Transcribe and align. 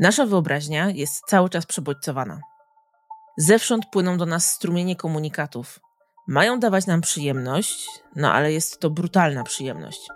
Nasza 0.00 0.26
wyobraźnia 0.26 0.90
jest 0.90 1.24
cały 1.26 1.50
czas 1.50 1.66
przebodźcowana. 1.66 2.40
Zewsząd 3.36 3.86
płyną 3.92 4.18
do 4.18 4.26
nas 4.26 4.50
strumienie 4.50 4.96
komunikatów. 4.96 5.80
Mają 6.28 6.60
dawać 6.60 6.86
nam 6.86 7.00
przyjemność, 7.00 7.86
no 8.16 8.32
ale 8.32 8.52
jest 8.52 8.80
to 8.80 8.90
brutalna 8.90 9.44
przyjemność. 9.44 10.08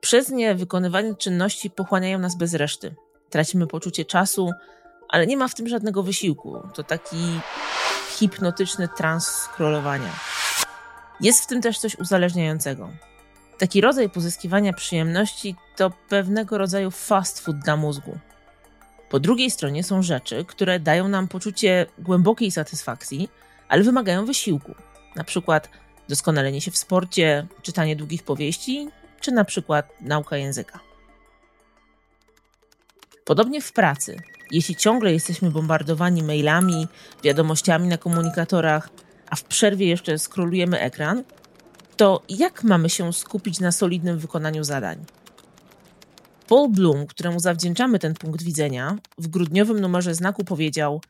Przez 0.00 0.28
nie 0.30 0.54
wykonywanie 0.54 1.14
czynności 1.14 1.70
pochłaniają 1.70 2.18
nas 2.18 2.36
bez 2.36 2.54
reszty. 2.54 2.94
Tracimy 3.30 3.66
poczucie 3.66 4.04
czasu, 4.04 4.50
ale 5.08 5.26
nie 5.26 5.36
ma 5.36 5.48
w 5.48 5.54
tym 5.54 5.68
żadnego 5.68 6.02
wysiłku. 6.02 6.58
To 6.74 6.82
taki 6.84 7.40
hipnotyczny 8.08 8.88
trans 8.88 9.26
scrollowania. 9.26 10.12
Jest 11.20 11.44
w 11.44 11.46
tym 11.46 11.62
też 11.62 11.78
coś 11.78 11.98
uzależniającego. 11.98 12.90
Taki 13.58 13.80
rodzaj 13.80 14.10
pozyskiwania 14.10 14.72
przyjemności 14.72 15.56
to 15.76 15.90
pewnego 16.08 16.58
rodzaju 16.58 16.90
fast 16.90 17.40
food 17.40 17.58
dla 17.58 17.76
mózgu. 17.76 18.18
Po 19.10 19.20
drugiej 19.20 19.50
stronie 19.50 19.84
są 19.84 20.02
rzeczy, 20.02 20.44
które 20.44 20.80
dają 20.80 21.08
nam 21.08 21.28
poczucie 21.28 21.86
głębokiej 21.98 22.50
satysfakcji, 22.50 23.28
ale 23.68 23.82
wymagają 23.82 24.26
wysiłku. 24.26 24.74
Na 25.16 25.24
przykład 25.24 25.70
doskonalenie 26.08 26.60
się 26.60 26.70
w 26.70 26.76
sporcie, 26.76 27.46
czytanie 27.62 27.96
długich 27.96 28.22
powieści, 28.22 28.88
czy 29.20 29.32
na 29.32 29.44
przykład 29.44 29.88
nauka 30.00 30.36
języka. 30.36 30.80
Podobnie 33.24 33.60
w 33.60 33.72
pracy. 33.72 34.16
Jeśli 34.50 34.76
ciągle 34.76 35.12
jesteśmy 35.12 35.50
bombardowani 35.50 36.22
mailami, 36.22 36.88
wiadomościami 37.24 37.88
na 37.88 37.98
komunikatorach, 37.98 38.88
a 39.30 39.36
w 39.36 39.44
przerwie 39.44 39.86
jeszcze 39.86 40.18
skrolujemy 40.18 40.80
ekran, 40.80 41.24
to 41.96 42.22
jak 42.28 42.64
mamy 42.64 42.90
się 42.90 43.12
skupić 43.12 43.60
na 43.60 43.72
solidnym 43.72 44.18
wykonaniu 44.18 44.64
zadań? 44.64 45.04
Paul 46.48 46.68
Bloom, 46.68 47.06
któremu 47.06 47.40
zawdzięczamy 47.40 47.98
ten 47.98 48.14
punkt 48.14 48.42
widzenia, 48.42 48.98
w 49.18 49.28
grudniowym 49.28 49.80
numerze 49.80 50.14
znaku 50.14 50.44
powiedział: 50.44 51.00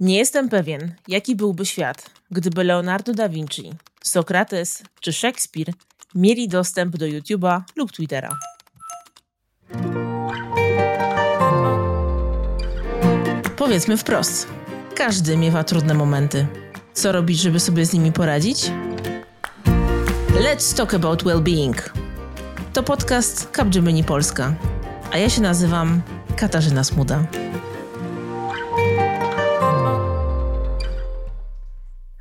Nie 0.00 0.16
jestem 0.16 0.48
pewien, 0.48 0.94
jaki 1.08 1.36
byłby 1.36 1.66
świat, 1.66 2.10
gdyby 2.30 2.64
Leonardo 2.64 3.14
da 3.14 3.28
Vinci, 3.28 3.72
Sokrates 4.02 4.82
czy 5.00 5.12
Szekspir 5.12 5.72
mieli 6.14 6.48
dostęp 6.48 6.96
do 6.96 7.06
YouTube'a 7.06 7.62
lub 7.76 7.92
Twittera. 7.92 8.38
Powiedzmy 13.56 13.96
wprost: 13.96 14.48
każdy 14.96 15.36
miewa 15.36 15.64
trudne 15.64 15.94
momenty. 15.94 16.46
Co 16.92 17.12
robić, 17.12 17.40
żeby 17.40 17.60
sobie 17.60 17.86
z 17.86 17.92
nimi 17.92 18.12
poradzić? 18.12 18.72
Let's 20.34 20.76
talk 20.76 20.94
about 20.94 21.22
well-being. 21.22 21.97
To 22.78 22.82
podcast 22.82 23.50
Capgemini 23.50 24.04
Polska, 24.04 24.54
a 25.12 25.18
ja 25.18 25.30
się 25.30 25.40
nazywam 25.40 26.02
Katarzyna 26.36 26.84
Smuda. 26.84 27.26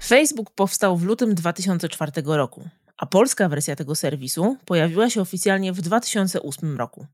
Facebook 0.04 0.52
powstał 0.52 0.98
w 0.98 1.04
lutym 1.04 1.36
2004 1.36 2.12
roku, 2.26 2.70
a 2.98 3.06
polska 3.06 3.50
wersja 3.50 3.76
tego 3.76 3.96
serwisu 3.96 4.58
pojawiła 4.66 5.10
się 5.10 5.22
oficjalnie 5.22 5.74
w 5.74 5.82
2008 5.82 6.78
roku. 6.78 7.06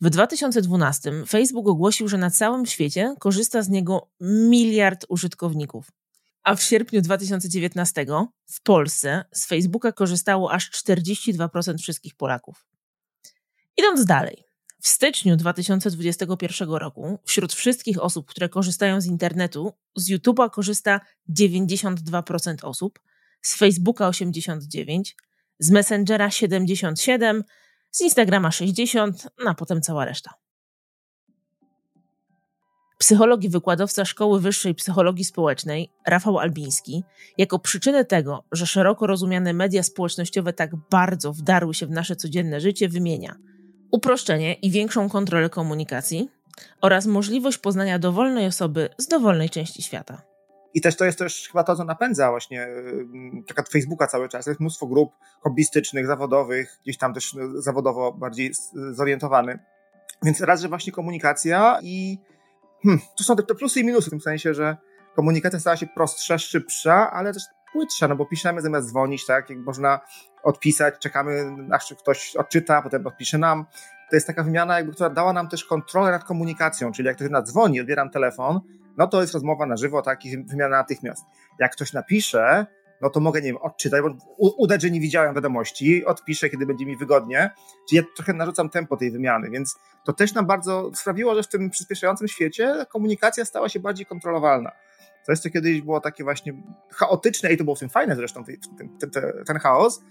W 0.00 0.10
2012 0.10 1.12
Facebook 1.28 1.68
ogłosił, 1.68 2.08
że 2.08 2.18
na 2.18 2.30
całym 2.30 2.66
świecie 2.66 3.14
korzysta 3.18 3.62
z 3.62 3.68
niego 3.68 4.08
miliard 4.20 5.06
użytkowników. 5.08 5.90
A 6.44 6.54
w 6.54 6.62
sierpniu 6.62 7.00
2019 7.00 8.06
w 8.46 8.62
Polsce 8.62 9.24
z 9.32 9.46
Facebooka 9.46 9.92
korzystało 9.92 10.52
aż 10.52 10.70
42% 10.70 11.78
wszystkich 11.78 12.14
Polaków. 12.14 12.66
Idąc 13.76 14.04
dalej, 14.04 14.44
w 14.80 14.88
styczniu 14.88 15.36
2021 15.36 16.70
roku 16.70 17.18
wśród 17.24 17.52
wszystkich 17.52 18.02
osób, 18.02 18.26
które 18.26 18.48
korzystają 18.48 19.00
z 19.00 19.06
internetu, 19.06 19.72
z 19.96 20.10
YouTube'a 20.10 20.50
korzysta 20.50 21.00
92% 21.28 22.64
osób, 22.64 23.00
z 23.42 23.56
Facebooka 23.56 24.10
89%, 24.10 25.02
z 25.58 25.70
Messengera 25.70 26.28
77%, 26.28 27.42
z 27.90 28.00
Instagrama 28.00 28.48
60%, 28.48 29.28
no 29.44 29.50
a 29.50 29.54
potem 29.54 29.82
cała 29.82 30.04
reszta 30.04 30.41
psycholog 33.02 33.44
i 33.44 33.48
wykładowca 33.48 34.04
Szkoły 34.04 34.40
Wyższej 34.40 34.74
Psychologii 34.74 35.24
Społecznej, 35.24 35.90
Rafał 36.06 36.38
Albiński, 36.38 37.04
jako 37.38 37.58
przyczynę 37.58 38.04
tego, 38.04 38.44
że 38.52 38.66
szeroko 38.66 39.06
rozumiane 39.06 39.52
media 39.52 39.82
społecznościowe 39.82 40.52
tak 40.52 40.70
bardzo 40.90 41.32
wdarły 41.32 41.74
się 41.74 41.86
w 41.86 41.90
nasze 41.90 42.16
codzienne 42.16 42.60
życie, 42.60 42.88
wymienia 42.88 43.36
uproszczenie 43.90 44.54
i 44.54 44.70
większą 44.70 45.08
kontrolę 45.08 45.50
komunikacji 45.50 46.30
oraz 46.80 47.06
możliwość 47.06 47.58
poznania 47.58 47.98
dowolnej 47.98 48.46
osoby 48.46 48.88
z 48.98 49.06
dowolnej 49.06 49.50
części 49.50 49.82
świata. 49.82 50.22
I 50.74 50.80
też 50.80 50.96
to 50.96 51.04
jest 51.04 51.18
też 51.18 51.48
chyba 51.48 51.64
to, 51.64 51.76
co 51.76 51.84
napędza 51.84 52.30
właśnie 52.30 52.68
taka 53.48 53.62
Facebooka 53.62 54.06
cały 54.06 54.28
czas. 54.28 54.46
Jest 54.46 54.60
mnóstwo 54.60 54.86
grup 54.86 55.12
hobbystycznych, 55.40 56.06
zawodowych, 56.06 56.78
gdzieś 56.82 56.98
tam 56.98 57.14
też 57.14 57.36
zawodowo 57.58 58.12
bardziej 58.12 58.52
zorientowany. 58.92 59.58
Więc 60.22 60.40
raz, 60.40 60.60
że 60.60 60.68
właśnie 60.68 60.92
komunikacja 60.92 61.78
i 61.82 62.18
hmm, 62.82 63.00
tu 63.16 63.24
są 63.24 63.36
te, 63.36 63.42
te 63.42 63.54
plusy 63.54 63.80
i 63.80 63.84
minusy 63.84 64.06
w 64.06 64.10
tym 64.10 64.20
sensie, 64.20 64.54
że 64.54 64.76
komunikacja 65.16 65.60
stała 65.60 65.76
się 65.76 65.86
prostsza, 65.86 66.38
szybsza, 66.38 67.10
ale 67.10 67.32
też 67.32 67.42
płytsza, 67.72 68.08
no 68.08 68.16
bo 68.16 68.26
piszemy 68.26 68.62
zamiast 68.62 68.88
dzwonić, 68.88 69.26
tak, 69.26 69.50
jak 69.50 69.58
można 69.58 70.00
odpisać, 70.42 70.94
czekamy, 70.98 71.56
aż 71.72 71.94
ktoś 71.98 72.36
odczyta, 72.36 72.82
potem 72.82 73.06
odpisze 73.06 73.38
nam. 73.38 73.66
To 74.10 74.16
jest 74.16 74.26
taka 74.26 74.42
wymiana, 74.42 74.76
jakby, 74.76 74.92
która 74.92 75.10
dała 75.10 75.32
nam 75.32 75.48
też 75.48 75.64
kontrolę 75.64 76.10
nad 76.10 76.24
komunikacją, 76.24 76.92
czyli 76.92 77.06
jak 77.06 77.16
ktoś 77.16 77.30
nadzwoni, 77.30 77.80
odbieram 77.80 78.10
telefon, 78.10 78.60
no 78.98 79.06
to 79.06 79.20
jest 79.20 79.34
rozmowa 79.34 79.66
na 79.66 79.76
żywo, 79.76 80.02
tak, 80.02 80.24
i 80.24 80.44
wymiana 80.44 80.76
natychmiast. 80.76 81.24
Jak 81.58 81.72
ktoś 81.72 81.92
napisze, 81.92 82.66
no 83.02 83.10
to 83.10 83.20
mogę, 83.20 83.40
nie 83.40 83.46
wiem, 83.46 83.56
odczytać, 83.56 84.02
udać, 84.38 84.82
że 84.82 84.90
nie 84.90 85.00
widziałem 85.00 85.34
wiadomości, 85.34 86.04
odpiszę, 86.04 86.48
kiedy 86.48 86.66
będzie 86.66 86.86
mi 86.86 86.96
wygodnie. 86.96 87.50
Czyli 87.88 87.96
ja 87.96 88.02
trochę 88.16 88.32
narzucam 88.32 88.70
tempo 88.70 88.96
tej 88.96 89.10
wymiany, 89.10 89.50
więc 89.50 89.76
to 90.04 90.12
też 90.12 90.34
nam 90.34 90.46
bardzo 90.46 90.90
sprawiło, 90.94 91.34
że 91.34 91.42
w 91.42 91.48
tym 91.48 91.70
przyspieszającym 91.70 92.28
świecie 92.28 92.86
komunikacja 92.88 93.44
stała 93.44 93.68
się 93.68 93.80
bardziej 93.80 94.06
kontrolowalna. 94.06 94.72
To 95.26 95.32
jest 95.32 95.42
to 95.42 95.50
kiedyś 95.50 95.80
było 95.80 96.00
takie 96.00 96.24
właśnie 96.24 96.62
chaotyczne 96.90 97.52
i 97.52 97.56
to 97.56 97.64
było 97.64 97.76
w 97.76 97.78
tym 97.78 97.88
fajne 97.88 98.16
zresztą, 98.16 98.44
ten, 98.44 98.56
ten, 99.00 99.10
ten, 99.10 99.32
ten 99.46 99.58
chaos. 99.58 100.02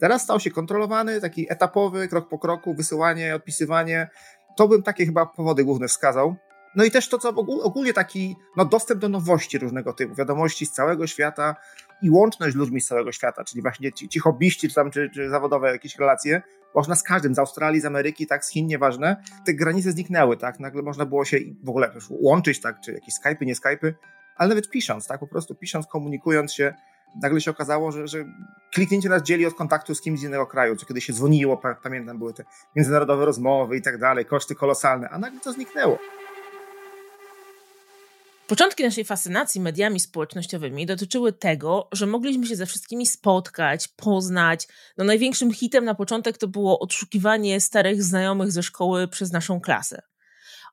Teraz 0.00 0.22
stał 0.22 0.40
się 0.40 0.50
kontrolowany, 0.50 1.20
taki 1.20 1.52
etapowy, 1.52 2.08
krok 2.08 2.28
po 2.28 2.38
kroku, 2.38 2.74
wysyłanie, 2.74 3.34
odpisywanie. 3.34 4.08
To 4.56 4.68
bym 4.68 4.82
takie 4.82 5.06
chyba 5.06 5.26
powody 5.26 5.64
główne 5.64 5.88
wskazał. 5.88 6.36
No 6.76 6.84
i 6.84 6.90
też 6.90 7.08
to, 7.08 7.18
co 7.18 7.28
ogólnie 7.62 7.92
taki 7.92 8.36
no, 8.56 8.64
dostęp 8.64 9.00
do 9.00 9.08
nowości 9.08 9.58
różnego 9.58 9.92
typu, 9.92 10.14
wiadomości 10.14 10.66
z 10.66 10.72
całego 10.72 11.06
świata, 11.06 11.56
i 12.02 12.10
łączność 12.10 12.52
z 12.52 12.56
ludźmi 12.56 12.80
z 12.80 12.86
całego 12.86 13.12
świata, 13.12 13.44
czyli 13.44 13.62
właśnie 13.62 13.92
ci, 13.92 14.08
ci 14.08 14.18
hobbyści, 14.18 14.68
czy, 14.68 14.74
tam, 14.74 14.90
czy, 14.90 15.10
czy 15.14 15.30
zawodowe 15.30 15.72
jakieś 15.72 15.98
relacje, 15.98 16.42
można 16.74 16.94
z 16.94 17.02
każdym, 17.02 17.34
z 17.34 17.38
Australii, 17.38 17.80
z 17.80 17.84
Ameryki, 17.84 18.26
tak, 18.26 18.44
z 18.44 18.50
Chin, 18.50 18.66
nieważne, 18.66 19.22
te 19.46 19.54
granice 19.54 19.92
zniknęły, 19.92 20.36
tak, 20.36 20.60
nagle 20.60 20.82
można 20.82 21.06
było 21.06 21.24
się 21.24 21.38
w 21.64 21.68
ogóle 21.68 21.92
łączyć, 22.10 22.60
tak, 22.60 22.80
czy 22.80 22.92
jakieś 22.92 23.14
Skype'y, 23.24 23.46
nie 23.46 23.54
Skype'y, 23.54 23.92
ale 24.36 24.48
nawet 24.48 24.70
pisząc, 24.70 25.06
tak, 25.06 25.20
po 25.20 25.26
prostu 25.26 25.54
pisząc, 25.54 25.86
komunikując 25.86 26.52
się, 26.54 26.74
nagle 27.22 27.40
się 27.40 27.50
okazało, 27.50 27.92
że, 27.92 28.08
że 28.08 28.24
kliknięcie 28.72 29.08
nas 29.08 29.22
dzieli 29.22 29.46
od 29.46 29.54
kontaktu 29.54 29.94
z 29.94 30.00
kimś 30.00 30.20
z 30.20 30.22
innego 30.22 30.46
kraju, 30.46 30.76
co 30.76 30.86
kiedyś 30.86 31.04
się 31.04 31.12
dzwoniło, 31.12 31.60
pamiętam, 31.82 32.18
były 32.18 32.34
te 32.34 32.44
międzynarodowe 32.76 33.24
rozmowy 33.24 33.76
i 33.76 33.82
tak 33.82 33.98
dalej, 33.98 34.24
koszty 34.24 34.54
kolosalne, 34.54 35.08
a 35.08 35.18
nagle 35.18 35.40
to 35.40 35.52
zniknęło. 35.52 35.98
Początki 38.48 38.84
naszej 38.84 39.04
fascynacji 39.04 39.60
mediami 39.60 40.00
społecznościowymi 40.00 40.86
dotyczyły 40.86 41.32
tego, 41.32 41.88
że 41.92 42.06
mogliśmy 42.06 42.46
się 42.46 42.56
ze 42.56 42.66
wszystkimi 42.66 43.06
spotkać, 43.06 43.88
poznać. 43.88 44.68
No 44.98 45.04
największym 45.04 45.52
hitem 45.52 45.84
na 45.84 45.94
początek 45.94 46.38
to 46.38 46.48
było 46.48 46.78
odszukiwanie 46.78 47.60
starych 47.60 48.02
znajomych 48.02 48.52
ze 48.52 48.62
szkoły 48.62 49.08
przez 49.08 49.32
naszą 49.32 49.60
klasę. 49.60 50.02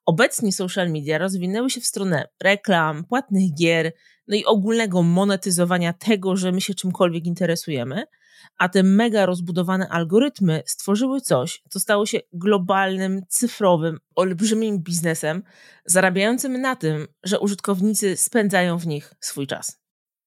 Obecnie 0.05 0.51
social 0.51 0.91
media 0.91 1.17
rozwinęły 1.17 1.69
się 1.69 1.81
w 1.81 1.85
stronę 1.85 2.27
reklam, 2.43 3.05
płatnych 3.05 3.55
gier, 3.59 3.93
no 4.27 4.35
i 4.35 4.45
ogólnego 4.45 5.03
monetyzowania 5.03 5.93
tego, 5.93 6.35
że 6.35 6.51
my 6.51 6.61
się 6.61 6.73
czymkolwiek 6.73 7.25
interesujemy– 7.25 8.03
a 8.57 8.69
te 8.69 8.83
mega 8.83 9.25
rozbudowane 9.25 9.89
algorytmy 9.89 10.63
stworzyły 10.65 11.21
coś, 11.21 11.61
co 11.69 11.79
stało 11.79 12.05
się 12.05 12.19
globalnym, 12.33 13.21
cyfrowym, 13.29 13.99
olbrzymim 14.15 14.79
biznesem, 14.79 15.43
zarabiającym 15.85 16.61
na 16.61 16.75
tym, 16.75 17.07
że 17.23 17.39
użytkownicy 17.39 18.17
spędzają 18.17 18.77
w 18.77 18.87
nich 18.87 19.13
swój 19.19 19.47
czas. 19.47 19.81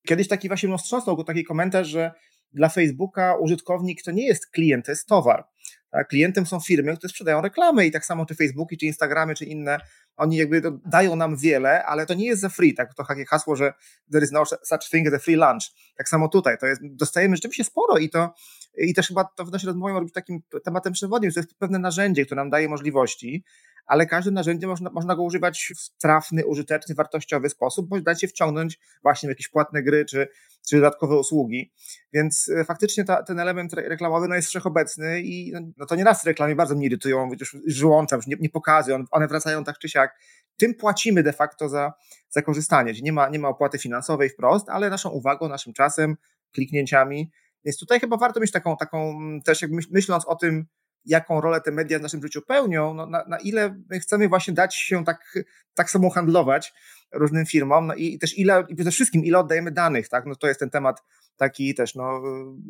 Kiedyś 0.07 0.29
taki 0.29 0.49
właśnie 0.49 0.69
roztrząsnął 0.69 1.17
go 1.17 1.25
taki 1.25 1.45
komentarz, 1.45 1.89
że 1.89 2.13
dla 2.53 2.69
Facebooka 2.69 3.37
użytkownik 3.41 4.03
to 4.03 4.11
nie 4.11 4.27
jest 4.27 4.51
klient, 4.51 4.87
to 4.87 4.93
jest 4.93 5.07
towar. 5.07 5.45
Tak? 5.91 6.09
Klientem 6.09 6.47
są 6.47 6.61
firmy, 6.61 6.97
które 6.97 7.11
sprzedają 7.11 7.41
reklamy 7.41 7.87
i 7.87 7.91
tak 7.91 8.05
samo 8.05 8.27
czy 8.27 8.35
Facebooki, 8.35 8.79
czy 8.79 8.87
Instagramy, 8.87 9.35
czy 9.35 9.45
inne 9.45 9.79
oni 10.17 10.37
jakby 10.37 10.63
dają 10.87 11.17
nam 11.17 11.37
wiele, 11.37 11.85
ale 11.85 12.07
to 12.07 12.15
nie 12.15 12.27
jest 12.27 12.41
za 12.41 12.49
free, 12.49 12.75
tak? 12.75 12.95
To 12.95 13.05
takie 13.05 13.25
hasło, 13.25 13.57
że 13.57 13.73
there 14.13 14.25
is 14.25 14.33
no 14.33 14.45
such 14.47 14.91
thing 14.91 15.09
as 15.09 15.15
a 15.15 15.19
free 15.19 15.37
lunch. 15.37 15.63
Tak 15.97 16.09
samo 16.09 16.29
tutaj, 16.29 16.59
to 16.59 16.67
jest, 16.67 16.81
dostajemy 16.85 17.37
rzeczywiście 17.37 17.65
sporo 17.65 17.99
i 17.99 18.11
to, 18.11 18.35
i 18.79 18.95
też 18.95 19.09
chyba 19.09 19.25
to 19.25 19.45
w 19.45 19.53
naszej 19.53 19.67
rozmowie 19.67 19.93
może 19.93 20.05
być 20.05 20.15
takim 20.15 20.43
tematem 20.65 20.93
przewodnim, 20.93 21.33
to 21.33 21.41
jest 21.41 21.55
pewne 21.59 21.79
narzędzie, 21.79 22.27
które 22.27 22.37
nam 22.37 22.51
daje 22.51 22.69
możliwości, 22.69 23.45
ale 23.87 24.07
każde 24.07 24.31
narzędzie 24.31 24.67
można, 24.67 24.91
można 24.91 25.17
go 25.17 25.23
używać 25.23 25.73
w 25.79 26.01
trafny, 26.01 26.47
użyteczny, 26.47 26.95
wartościowy 26.95 27.49
sposób, 27.49 27.89
bądź 27.89 28.05
dać 28.05 28.21
się 28.21 28.29
wciągnąć 28.29 28.79
właśnie 29.03 29.27
w 29.27 29.31
jakieś 29.31 29.49
płatne 29.49 29.83
gry 29.83 30.05
czy, 30.05 30.29
czy 30.69 30.77
dodatkowe 30.77 31.17
usługi. 31.17 31.73
Więc 32.13 32.51
e, 32.57 32.65
faktycznie 32.65 33.05
ta, 33.05 33.23
ten 33.23 33.41
element 33.41 33.73
reklamowy 33.73 34.29
no, 34.29 34.35
jest 34.35 34.49
wszechobecny 34.49 35.21
i 35.21 35.53
no, 35.53 35.61
no 35.77 35.87
to 35.87 35.97
nieraz 35.97 36.25
reklamy 36.25 36.57
bardzo 36.57 36.75
mnie 36.75 36.87
irytują, 36.87 37.31
już 37.67 37.81
wyłączam, 37.81 38.17
już 38.17 38.27
nie, 38.27 38.37
nie 38.41 38.51
pokazują, 38.51 39.05
one 39.11 39.29
wracają 39.29 39.65
tak 39.65 39.79
czy 39.79 39.89
siak. 39.89 40.19
Tym 40.57 40.75
płacimy 40.75 41.23
de 41.23 41.33
facto 41.33 41.69
za, 41.69 41.93
za 42.29 42.43
korzystanie. 42.43 42.93
Nie 43.03 43.13
ma, 43.13 43.29
nie 43.29 43.39
ma 43.39 43.49
opłaty 43.49 43.79
finansowej 43.79 44.31
wprost, 44.31 44.69
ale 44.69 44.91
naszą 44.91 45.11
uwagą, 45.11 45.49
naszym 45.49 45.73
czasem, 45.73 46.17
kliknięciami. 46.53 47.31
Więc 47.65 47.79
tutaj 47.79 48.01
chyba 48.01 48.17
warto 48.17 48.41
mieć 48.41 48.51
taką, 48.53 48.77
taką 48.77 49.19
też 49.45 49.63
jakby 49.63 49.81
myśląc 49.91 50.25
o 50.27 50.37
tym, 50.37 50.67
jaką 51.05 51.41
rolę 51.41 51.61
te 51.61 51.71
media 51.71 51.99
w 51.99 52.03
naszym 52.03 52.23
życiu 52.23 52.43
pełnią, 52.43 52.95
no 52.95 53.07
na, 53.07 53.25
na 53.29 53.39
ile 53.39 53.83
my 53.91 54.01
chcemy 54.01 54.29
właśnie 54.29 54.55
dać 54.55 54.77
się 54.77 55.05
tak, 55.05 55.39
tak 55.75 55.91
samo 55.91 56.11
handlować 56.11 56.73
różnym 57.13 57.47
firmom, 57.47 57.87
no 57.87 57.95
i, 57.95 58.15
i 58.15 58.19
też 58.19 58.39
ile, 58.39 58.65
i 58.69 58.75
przede 58.75 58.91
wszystkim 58.91 59.25
ile 59.25 59.39
oddajemy 59.39 59.71
danych, 59.71 60.09
tak, 60.09 60.27
no 60.27 60.35
to 60.35 60.49
jest 60.49 60.61
ten 60.61 60.71
temat 60.71 61.03
taki 61.37 61.75
też, 61.75 61.95
no 61.95 62.23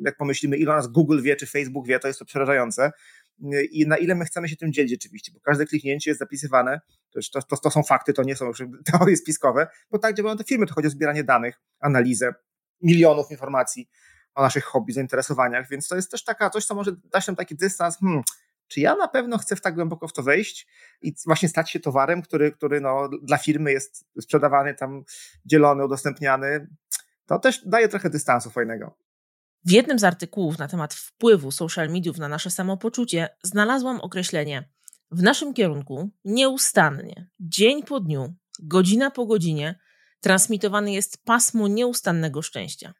jak 0.04 0.16
pomyślimy, 0.16 0.56
ile 0.56 0.72
nas 0.72 0.86
Google 0.86 1.22
wie, 1.22 1.36
czy 1.36 1.46
Facebook 1.46 1.86
wie, 1.86 1.98
to 1.98 2.08
jest 2.08 2.19
to 2.19 2.25
przerażające. 2.25 2.90
I 3.70 3.86
na 3.86 3.96
ile 3.96 4.14
my 4.14 4.25
chcemy 4.25 4.48
się 4.48 4.56
tym 4.56 4.72
dzielić 4.72 4.90
rzeczywiście, 4.90 5.32
bo 5.32 5.40
każde 5.40 5.66
kliknięcie 5.66 6.10
jest 6.10 6.19
zapisywane, 6.19 6.80
to, 7.32 7.42
to, 7.42 7.56
to 7.56 7.70
są 7.70 7.82
fakty, 7.82 8.12
to 8.12 8.22
nie 8.22 8.36
są 8.36 8.50
teorie 8.92 9.16
spiskowe, 9.16 9.66
bo 9.90 9.98
tak 9.98 10.16
działają 10.16 10.36
te 10.36 10.44
firmy, 10.44 10.66
to 10.66 10.75
chodzi 10.75 10.88
o 10.88 10.90
zbieranie 10.90 11.25
danych, 11.25 11.60
analizę, 11.80 12.34
milionów 12.82 13.30
informacji, 13.30 13.88
o 14.38 14.43
naszych 14.43 14.64
hobby, 14.64 14.93
zainteresowaniach, 14.93 15.69
więc 15.69 15.88
to 15.88 15.96
jest 15.96 16.11
też 16.11 16.25
taka 16.25 16.50
coś, 16.50 16.64
co 16.64 16.75
może 16.75 16.93
dać 17.12 17.26
nam 17.26 17.37
taki 17.37 17.56
dystans, 17.56 17.99
hmm, 17.99 18.23
czy 18.69 18.81
ja 18.81 18.94
na 18.94 19.08
pewno 19.08 19.38
chcę 19.38 19.56
w 19.56 19.61
tak 19.61 19.75
głęboko 19.75 20.08
w 20.08 20.12
to 20.12 20.23
wejść 20.23 20.67
i 21.02 21.14
właśnie 21.26 21.49
stać 21.49 21.70
się 21.70 21.81
towarem, 21.81 22.23
który, 22.23 22.52
który 22.52 22.81
no, 22.81 23.08
dla 23.23 23.38
firmy 23.38 23.73
jest 23.73 24.05
sprzedawany, 24.20 24.75
tam 24.75 25.05
dzielony, 25.44 25.85
udostępniany, 25.85 26.69
to 27.26 27.38
też 27.38 27.62
daje 27.67 27.88
trochę 27.88 28.11
dystansu 28.11 28.50
fajnego. 28.50 28.99
W 29.64 29.70
jednym 29.70 29.99
z 29.99 30.05
artykułów 30.05 30.58
na 30.58 30.69
temat 30.69 30.94
wpływu 30.94 31.50
social 31.50 31.88
mediów 31.88 32.19
na 32.19 32.29
nasze 32.29 32.50
samopoczucie 32.50 33.29
znalazłam 33.43 34.00
określenie 34.00 34.69
w 35.11 35.23
naszym 35.23 35.55
kierunku 35.55 36.11
nieustannie, 36.25 37.29
dzień 37.40 37.82
po 37.82 38.00
dniu, 38.00 38.35
godzina 38.62 39.11
po 39.11 39.26
godzinie 39.26 39.79
transmitowany 40.20 40.93
jest 40.93 41.25
pasmo 41.25 41.69
nieustannego 41.69 42.43
szczęścia. 42.43 42.94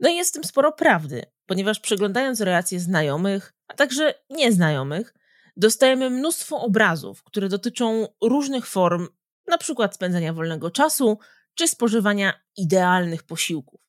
No 0.00 0.08
i 0.08 0.16
jest 0.16 0.30
w 0.30 0.34
tym 0.34 0.44
sporo 0.44 0.72
prawdy, 0.72 1.22
ponieważ 1.46 1.80
przeglądając 1.80 2.40
relacje 2.40 2.80
znajomych, 2.80 3.52
a 3.68 3.74
także 3.74 4.14
nieznajomych, 4.30 5.14
dostajemy 5.56 6.10
mnóstwo 6.10 6.60
obrazów, 6.60 7.22
które 7.22 7.48
dotyczą 7.48 8.08
różnych 8.22 8.66
form, 8.66 9.08
na 9.46 9.58
przykład 9.58 9.94
spędzania 9.94 10.32
wolnego 10.32 10.70
czasu 10.70 11.18
czy 11.54 11.68
spożywania 11.68 12.40
idealnych 12.56 13.22
posiłków. 13.22 13.80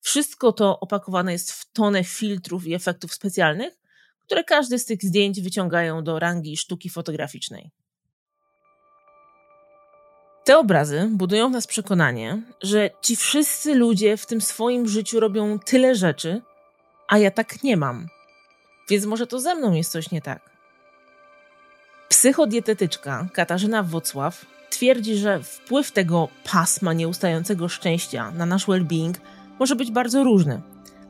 Wszystko 0.00 0.52
to 0.52 0.80
opakowane 0.80 1.32
jest 1.32 1.52
w 1.52 1.72
tonę 1.72 2.04
filtrów 2.04 2.66
i 2.66 2.74
efektów 2.74 3.14
specjalnych, 3.14 3.78
które 4.18 4.44
każdy 4.44 4.78
z 4.78 4.84
tych 4.84 5.02
zdjęć 5.02 5.40
wyciągają 5.40 6.04
do 6.04 6.18
rangi 6.18 6.56
sztuki 6.56 6.90
fotograficznej. 6.90 7.70
Te 10.44 10.58
obrazy 10.58 11.08
budują 11.10 11.48
w 11.48 11.52
nas 11.52 11.66
przekonanie, 11.66 12.42
że 12.62 12.90
ci 13.02 13.16
wszyscy 13.16 13.74
ludzie 13.74 14.16
w 14.16 14.26
tym 14.26 14.40
swoim 14.40 14.88
życiu 14.88 15.20
robią 15.20 15.58
tyle 15.58 15.94
rzeczy, 15.94 16.42
a 17.08 17.18
ja 17.18 17.30
tak 17.30 17.62
nie 17.62 17.76
mam. 17.76 18.08
Więc 18.90 19.04
może 19.04 19.26
to 19.26 19.40
ze 19.40 19.54
mną 19.54 19.72
jest 19.72 19.92
coś 19.92 20.10
nie 20.10 20.22
tak. 20.22 20.50
Psychodietetyczka 22.08 23.28
Katarzyna 23.32 23.82
Wocław 23.82 24.46
twierdzi, 24.70 25.16
że 25.16 25.42
wpływ 25.42 25.92
tego 25.92 26.28
pasma 26.44 26.92
nieustającego 26.92 27.68
szczęścia 27.68 28.30
na 28.30 28.46
nasz 28.46 28.66
well-being 28.66 29.14
może 29.58 29.76
być 29.76 29.90
bardzo 29.90 30.24
różny, 30.24 30.60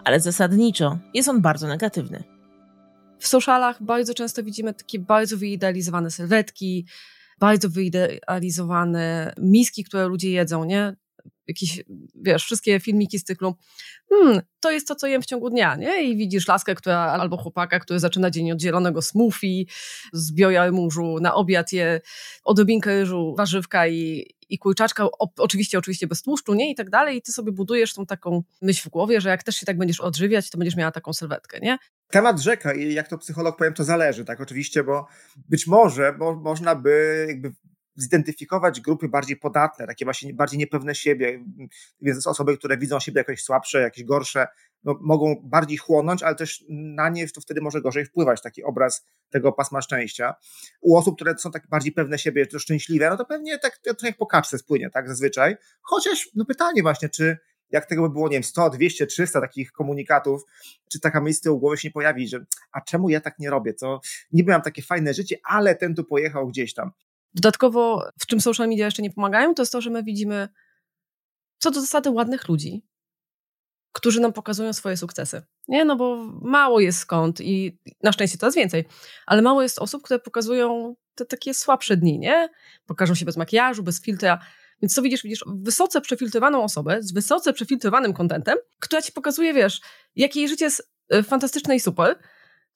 ale 0.04 0.20
zasadniczo 0.20 0.98
jest 1.14 1.28
on 1.28 1.40
bardzo 1.40 1.66
negatywny. 1.66 2.24
W 3.18 3.28
socialach 3.28 3.82
bardzo 3.82 4.14
często 4.14 4.42
widzimy 4.42 4.74
takie 4.74 4.98
bardzo 4.98 5.36
wyidealizowane 5.36 6.10
sylwetki, 6.10 6.86
bardzo 7.38 7.68
wyidealizowane 7.68 9.34
miski, 9.38 9.84
które 9.84 10.06
ludzie 10.06 10.30
jedzą, 10.30 10.64
nie? 10.64 10.96
Jakieś, 11.46 11.82
wiesz, 12.14 12.44
wszystkie 12.44 12.80
filmiki 12.80 13.18
z 13.18 13.24
cyklu 13.24 13.54
hmm, 14.08 14.40
to 14.60 14.70
jest 14.70 14.88
to, 14.88 14.94
co 14.94 15.06
jem 15.06 15.22
w 15.22 15.26
ciągu 15.26 15.50
dnia, 15.50 15.76
nie? 15.76 16.02
I 16.04 16.16
widzisz 16.16 16.48
laskę, 16.48 16.74
która, 16.74 16.98
albo 16.98 17.36
chłopaka, 17.36 17.80
który 17.80 18.00
zaczyna 18.00 18.30
dzień 18.30 18.52
od 18.52 18.60
zielonego 18.60 19.02
smoothie 19.02 19.64
z 20.12 20.32
biojałmurzu, 20.32 21.18
na 21.20 21.34
obiad 21.34 21.72
je 21.72 22.00
odrobinkę 22.44 23.00
ryżu, 23.00 23.34
warzywka 23.38 23.88
i, 23.88 24.26
i 24.52 24.58
kurczaczka, 24.58 25.04
o, 25.04 25.28
oczywiście, 25.38 25.78
oczywiście 25.78 26.06
bez 26.06 26.22
tłuszczu, 26.22 26.54
nie? 26.54 26.70
I 26.70 26.74
tak 26.74 26.90
dalej. 26.90 27.16
I 27.16 27.22
ty 27.22 27.32
sobie 27.32 27.52
budujesz 27.52 27.94
tą 27.94 28.06
taką 28.06 28.42
myśl 28.62 28.88
w 28.88 28.90
głowie, 28.90 29.20
że 29.20 29.28
jak 29.28 29.42
też 29.42 29.56
się 29.56 29.66
tak 29.66 29.78
będziesz 29.78 30.00
odżywiać, 30.00 30.50
to 30.50 30.58
będziesz 30.58 30.76
miała 30.76 30.92
taką 30.92 31.12
sylwetkę, 31.12 31.60
nie? 31.60 31.78
Temat 32.08 32.40
rzeka 32.40 32.74
i 32.74 32.94
jak 32.94 33.08
to 33.08 33.18
psycholog 33.18 33.56
powiem, 33.58 33.74
to 33.74 33.84
zależy, 33.84 34.24
tak 34.24 34.40
oczywiście, 34.40 34.84
bo 34.84 35.06
być 35.48 35.66
może 35.66 36.12
bo 36.18 36.34
można 36.34 36.74
by 36.74 37.26
jakby 37.28 37.52
zidentyfikować 37.96 38.80
grupy 38.80 39.08
bardziej 39.08 39.36
podatne, 39.36 39.86
takie 39.86 40.04
właśnie 40.04 40.34
bardziej 40.34 40.58
niepewne 40.58 40.94
siebie, 40.94 41.44
więc 42.00 42.26
osoby, 42.26 42.58
które 42.58 42.78
widzą 42.78 43.00
siebie 43.00 43.18
jakoś 43.18 43.42
słabsze, 43.42 43.80
jakieś 43.80 44.04
gorsze, 44.04 44.46
no, 44.84 44.98
mogą 45.00 45.36
bardziej 45.44 45.78
chłonąć, 45.78 46.22
ale 46.22 46.34
też 46.34 46.64
na 46.68 47.08
nie 47.08 47.28
to 47.28 47.40
wtedy 47.40 47.60
może 47.60 47.80
gorzej 47.80 48.04
wpływać, 48.04 48.42
taki 48.42 48.64
obraz 48.64 49.06
tego 49.30 49.52
pasma 49.52 49.82
szczęścia. 49.82 50.34
U 50.80 50.96
osób, 50.96 51.16
które 51.16 51.38
są 51.38 51.50
tak 51.50 51.68
bardziej 51.68 51.92
pewne 51.92 52.18
siebie, 52.18 52.46
to 52.46 52.58
szczęśliwe, 52.58 53.10
no 53.10 53.16
to 53.16 53.24
pewnie 53.24 53.58
tak 53.58 53.78
trochę 53.78 54.06
jak 54.06 54.16
po 54.16 54.26
kaczce 54.26 54.58
spłynie, 54.58 54.90
tak, 54.90 55.08
zazwyczaj. 55.08 55.56
Chociaż, 55.82 56.30
no 56.34 56.44
pytanie 56.44 56.82
właśnie, 56.82 57.08
czy 57.08 57.38
jak 57.70 57.86
tego 57.86 58.02
by 58.02 58.10
było, 58.10 58.28
nie 58.28 58.36
wiem, 58.36 58.44
100, 58.44 58.70
200, 58.70 59.06
300 59.06 59.40
takich 59.40 59.72
komunikatów, 59.72 60.42
czy 60.92 61.00
taka 61.00 61.32
z 61.32 61.40
tyłu 61.40 61.58
głowy 61.58 61.76
się 61.76 61.88
nie 61.88 61.92
pojawi, 61.92 62.28
że 62.28 62.44
a 62.72 62.80
czemu 62.80 63.08
ja 63.08 63.20
tak 63.20 63.38
nie 63.38 63.50
robię, 63.50 63.74
to 63.74 64.00
niby 64.32 64.52
mam 64.52 64.62
takie 64.62 64.82
fajne 64.82 65.14
życie, 65.14 65.36
ale 65.44 65.74
ten 65.74 65.94
tu 65.94 66.04
pojechał 66.04 66.48
gdzieś 66.48 66.74
tam. 66.74 66.90
Dodatkowo, 67.34 68.08
w 68.20 68.26
czym 68.26 68.40
social 68.40 68.68
media 68.68 68.84
jeszcze 68.84 69.02
nie 69.02 69.10
pomagają, 69.10 69.54
to 69.54 69.62
jest 69.62 69.72
to, 69.72 69.80
że 69.80 69.90
my 69.90 70.02
widzimy 70.02 70.48
co 71.58 71.70
do 71.70 71.80
zasady 71.80 72.10
ładnych 72.10 72.48
ludzi, 72.48 72.82
którzy 73.92 74.20
nam 74.20 74.32
pokazują 74.32 74.72
swoje 74.72 74.96
sukcesy. 74.96 75.42
Nie, 75.68 75.84
no 75.84 75.96
bo 75.96 76.16
mało 76.42 76.80
jest 76.80 76.98
skąd 76.98 77.40
i 77.40 77.78
na 78.02 78.12
szczęście 78.12 78.38
coraz 78.38 78.54
więcej, 78.54 78.84
ale 79.26 79.42
mało 79.42 79.62
jest 79.62 79.78
osób, 79.78 80.02
które 80.02 80.18
pokazują 80.18 80.94
te 81.14 81.24
takie 81.24 81.54
słabsze 81.54 81.96
dni, 81.96 82.18
nie? 82.18 82.48
Pokażą 82.86 83.14
się 83.14 83.24
bez 83.24 83.36
makijażu, 83.36 83.82
bez 83.82 84.02
filtra. 84.02 84.38
Więc 84.82 84.94
co 84.94 85.02
widzisz? 85.02 85.22
Widzisz 85.22 85.44
wysoce 85.46 86.00
przefiltrowaną 86.00 86.64
osobę 86.64 87.02
z 87.02 87.12
wysoce 87.12 87.52
przefiltrowanym 87.52 88.12
kontentem, 88.12 88.58
która 88.78 89.02
ci 89.02 89.12
pokazuje, 89.12 89.54
wiesz, 89.54 89.80
jakie 90.16 90.40
jej 90.40 90.48
życie 90.48 90.64
jest 90.64 90.92
e, 91.08 91.22
fantastyczne 91.22 91.76
i 91.76 91.80
super, 91.80 92.18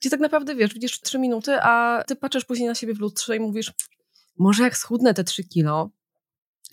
gdzie 0.01 0.11
tak 0.11 0.21
naprawdę, 0.21 0.55
wiesz, 0.55 0.75
widzisz 0.75 1.01
trzy 1.01 1.19
minuty, 1.19 1.57
a 1.61 2.05
ty 2.07 2.17
patrzysz 2.17 2.45
później 2.45 2.69
na 2.69 2.75
siebie 2.75 2.95
w 2.95 3.01
lustrze 3.01 3.37
i 3.37 3.41
mówisz, 3.41 3.73
może 4.39 4.63
jak 4.63 4.77
schudnę 4.77 5.15
te 5.15 5.25
trzy 5.25 5.45
kilo, 5.45 5.91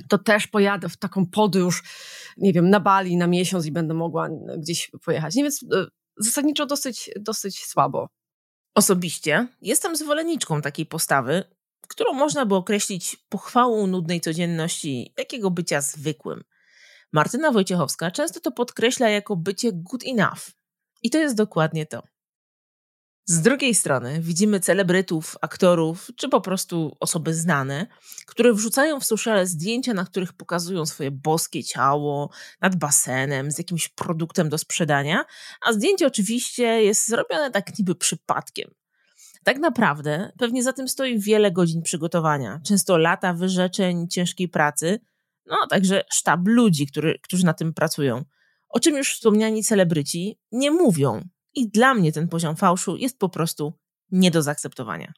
to 0.10 0.18
też 0.18 0.48
pojadę 0.48 0.90
w 0.90 0.98
taką 0.98 1.26
podróż, 1.26 1.84
nie 2.38 2.54
wiem, 2.54 2.70
na 2.70 2.80
Bali 2.80 3.18
na 3.18 3.28
miesiąc 3.28 3.66
i 3.66 3.72
będę 3.72 3.94
mogła 3.94 4.30
gdzieś 4.58 4.92
pojechać. 5.06 5.36
Nie, 5.36 5.44
więc 5.44 5.64
e, 5.64 5.86
zasadniczo 6.18 6.66
dosyć, 6.66 7.10
dosyć 7.20 7.66
słabo. 7.66 8.08
Osobiście 8.76 9.48
jestem 9.62 9.96
zwolenniczką 9.96 10.62
takiej 10.62 10.86
postawy, 10.86 11.44
którą 11.88 12.14
można 12.14 12.46
by 12.46 12.56
określić 12.56 13.18
pochwałą 13.30 13.88
nudnej 13.88 14.22
codzienności, 14.22 15.14
jakiego 15.18 15.52
bycia 15.52 15.82
zwykłym. 15.82 16.44
Martyna 17.14 17.52
Wojciechowska 17.52 18.12
często 18.12 18.40
to 18.40 18.52
podkreśla 18.52 19.10
jako 19.10 19.36
bycie 19.36 19.72
good 19.74 20.04
enough. 20.08 20.52
I 21.04 21.10
to 21.10 21.18
jest 21.18 21.36
dokładnie 21.36 21.86
to. 21.86 22.04
Z 23.26 23.42
drugiej 23.42 23.76
strony 23.76 24.22
widzimy 24.22 24.60
celebrytów, 24.60 25.38
aktorów, 25.42 26.08
czy 26.16 26.30
po 26.30 26.42
prostu 26.42 26.98
osoby 27.00 27.34
znane, 27.34 27.88
które 28.26 28.54
wrzucają 28.54 29.00
w 29.00 29.06
sociale 29.06 29.48
zdjęcia, 29.48 29.94
na 29.94 30.06
których 30.06 30.34
pokazują 30.34 30.86
swoje 30.86 31.12
boskie 31.12 31.64
ciało 31.64 32.30
nad 32.62 32.76
basenem 32.76 33.52
z 33.52 33.58
jakimś 33.58 33.90
produktem 33.90 34.50
do 34.50 34.58
sprzedania, 34.58 35.26
a 35.62 35.74
zdjęcie 35.74 36.08
oczywiście 36.08 36.64
jest 36.64 37.08
zrobione 37.08 37.52
tak 37.52 37.80
niby 37.80 37.96
przypadkiem. 37.96 38.72
Tak 39.44 39.60
naprawdę 39.60 40.32
pewnie 40.40 40.64
za 40.64 40.74
tym 40.74 40.88
stoi 40.88 41.20
wiele 41.20 41.52
godzin 41.52 41.82
przygotowania, 41.82 42.62
często 42.68 42.98
lata 42.98 43.34
wyrzeczeń, 43.34 44.08
ciężkiej 44.08 44.50
pracy, 44.50 45.00
no 45.46 45.58
a 45.64 45.68
także 45.68 46.04
sztab 46.12 46.40
ludzi, 46.44 46.88
który, 46.88 47.20
którzy 47.22 47.46
na 47.46 47.54
tym 47.54 47.74
pracują. 47.74 48.26
O 48.70 48.80
czym 48.80 48.98
już 48.98 49.14
wspomniani 49.14 49.64
celebryci 49.64 50.40
nie 50.52 50.72
mówią, 50.72 51.22
i 51.56 51.70
dla 51.70 51.94
mnie 51.94 52.12
ten 52.12 52.28
poziom 52.28 52.56
fałszu 52.56 52.98
jest 52.98 53.20
po 53.20 53.30
prostu 53.30 53.74
nie 54.12 54.32
do 54.32 54.42
zaakceptowania. 54.42 55.14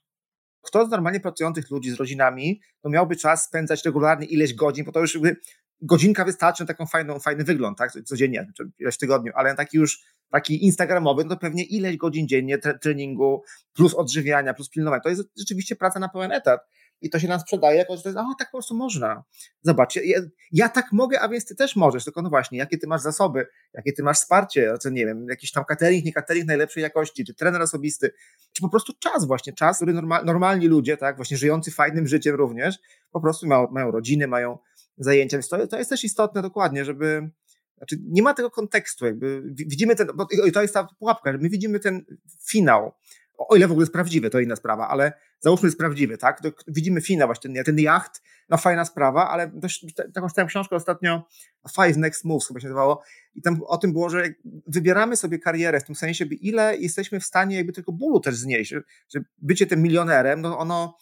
Kto 0.61 0.85
z 0.85 0.89
normalnie 0.89 1.19
pracujących 1.19 1.71
ludzi 1.71 1.91
z 1.91 1.95
rodzinami 1.95 2.61
no 2.83 2.89
miałby 2.89 3.15
czas 3.15 3.45
spędzać 3.45 3.85
regularnie 3.85 4.25
ileś 4.25 4.53
godzin, 4.53 4.85
bo 4.85 4.91
to 4.91 4.99
już 4.99 5.13
jakby 5.13 5.37
godzinka 5.81 6.25
wystarczy 6.25 6.63
na 6.63 6.67
taką 6.67 6.85
fajną, 6.85 7.19
fajny 7.19 7.43
wygląd, 7.43 7.77
tak, 7.77 7.91
codziennie, 7.91 8.47
czy 8.57 8.91
w 8.91 8.97
tygodniu, 8.97 9.31
ale 9.35 9.55
taki 9.55 9.77
już, 9.77 10.03
taki 10.31 10.65
instagramowy, 10.65 11.23
no 11.23 11.29
to 11.29 11.37
pewnie 11.37 11.63
ileś 11.63 11.97
godzin 11.97 12.27
dziennie 12.27 12.57
treningu, 12.57 13.43
plus 13.73 13.93
odżywiania, 13.93 14.53
plus 14.53 14.69
pilnowania, 14.69 15.01
to 15.01 15.09
jest 15.09 15.23
rzeczywiście 15.37 15.75
praca 15.75 15.99
na 15.99 16.09
pełen 16.09 16.31
etat. 16.31 16.61
I 17.01 17.09
to 17.09 17.19
się 17.19 17.27
nam 17.27 17.39
sprzedaje 17.39 17.77
jako, 17.77 17.97
że 17.97 18.03
to 18.03 18.09
jest, 18.09 18.19
o, 18.19 18.35
tak 18.39 18.47
po 18.51 18.57
prostu 18.57 18.75
można. 18.75 19.23
Zobaczcie, 19.61 20.05
ja, 20.05 20.19
ja, 20.51 20.69
tak 20.69 20.85
mogę, 20.91 21.21
a 21.21 21.29
więc 21.29 21.45
ty 21.45 21.55
też 21.55 21.75
możesz, 21.75 22.03
tylko 22.03 22.21
no 22.21 22.29
właśnie, 22.29 22.57
jakie 22.57 22.77
ty 22.77 22.87
masz 22.87 23.01
zasoby, 23.01 23.47
jakie 23.73 23.93
ty 23.93 24.03
masz 24.03 24.17
wsparcie, 24.17 24.73
co 24.79 24.89
nie 24.89 25.05
wiem, 25.05 25.25
jakiś 25.29 25.51
tam 25.51 25.65
catering, 25.65 26.05
nie 26.05 26.13
catering 26.13 26.47
najlepszej 26.47 26.83
jakości, 26.83 27.25
czy 27.25 27.33
trener 27.33 27.61
osobisty, 27.61 28.11
czy 28.53 28.61
po 28.61 28.69
prostu 28.69 28.93
czas 28.99 29.25
właśnie, 29.25 29.53
czas, 29.53 29.77
który 29.77 29.93
normal, 29.93 30.25
normalni 30.25 30.67
ludzie, 30.67 30.97
tak, 30.97 31.15
właśnie 31.15 31.37
żyjący 31.37 31.71
fajnym 31.71 32.07
życiem 32.07 32.35
również, 32.35 32.79
po 33.11 33.21
prostu 33.21 33.47
mają, 33.47 33.67
mają 33.71 33.91
rodziny, 33.91 34.27
mają 34.27 34.57
zajęcia, 34.97 35.37
więc 35.37 35.49
to, 35.49 35.67
to 35.67 35.77
jest 35.77 35.89
też 35.89 36.03
istotne 36.03 36.41
dokładnie, 36.41 36.85
żeby, 36.85 37.29
znaczy 37.77 37.95
nie 38.03 38.21
ma 38.21 38.33
tego 38.33 38.51
kontekstu, 38.51 39.05
jakby 39.05 39.43
widzimy 39.45 39.95
ten, 39.95 40.07
bo 40.15 40.27
to 40.53 40.61
jest 40.61 40.73
ta 40.73 40.87
pułapka, 40.99 41.31
że 41.31 41.37
my 41.37 41.49
widzimy 41.49 41.79
ten 41.79 42.05
finał, 42.49 42.93
o 43.37 43.55
ile 43.55 43.67
w 43.67 43.71
ogóle 43.71 43.83
jest 43.83 43.93
prawdziwy, 43.93 44.29
to 44.29 44.39
inna 44.39 44.55
sprawa, 44.55 44.87
ale 44.87 45.13
załóżmy 45.39 45.67
jest 45.67 45.77
prawdziwy, 45.77 46.17
tak? 46.17 46.41
Widzimy 46.67 47.01
finał 47.01 47.27
właśnie, 47.27 47.53
ten, 47.53 47.63
ten 47.63 47.79
jacht, 47.79 48.21
no 48.49 48.57
fajna 48.57 48.85
sprawa, 48.85 49.29
ale 49.29 49.51
też 49.61 49.85
taką 50.13 50.27
czytałem 50.27 50.47
książkę 50.47 50.75
ostatnio, 50.75 51.27
Five 51.75 51.97
Next 51.97 52.25
Moves 52.25 52.47
chyba 52.47 52.59
się 52.59 52.67
nazywało, 52.67 53.03
i 53.35 53.41
tam 53.41 53.61
o 53.67 53.77
tym 53.77 53.93
było, 53.93 54.09
że 54.09 54.23
wybieramy 54.67 55.17
sobie 55.17 55.39
karierę 55.39 55.79
w 55.79 55.83
tym 55.83 55.95
sensie, 55.95 56.25
ile 56.25 56.77
jesteśmy 56.77 57.19
w 57.19 57.25
stanie 57.25 57.55
jakby 57.55 57.73
tylko 57.73 57.91
bólu 57.91 58.19
też 58.19 58.35
znieść, 58.35 58.71
że, 58.71 58.81
że 59.09 59.19
bycie 59.37 59.67
tym 59.67 59.81
milionerem, 59.81 60.41
no 60.41 60.57
ono 60.57 60.97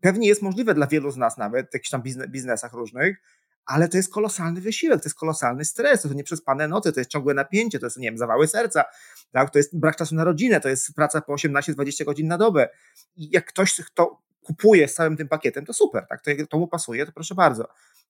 pewnie 0.00 0.28
jest 0.28 0.42
możliwe 0.42 0.74
dla 0.74 0.86
wielu 0.86 1.10
z 1.10 1.16
nas 1.16 1.38
nawet, 1.38 1.70
w 1.70 1.74
jakichś 1.74 1.90
tam 1.90 2.02
biznesach 2.28 2.72
różnych, 2.72 3.16
ale 3.66 3.88
to 3.88 3.96
jest 3.96 4.12
kolosalny 4.12 4.60
wysiłek, 4.60 5.00
to 5.00 5.06
jest 5.06 5.18
kolosalny 5.18 5.64
stres, 5.64 6.02
to 6.02 6.14
nie 6.14 6.24
przespane 6.24 6.68
noce, 6.68 6.92
to 6.92 7.00
jest 7.00 7.10
ciągłe 7.10 7.34
napięcie, 7.34 7.78
to 7.78 7.86
jest, 7.86 7.96
nie 7.96 8.08
wiem, 8.08 8.18
zawały 8.18 8.48
serca, 8.48 8.84
tak? 9.32 9.50
to 9.50 9.58
jest 9.58 9.78
brak 9.78 9.96
czasu 9.96 10.14
na 10.14 10.24
rodzinę, 10.24 10.60
to 10.60 10.68
jest 10.68 10.94
praca 10.94 11.20
po 11.20 11.34
18-20 11.34 12.04
godzin 12.04 12.28
na 12.28 12.38
dobę. 12.38 12.68
I 13.16 13.30
jak 13.30 13.46
ktoś 13.46 13.80
to 13.94 14.22
kupuje 14.42 14.88
z 14.88 14.94
całym 14.94 15.16
tym 15.16 15.28
pakietem, 15.28 15.64
to 15.64 15.72
super, 15.72 16.06
tak? 16.08 16.22
to, 16.22 16.30
to 16.50 16.58
mu 16.58 16.68
pasuje, 16.68 17.06
to 17.06 17.12
proszę 17.12 17.34
bardzo. 17.34 17.68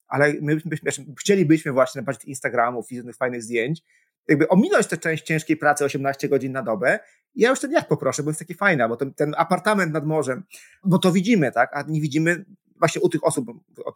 Ale 0.08 0.34
my 0.42 0.56
byśmy, 0.64 1.04
chcielibyśmy 1.20 1.72
właśnie 1.72 2.00
na 2.00 2.04
bazie 2.06 2.18
Instagramów 2.24 2.92
i 2.92 2.94
innych 2.94 3.16
fajnych 3.16 3.42
zdjęć, 3.42 3.82
jakby 4.28 4.48
ominąć 4.48 4.86
tę 4.86 4.98
część 4.98 5.24
ciężkiej 5.24 5.56
pracy 5.56 5.84
18 5.84 6.28
godzin 6.28 6.52
na 6.52 6.62
dobę 6.62 6.98
ja 7.36 7.50
już 7.50 7.60
ten 7.60 7.72
jak 7.72 7.88
poproszę, 7.88 8.22
bo 8.22 8.30
jest 8.30 8.38
taki 8.38 8.54
fajny, 8.54 8.88
bo 8.88 8.96
ten, 8.96 9.14
ten 9.14 9.34
apartament 9.36 9.92
nad 9.92 10.06
morzem, 10.06 10.42
bo 10.84 10.98
to 10.98 11.12
widzimy, 11.12 11.52
tak, 11.52 11.76
a 11.76 11.82
nie 11.82 12.00
widzimy 12.00 12.44
właśnie 12.78 13.00
u 13.00 13.08
tych 13.08 13.24
osób, 13.24 13.48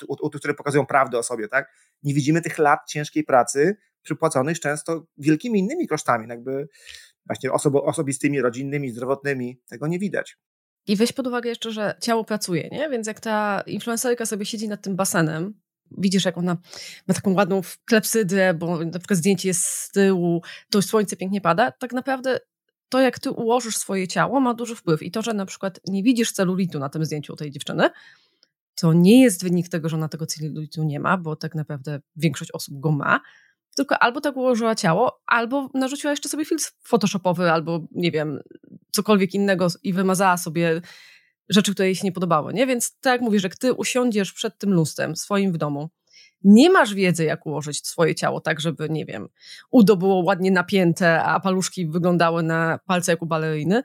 u, 0.08 0.26
u, 0.26 0.30
tych, 0.30 0.40
które 0.40 0.54
pokazują 0.54 0.86
prawdę 0.86 1.18
o 1.18 1.22
sobie, 1.22 1.48
tak, 1.48 1.72
nie 2.02 2.14
widzimy 2.14 2.42
tych 2.42 2.58
lat 2.58 2.80
ciężkiej 2.88 3.24
pracy 3.24 3.76
przypłaconych 4.02 4.60
często 4.60 5.06
wielkimi 5.18 5.58
innymi 5.58 5.88
kosztami, 5.88 6.28
jakby 6.28 6.68
właśnie 7.26 7.52
osobo, 7.52 7.84
osobistymi, 7.84 8.40
rodzinnymi, 8.40 8.90
zdrowotnymi, 8.90 9.60
tego 9.68 9.86
nie 9.86 9.98
widać. 9.98 10.38
I 10.86 10.96
weź 10.96 11.12
pod 11.12 11.26
uwagę 11.26 11.48
jeszcze, 11.48 11.72
że 11.72 11.94
ciało 12.00 12.24
pracuje, 12.24 12.68
nie? 12.72 12.88
Więc 12.90 13.06
jak 13.06 13.20
ta 13.20 13.62
influencerka 13.66 14.26
sobie 14.26 14.46
siedzi 14.46 14.68
nad 14.68 14.82
tym 14.82 14.96
basenem, 14.96 15.54
widzisz, 15.98 16.24
jak 16.24 16.38
ona 16.38 16.56
ma 17.08 17.14
taką 17.14 17.32
ładną 17.34 17.60
klepsydrę, 17.84 18.54
bo 18.54 18.84
na 18.84 18.98
przykład 18.98 19.18
zdjęcie 19.18 19.48
jest 19.48 19.64
z 19.64 19.90
tyłu, 19.90 20.42
to 20.70 20.82
słońce 20.82 21.16
pięknie 21.16 21.40
pada, 21.40 21.70
tak 21.72 21.92
naprawdę 21.92 22.40
to, 22.88 23.00
jak 23.00 23.18
ty 23.18 23.30
ułożysz 23.30 23.76
swoje 23.76 24.08
ciało, 24.08 24.40
ma 24.40 24.54
duży 24.54 24.76
wpływ. 24.76 25.02
I 25.02 25.10
to, 25.10 25.22
że 25.22 25.34
na 25.34 25.46
przykład 25.46 25.80
nie 25.86 26.02
widzisz 26.02 26.32
celulitu 26.32 26.78
na 26.78 26.88
tym 26.88 27.04
zdjęciu 27.04 27.36
tej 27.36 27.50
dziewczyny, 27.50 27.90
to 28.80 28.92
nie 28.92 29.22
jest 29.22 29.42
wynik 29.42 29.68
tego, 29.68 29.88
że 29.88 29.96
ona 29.96 30.08
tego 30.08 30.26
celulitu 30.26 30.84
nie 30.84 31.00
ma, 31.00 31.16
bo 31.16 31.36
tak 31.36 31.54
naprawdę 31.54 32.00
większość 32.16 32.50
osób 32.52 32.80
go 32.80 32.92
ma, 32.92 33.20
tylko 33.76 33.98
albo 33.98 34.20
tak 34.20 34.36
ułożyła 34.36 34.74
ciało, 34.74 35.20
albo 35.26 35.70
narzuciła 35.74 36.10
jeszcze 36.10 36.28
sobie 36.28 36.44
filtr 36.44 36.72
photoshopowy, 36.82 37.52
albo 37.52 37.86
nie 37.92 38.10
wiem, 38.10 38.40
cokolwiek 38.92 39.34
innego 39.34 39.66
i 39.82 39.92
wymazała 39.92 40.36
sobie 40.36 40.80
rzeczy, 41.48 41.72
które 41.72 41.86
jej 41.86 41.94
się 41.94 42.04
nie 42.04 42.12
podobały, 42.12 42.54
nie? 42.54 42.66
Więc 42.66 42.98
tak 43.00 43.12
jak 43.12 43.20
mówisz, 43.20 43.42
że 43.42 43.48
ty 43.48 43.72
usiądziesz 43.72 44.32
przed 44.32 44.58
tym 44.58 44.72
lustrem 44.72 45.16
swoim 45.16 45.52
w 45.52 45.56
domu, 45.56 45.90
nie 46.44 46.70
masz 46.70 46.94
wiedzy, 46.94 47.24
jak 47.24 47.46
ułożyć 47.46 47.86
swoje 47.86 48.14
ciało 48.14 48.40
tak, 48.40 48.60
żeby, 48.60 48.88
nie 48.90 49.06
wiem, 49.06 49.28
udo 49.70 49.96
było 49.96 50.24
ładnie 50.24 50.50
napięte, 50.50 51.22
a 51.22 51.40
paluszki 51.40 51.86
wyglądały 51.86 52.42
na 52.42 52.78
palce 52.86 53.12
jak 53.12 53.22
u 53.22 53.26
baleriny, 53.26 53.82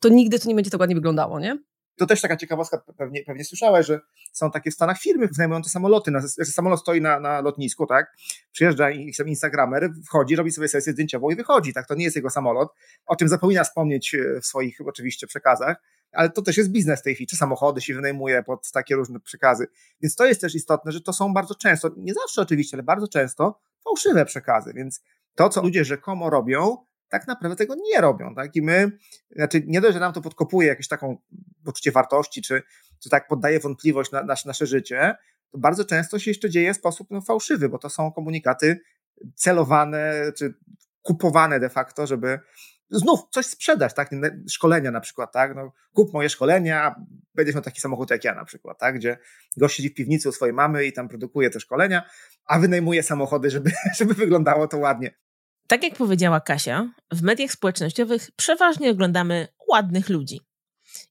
to 0.00 0.08
nigdy 0.08 0.38
to 0.38 0.48
nie 0.48 0.54
będzie 0.54 0.70
tak 0.70 0.80
ładnie 0.80 0.94
wyglądało, 0.94 1.40
nie? 1.40 1.58
To 1.96 2.06
też 2.06 2.20
taka 2.20 2.36
ciekawostka, 2.36 2.82
pewnie, 2.98 3.24
pewnie 3.24 3.44
słyszałeś, 3.44 3.86
że 3.86 4.00
są 4.32 4.50
takie 4.50 4.70
w 4.70 4.74
Stanach 4.74 5.00
firmy 5.00 5.28
wynajmujące 5.28 5.70
samoloty. 5.70 6.10
Na, 6.10 6.20
samolot 6.28 6.80
stoi 6.80 7.00
na, 7.00 7.20
na 7.20 7.40
lotnisku, 7.40 7.86
tak? 7.86 8.16
Przyjeżdża 8.52 8.90
Instagramer, 9.26 9.90
wchodzi, 10.06 10.36
robi 10.36 10.50
sobie 10.50 10.68
sesję 10.68 10.92
zdjęciową 10.92 11.30
i 11.30 11.36
wychodzi, 11.36 11.72
tak? 11.72 11.86
To 11.86 11.94
nie 11.94 12.04
jest 12.04 12.16
jego 12.16 12.30
samolot, 12.30 12.68
o 13.06 13.16
czym 13.16 13.28
zapomina 13.28 13.64
wspomnieć 13.64 14.14
e, 14.14 14.40
w 14.40 14.46
swoich 14.46 14.78
oczywiście 14.86 15.26
przekazach, 15.26 15.76
ale 16.12 16.30
to 16.30 16.42
też 16.42 16.56
jest 16.56 16.70
biznes 16.70 17.02
tej 17.02 17.14
chwili, 17.14 17.26
czy 17.26 17.36
samochody 17.36 17.80
się 17.80 17.94
wynajmuje 17.94 18.42
pod 18.42 18.70
takie 18.70 18.96
różne 18.96 19.20
przekazy. 19.20 19.66
Więc 20.02 20.16
to 20.16 20.26
jest 20.26 20.40
też 20.40 20.54
istotne, 20.54 20.92
że 20.92 21.00
to 21.00 21.12
są 21.12 21.32
bardzo 21.34 21.54
często, 21.54 21.90
nie 21.96 22.14
zawsze 22.14 22.42
oczywiście, 22.42 22.76
ale 22.76 22.82
bardzo 22.82 23.08
często 23.08 23.60
fałszywe 23.84 24.24
przekazy, 24.24 24.72
więc 24.74 25.02
to, 25.34 25.48
co 25.48 25.62
ludzie 25.62 25.84
rzekomo 25.84 26.30
robią, 26.30 26.76
tak 27.08 27.26
naprawdę 27.26 27.56
tego 27.56 27.74
nie 27.74 28.00
robią. 28.00 28.34
Tak? 28.34 28.56
I 28.56 28.62
my, 28.62 28.98
znaczy 29.30 29.62
nie 29.66 29.80
dość, 29.80 29.94
że 29.94 30.00
nam 30.00 30.12
to 30.12 30.20
podkopuje 30.20 30.68
jakieś 30.68 30.88
taką 30.88 31.16
poczucie 31.64 31.92
wartości, 31.92 32.42
czy, 32.42 32.62
czy 33.02 33.10
tak 33.10 33.28
poddaje 33.28 33.60
wątpliwość 33.60 34.12
na, 34.12 34.22
na 34.22 34.34
nasze 34.46 34.66
życie, 34.66 35.14
to 35.50 35.58
bardzo 35.58 35.84
często 35.84 36.18
się 36.18 36.30
jeszcze 36.30 36.50
dzieje 36.50 36.74
w 36.74 36.76
sposób 36.76 37.08
no, 37.10 37.20
fałszywy, 37.20 37.68
bo 37.68 37.78
to 37.78 37.90
są 37.90 38.12
komunikaty 38.12 38.80
celowane, 39.34 40.32
czy 40.38 40.54
kupowane 41.02 41.60
de 41.60 41.68
facto, 41.68 42.06
żeby 42.06 42.38
znów 42.90 43.20
coś 43.30 43.46
sprzedać, 43.46 43.94
tak? 43.94 44.10
Szkolenia 44.50 44.90
na 44.90 45.00
przykład, 45.00 45.32
tak? 45.32 45.54
No, 45.54 45.72
kup 45.92 46.12
moje 46.12 46.28
szkolenia, 46.28 46.94
będziesz 47.34 47.54
miał 47.54 47.64
taki 47.64 47.80
samochód 47.80 48.10
jak 48.10 48.24
ja 48.24 48.34
na 48.34 48.44
przykład, 48.44 48.78
tak? 48.78 48.94
Gdzie 48.94 49.18
gość 49.56 49.76
siedzi 49.76 49.88
w 49.88 49.94
piwnicy 49.94 50.28
u 50.28 50.32
swojej 50.32 50.54
mamy 50.54 50.84
i 50.84 50.92
tam 50.92 51.08
produkuje 51.08 51.50
te 51.50 51.60
szkolenia, 51.60 52.02
a 52.46 52.58
wynajmuje 52.58 53.02
samochody, 53.02 53.50
żeby, 53.50 53.70
żeby 53.98 54.14
wyglądało 54.14 54.68
to 54.68 54.78
ładnie. 54.78 55.14
Tak 55.66 55.82
jak 55.82 55.94
powiedziała 55.94 56.40
Kasia, 56.40 56.90
w 57.12 57.22
mediach 57.22 57.50
społecznościowych 57.50 58.30
przeważnie 58.36 58.90
oglądamy 58.90 59.48
ładnych 59.70 60.08
ludzi. 60.08 60.40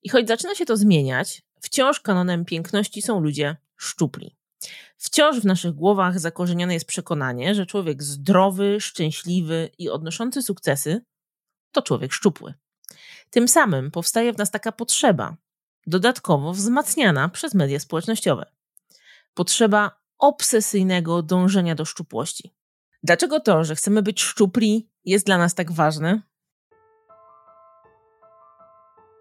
I 0.03 0.09
choć 0.09 0.27
zaczyna 0.27 0.55
się 0.55 0.65
to 0.65 0.77
zmieniać, 0.77 1.41
wciąż 1.61 1.99
kanonem 1.99 2.45
piękności 2.45 3.01
są 3.01 3.19
ludzie 3.19 3.57
szczupli. 3.77 4.35
Wciąż 4.97 5.39
w 5.39 5.45
naszych 5.45 5.71
głowach 5.71 6.19
zakorzenione 6.19 6.73
jest 6.73 6.85
przekonanie, 6.85 7.55
że 7.55 7.65
człowiek 7.65 8.03
zdrowy, 8.03 8.81
szczęśliwy 8.81 9.69
i 9.77 9.89
odnoszący 9.89 10.41
sukcesy 10.41 11.05
to 11.71 11.81
człowiek 11.81 12.13
szczupły. 12.13 12.53
Tym 13.29 13.47
samym 13.47 13.91
powstaje 13.91 14.33
w 14.33 14.37
nas 14.37 14.51
taka 14.51 14.71
potrzeba, 14.71 15.37
dodatkowo 15.87 16.53
wzmacniana 16.53 17.29
przez 17.29 17.53
media 17.53 17.79
społecznościowe. 17.79 18.45
Potrzeba 19.33 19.99
obsesyjnego 20.17 21.21
dążenia 21.21 21.75
do 21.75 21.85
szczupłości. 21.85 22.53
Dlaczego 23.03 23.39
to, 23.39 23.63
że 23.63 23.75
chcemy 23.75 24.01
być 24.01 24.21
szczupli, 24.21 24.89
jest 25.05 25.25
dla 25.25 25.37
nas 25.37 25.55
tak 25.55 25.71
ważne? 25.71 26.21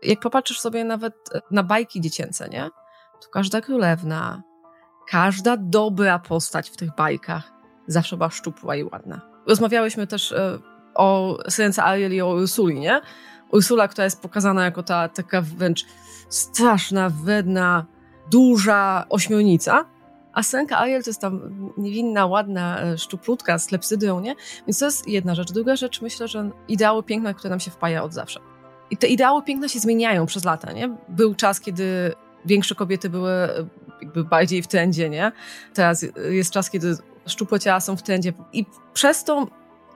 Jak 0.03 0.21
popatrzysz 0.21 0.61
sobie 0.61 0.85
nawet 0.85 1.15
na 1.51 1.63
bajki 1.63 2.01
dziecięce, 2.01 2.49
nie? 2.49 2.71
To 3.23 3.29
każda 3.33 3.61
królewna, 3.61 4.43
każda 5.09 5.57
dobra 5.57 6.19
postać 6.19 6.71
w 6.71 6.77
tych 6.77 6.95
bajkach 6.95 7.53
zawsze 7.87 8.17
była 8.17 8.31
szczupła 8.31 8.77
i 8.77 8.85
ładna. 8.85 9.21
Rozmawiałyśmy 9.47 10.07
też 10.07 10.33
e, 10.33 10.59
o 10.95 11.39
Sence 11.49 11.85
Ariel 11.85 12.13
i 12.13 12.21
o 12.21 12.29
Ursuli, 12.29 12.81
nie? 12.81 13.01
Ursula, 13.53 13.89
która 13.89 14.05
jest 14.05 14.23
pokazana 14.23 14.65
jako 14.65 14.83
ta 14.83 15.09
taka 15.09 15.43
wręcz 15.43 15.85
straszna, 16.29 17.11
wredna, 17.11 17.87
duża 18.31 19.07
ośmiornica, 19.09 19.85
a 20.33 20.43
Senka 20.43 20.79
Ariel 20.79 21.03
to 21.03 21.11
jest 21.11 21.21
tam 21.21 21.73
niewinna, 21.79 22.27
ładna 22.27 22.81
e, 22.81 22.99
szczuplutka 22.99 23.59
z 23.59 23.67
klepsydrą, 23.67 24.21
nie? 24.21 24.35
Więc 24.67 24.79
to 24.79 24.85
jest 24.85 25.09
jedna 25.09 25.35
rzecz. 25.35 25.53
Druga 25.53 25.77
rzecz, 25.77 26.03
myślę, 26.03 26.29
że 26.29 26.51
ideały 26.69 27.03
piękna, 27.03 27.35
które 27.35 27.51
nam 27.51 27.61
się 27.61 27.71
wpaja 27.71 28.03
od 28.03 28.13
zawsze. 28.13 28.41
I 28.93 28.97
te 28.97 29.07
ideały 29.07 29.43
piękna 29.43 29.69
się 29.69 29.81
zmieniają 29.81 30.27
przez 30.27 30.45
lata, 30.45 30.73
nie? 30.73 30.97
Był 31.09 31.35
czas, 31.35 31.61
kiedy 31.61 32.15
większe 32.45 32.75
kobiety 32.75 33.11
były 33.11 33.33
jakby 34.03 34.25
bardziej 34.25 34.63
w 34.63 34.67
trendzie, 34.67 35.11
nie? 35.11 35.33
Teraz 35.75 36.07
jest 36.31 36.51
czas, 36.51 36.71
kiedy 36.71 36.97
szczupłe 37.27 37.61
ciała 37.61 37.81
są 37.81 37.97
w 37.97 38.03
trendzie 38.03 38.33
i 38.53 38.67
przez 38.95 39.25
to 39.25 39.47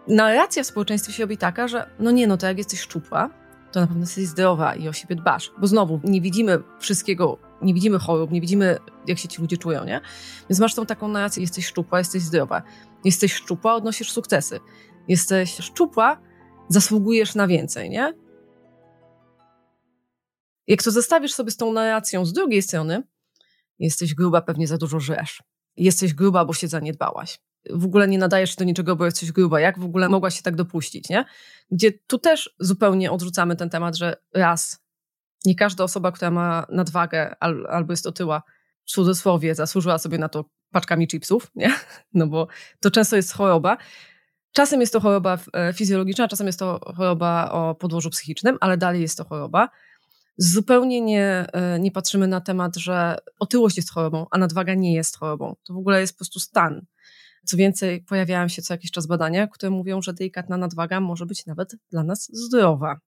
narracja 0.08 0.62
w 0.62 0.66
społeczeństwie 0.66 1.12
się 1.12 1.22
robi 1.22 1.38
taka, 1.38 1.68
że 1.68 1.90
no 1.98 2.10
nie, 2.10 2.26
no 2.26 2.36
to 2.36 2.46
jak 2.46 2.58
jesteś 2.58 2.80
szczupła, 2.80 3.30
to 3.72 3.80
na 3.80 3.86
pewno 3.86 4.02
jesteś 4.02 4.26
zdrowa 4.26 4.74
i 4.74 4.88
o 4.88 4.92
siebie 4.92 5.16
dbasz. 5.16 5.52
Bo 5.58 5.66
znowu, 5.66 6.00
nie 6.04 6.20
widzimy 6.20 6.58
wszystkiego, 6.78 7.38
nie 7.62 7.74
widzimy 7.74 7.98
chorób, 7.98 8.30
nie 8.30 8.40
widzimy, 8.40 8.78
jak 9.06 9.18
się 9.18 9.28
ci 9.28 9.40
ludzie 9.40 9.56
czują, 9.56 9.84
nie? 9.84 10.00
Więc 10.50 10.60
masz 10.60 10.74
tą 10.74 10.86
taką 10.86 11.08
narrację, 11.08 11.40
jesteś 11.40 11.66
szczupła, 11.66 11.98
jesteś 11.98 12.22
zdrowa. 12.22 12.62
Jesteś 13.04 13.34
szczupła, 13.34 13.74
odnosisz 13.74 14.12
sukcesy. 14.12 14.60
Jesteś 15.08 15.56
szczupła, 15.56 16.20
zasługujesz 16.68 17.34
na 17.34 17.46
więcej, 17.46 17.90
nie? 17.90 18.25
Jak 20.66 20.82
to 20.82 20.90
zestawisz 20.90 21.32
sobie 21.34 21.50
z 21.50 21.56
tą 21.56 21.72
narracją 21.72 22.26
z 22.26 22.32
drugiej 22.32 22.62
strony, 22.62 23.02
jesteś 23.78 24.14
gruba, 24.14 24.42
pewnie 24.42 24.66
za 24.66 24.78
dużo 24.78 25.00
żresz. 25.00 25.42
jesteś 25.76 26.14
gruba, 26.14 26.44
bo 26.44 26.52
się 26.54 26.68
zaniedbałaś. 26.68 27.38
W 27.70 27.84
ogóle 27.84 28.08
nie 28.08 28.18
nadajesz 28.18 28.50
się 28.50 28.56
do 28.58 28.64
niczego, 28.64 28.96
bo 28.96 29.04
jesteś 29.04 29.32
gruba. 29.32 29.60
Jak 29.60 29.78
w 29.78 29.84
ogóle 29.84 30.08
mogłaś 30.08 30.36
się 30.36 30.42
tak 30.42 30.56
dopuścić, 30.56 31.08
nie? 31.08 31.24
Gdzie 31.70 31.92
tu 31.92 32.18
też 32.18 32.54
zupełnie 32.60 33.12
odrzucamy 33.12 33.56
ten 33.56 33.70
temat, 33.70 33.96
że 33.96 34.16
raz, 34.34 34.86
nie 35.44 35.54
każda 35.54 35.84
osoba, 35.84 36.12
która 36.12 36.30
ma 36.30 36.66
nadwagę 36.70 37.36
al, 37.40 37.66
albo 37.70 37.92
jest 37.92 38.06
otyła, 38.06 38.42
w 38.84 38.90
cudzysłowie, 38.90 39.54
zasłużyła 39.54 39.98
sobie 39.98 40.18
na 40.18 40.28
to 40.28 40.44
paczkami 40.72 41.08
chipsów, 41.08 41.50
nie? 41.54 41.74
No 42.14 42.26
bo 42.26 42.46
to 42.80 42.90
często 42.90 43.16
jest 43.16 43.32
choroba. 43.32 43.76
Czasem 44.52 44.80
jest 44.80 44.92
to 44.92 45.00
choroba 45.00 45.38
e, 45.52 45.72
fizjologiczna, 45.72 46.28
czasem 46.28 46.46
jest 46.46 46.58
to 46.58 46.80
choroba 46.96 47.50
o 47.50 47.74
podłożu 47.74 48.10
psychicznym, 48.10 48.58
ale 48.60 48.76
dalej 48.76 49.02
jest 49.02 49.18
to 49.18 49.24
choroba. 49.24 49.68
Zupełnie 50.38 51.00
nie, 51.00 51.46
e, 51.52 51.78
nie 51.80 51.90
patrzymy 51.90 52.28
na 52.28 52.40
temat, 52.40 52.76
że 52.76 53.16
otyłość 53.38 53.76
jest 53.76 53.90
chorobą, 53.90 54.26
a 54.30 54.38
nadwaga 54.38 54.74
nie 54.74 54.94
jest 54.94 55.18
chorobą. 55.18 55.56
To 55.64 55.74
w 55.74 55.76
ogóle 55.76 56.00
jest 56.00 56.12
po 56.12 56.18
prostu 56.18 56.40
stan. 56.40 56.86
Co 57.44 57.56
więcej, 57.56 58.02
pojawiają 58.02 58.48
się 58.48 58.62
co 58.62 58.74
jakiś 58.74 58.90
czas 58.90 59.06
badania, 59.06 59.46
które 59.46 59.70
mówią, 59.70 60.02
że 60.02 60.12
delikatna 60.12 60.56
nadwaga 60.56 61.00
może 61.00 61.26
być 61.26 61.46
nawet 61.46 61.76
dla 61.90 62.04
nas 62.04 62.28
zdrowa. 62.32 63.00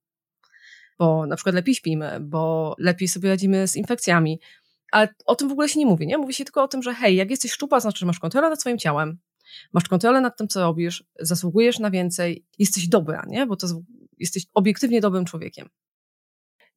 Bo 0.99 1.25
na 1.25 1.35
przykład 1.35 1.55
lepiej 1.55 1.75
śpimy, 1.75 2.19
bo 2.21 2.75
lepiej 2.77 3.07
sobie 3.07 3.29
radzimy 3.29 3.67
z 3.67 3.75
infekcjami. 3.75 4.39
Ale 4.91 5.07
o 5.25 5.35
tym 5.35 5.49
w 5.49 5.51
ogóle 5.51 5.69
się 5.69 5.79
nie 5.79 5.85
mówi, 5.85 6.07
nie? 6.07 6.17
Mówi 6.17 6.33
się 6.33 6.45
tylko 6.45 6.63
o 6.63 6.67
tym, 6.67 6.83
że 6.83 6.93
hej, 6.93 7.15
jak 7.15 7.29
jesteś 7.29 7.51
szczupła, 7.51 7.79
znaczy, 7.79 7.99
że 7.99 8.05
masz 8.05 8.19
kontrolę 8.19 8.49
nad 8.49 8.61
swoim 8.61 8.77
ciałem, 8.77 9.19
masz 9.73 9.87
kontrolę 9.87 10.21
nad 10.21 10.37
tym, 10.37 10.47
co 10.47 10.61
robisz, 10.61 11.03
zasługujesz 11.19 11.79
na 11.79 11.91
więcej, 11.91 12.45
jesteś 12.59 12.87
dobra, 12.87 13.25
nie? 13.27 13.45
Bo 13.45 13.55
to 13.55 13.67
jesteś 14.17 14.45
obiektywnie 14.53 15.01
dobrym 15.01 15.25
człowiekiem. 15.25 15.69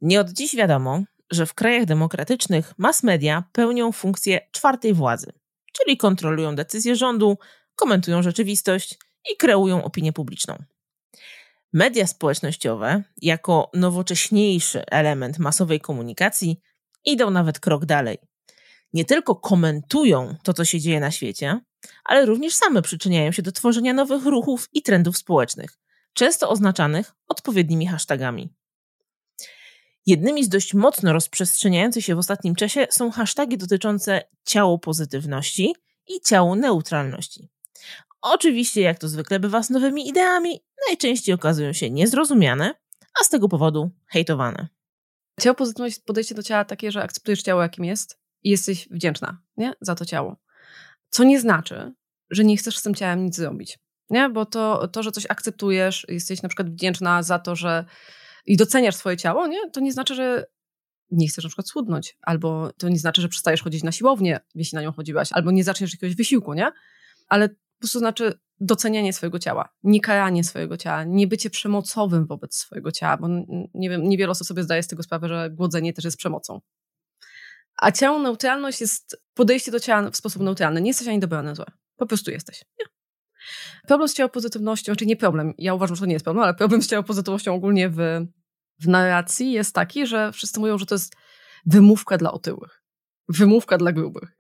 Nie 0.03 0.21
od 0.21 0.31
dziś 0.31 0.57
wiadomo, 0.57 1.03
że 1.31 1.47
w 1.47 1.55
krajach 1.55 1.85
demokratycznych 1.85 2.75
mass 2.79 3.03
media 3.03 3.45
pełnią 3.53 3.93
funkcję 3.93 4.41
czwartej 4.53 4.95
władzy, 4.95 5.33
czyli 5.73 5.97
kontrolują 5.97 6.55
decyzje 6.55 6.97
rządu, 6.97 7.39
komentują 7.75 8.23
rzeczywistość 8.23 8.99
i 9.33 9.37
kreują 9.37 9.85
opinię 9.85 10.13
publiczną. 10.13 10.65
Media 11.73 12.07
społecznościowe, 12.07 13.03
jako 13.23 13.71
nowocześniejszy 13.75 14.87
element 14.87 15.39
masowej 15.39 15.81
komunikacji, 15.81 16.61
idą 17.05 17.31
nawet 17.31 17.61
krok 17.61 17.85
dalej. 17.85 18.19
Nie 18.93 19.05
tylko 19.05 19.35
komentują 19.37 20.35
to, 20.43 20.55
co 20.55 20.65
się 20.65 20.81
dzieje 20.81 21.01
na 21.01 21.11
świecie, 21.11 21.61
ale 22.05 22.27
również 22.27 22.55
same 22.55 22.83
przyczyniają 22.83 23.33
się 23.33 23.43
do 23.43 23.53
tworzenia 23.53 23.93
nowych 23.93 24.27
ruchów 24.27 24.69
i 24.73 24.83
trendów 24.83 25.19
społecznych, 25.19 25.79
często 26.13 26.49
oznaczanych 26.51 27.13
odpowiednimi 27.29 27.87
hashtagami. 27.87 28.62
Jednymi 30.07 30.45
z 30.45 30.49
dość 30.49 30.75
mocno 30.75 31.13
rozprzestrzeniających 31.13 32.05
się 32.05 32.15
w 32.15 32.19
ostatnim 32.19 32.55
czasie 32.55 32.87
są 32.91 33.11
hasztagi 33.11 33.59
dotyczące 33.59 34.23
ciało 34.45 34.79
pozytywności 34.79 35.75
i 36.09 36.21
ciało 36.21 36.57
neutralności. 36.57 37.49
Oczywiście, 38.23 38.81
jak 38.81 38.99
to 38.99 39.09
zwykle 39.09 39.41
bywa 39.41 39.63
z 39.63 39.71
nowymi 39.71 40.09
ideami, 40.09 40.61
najczęściej 40.89 41.35
okazują 41.35 41.73
się 41.73 41.91
niezrozumiane, 41.91 42.75
a 43.21 43.25
z 43.25 43.29
tego 43.29 43.49
powodu 43.49 43.91
hejtowane. 44.07 44.69
Ciało 45.41 45.55
pozytywność 45.55 45.99
podejście 45.99 46.35
do 46.35 46.43
ciała 46.43 46.65
takie, 46.65 46.93
że 46.93 47.03
akceptujesz 47.03 47.43
ciało, 47.43 47.63
jakim 47.63 47.85
jest 47.85 48.19
i 48.43 48.51
jesteś 48.51 48.89
wdzięczna 48.89 49.39
nie? 49.57 49.73
za 49.81 49.95
to 49.95 50.05
ciało. 50.05 50.37
Co 51.09 51.25
nie 51.25 51.41
znaczy, 51.41 51.93
że 52.31 52.45
nie 52.45 52.57
chcesz 52.57 52.79
z 52.79 52.83
tym 52.83 52.95
ciałem 52.95 53.25
nic 53.25 53.37
zrobić. 53.37 53.79
Nie? 54.11 54.29
Bo 54.29 54.47
to, 54.47 54.89
to, 54.89 55.03
że 55.03 55.13
coś 55.13 55.27
akceptujesz, 55.29 56.07
jesteś 56.09 56.43
na 56.43 56.49
przykład 56.49 56.71
wdzięczna 56.71 57.23
za 57.23 57.39
to, 57.39 57.57
że 57.57 57.85
i 58.47 58.57
doceniasz 58.57 58.97
swoje 58.97 59.17
ciało, 59.17 59.47
nie? 59.47 59.71
to 59.71 59.81
nie 59.81 59.93
znaczy, 59.93 60.15
że 60.15 60.47
nie 61.11 61.29
chcesz 61.29 61.45
na 61.45 61.49
przykład 61.49 61.69
schudnąć, 61.69 62.17
albo 62.23 62.73
to 62.79 62.89
nie 62.89 62.99
znaczy, 62.99 63.23
że 63.23 63.29
przestajesz 63.29 63.63
chodzić 63.63 63.83
na 63.83 63.93
siłownię, 63.93 64.41
jeśli 64.55 64.77
na 64.77 64.83
nią 64.83 64.93
chodziłaś, 64.93 65.29
albo 65.33 65.51
nie 65.51 65.65
zaczniesz 65.65 65.93
jakiegoś 65.93 66.17
wysiłku, 66.17 66.55
nie? 66.55 66.73
Ale 67.29 67.49
po 67.49 67.57
prostu 67.79 67.99
znaczy 67.99 68.39
docenianie 68.61 69.13
swojego 69.13 69.39
ciała, 69.39 69.69
nie 69.83 70.01
karanie 70.01 70.45
swojego 70.45 70.77
ciała, 70.77 71.05
nie 71.05 71.27
bycie 71.27 71.51
przemocowym 71.51 72.27
wobec 72.27 72.55
swojego 72.57 72.93
ciała, 72.93 73.17
bo 73.17 73.29
nie 73.75 73.91
wiem, 73.91 74.09
niewiele 74.09 74.31
osób 74.31 74.47
sobie 74.47 74.63
zdaje 74.63 74.83
z 74.83 74.89
tego 74.89 75.03
sprawę, 75.03 75.29
że 75.29 75.51
głodzenie 75.51 75.93
też 75.93 76.05
jest 76.05 76.17
przemocą. 76.17 76.61
A 77.77 77.93
ciało 77.93 78.19
neutralność 78.19 78.81
jest 78.81 79.23
podejście 79.35 79.71
do 79.71 79.81
ciała 79.81 80.11
w 80.11 80.17
sposób 80.17 80.43
neutralny. 80.43 80.81
Nie 80.81 80.91
jesteś 80.91 81.09
ani 81.09 81.21
dobra, 81.21 81.39
ani 81.39 81.57
złe. 81.57 81.67
Po 81.97 82.07
prostu 82.07 82.31
jesteś. 82.31 82.65
Nie. 82.81 83.02
Problem 83.87 84.09
z 84.09 84.15
ciałopozytywnością, 84.15 84.95
czyli 84.97 85.09
nie 85.09 85.17
problem, 85.17 85.55
ja 85.59 85.75
uważam, 85.75 85.97
że 85.97 86.01
to 86.01 86.07
nie 86.07 86.13
jest 86.13 86.25
problem, 86.25 86.45
ale 86.45 86.55
problem 86.55 86.83
z 86.83 86.87
ciałopozytywnością 86.87 87.55
ogólnie 87.55 87.89
w, 87.89 87.97
w 88.81 88.89
narracji 88.89 89.53
jest 89.53 89.75
taki, 89.75 90.07
że 90.07 90.33
wszyscy 90.33 90.61
mówią, 90.61 90.79
że 90.79 90.87
to 90.87 90.95
jest 90.95 91.17
wymówka 91.67 92.19
dla 92.19 92.33
otyłych. 92.33 92.83
Wymówka 93.29 93.79
dla 93.79 93.93
grubych. 93.93 94.37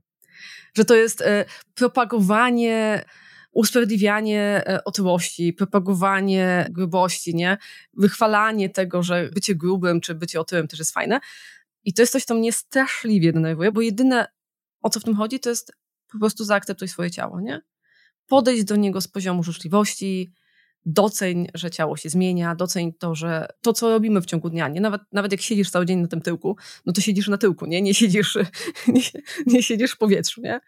Że 0.74 0.84
to 0.84 0.94
jest 0.94 1.20
e, 1.20 1.44
propagowanie 1.74 3.04
usprawiedliwianie 3.52 4.62
e, 4.66 4.84
otyłości, 4.84 5.52
propagowanie 5.52 6.66
grubości, 6.70 7.34
nie? 7.34 7.58
Wychwalanie 7.94 8.70
tego, 8.70 9.02
że 9.02 9.28
bycie 9.34 9.54
grubym 9.54 10.00
czy 10.00 10.14
bycie 10.14 10.40
otyłym 10.40 10.68
też 10.68 10.78
jest 10.78 10.92
fajne. 10.92 11.20
I 11.84 11.94
to 11.94 12.02
jest 12.02 12.12
coś, 12.12 12.24
co 12.24 12.34
mnie 12.34 12.52
straszliwie 12.52 13.32
denerwuje, 13.32 13.72
bo 13.72 13.80
jedyne 13.80 14.26
o 14.82 14.90
co 14.90 15.00
w 15.00 15.04
tym 15.04 15.16
chodzi, 15.16 15.40
to 15.40 15.50
jest 15.50 15.72
po 16.12 16.18
prostu 16.18 16.44
zaakceptuj 16.44 16.88
swoje 16.88 17.10
ciało, 17.10 17.40
nie? 17.40 17.60
Podejdź 18.32 18.64
do 18.64 18.76
niego 18.76 19.00
z 19.00 19.08
poziomu 19.08 19.42
życzliwości, 19.42 20.32
doceń, 20.86 21.48
że 21.54 21.70
ciało 21.70 21.96
się 21.96 22.08
zmienia, 22.08 22.54
doceń 22.54 22.92
to, 22.92 23.14
że 23.14 23.48
to, 23.62 23.72
co 23.72 23.90
robimy 23.90 24.20
w 24.20 24.26
ciągu 24.26 24.50
dnia, 24.50 24.68
nie? 24.68 24.80
Nawet, 24.80 25.02
nawet 25.12 25.32
jak 25.32 25.40
siedzisz 25.40 25.70
cały 25.70 25.86
dzień 25.86 26.00
na 26.00 26.08
tym 26.08 26.20
tyłku, 26.20 26.56
no 26.86 26.92
to 26.92 27.00
siedzisz 27.00 27.28
na 27.28 27.38
tyłku, 27.38 27.66
nie? 27.66 27.82
Nie 27.82 27.94
siedzisz, 27.94 28.38
nie, 28.88 29.02
nie 29.46 29.62
siedzisz 29.62 29.92
w 29.92 29.98
powietrzu, 29.98 30.40
nie? 30.40 30.60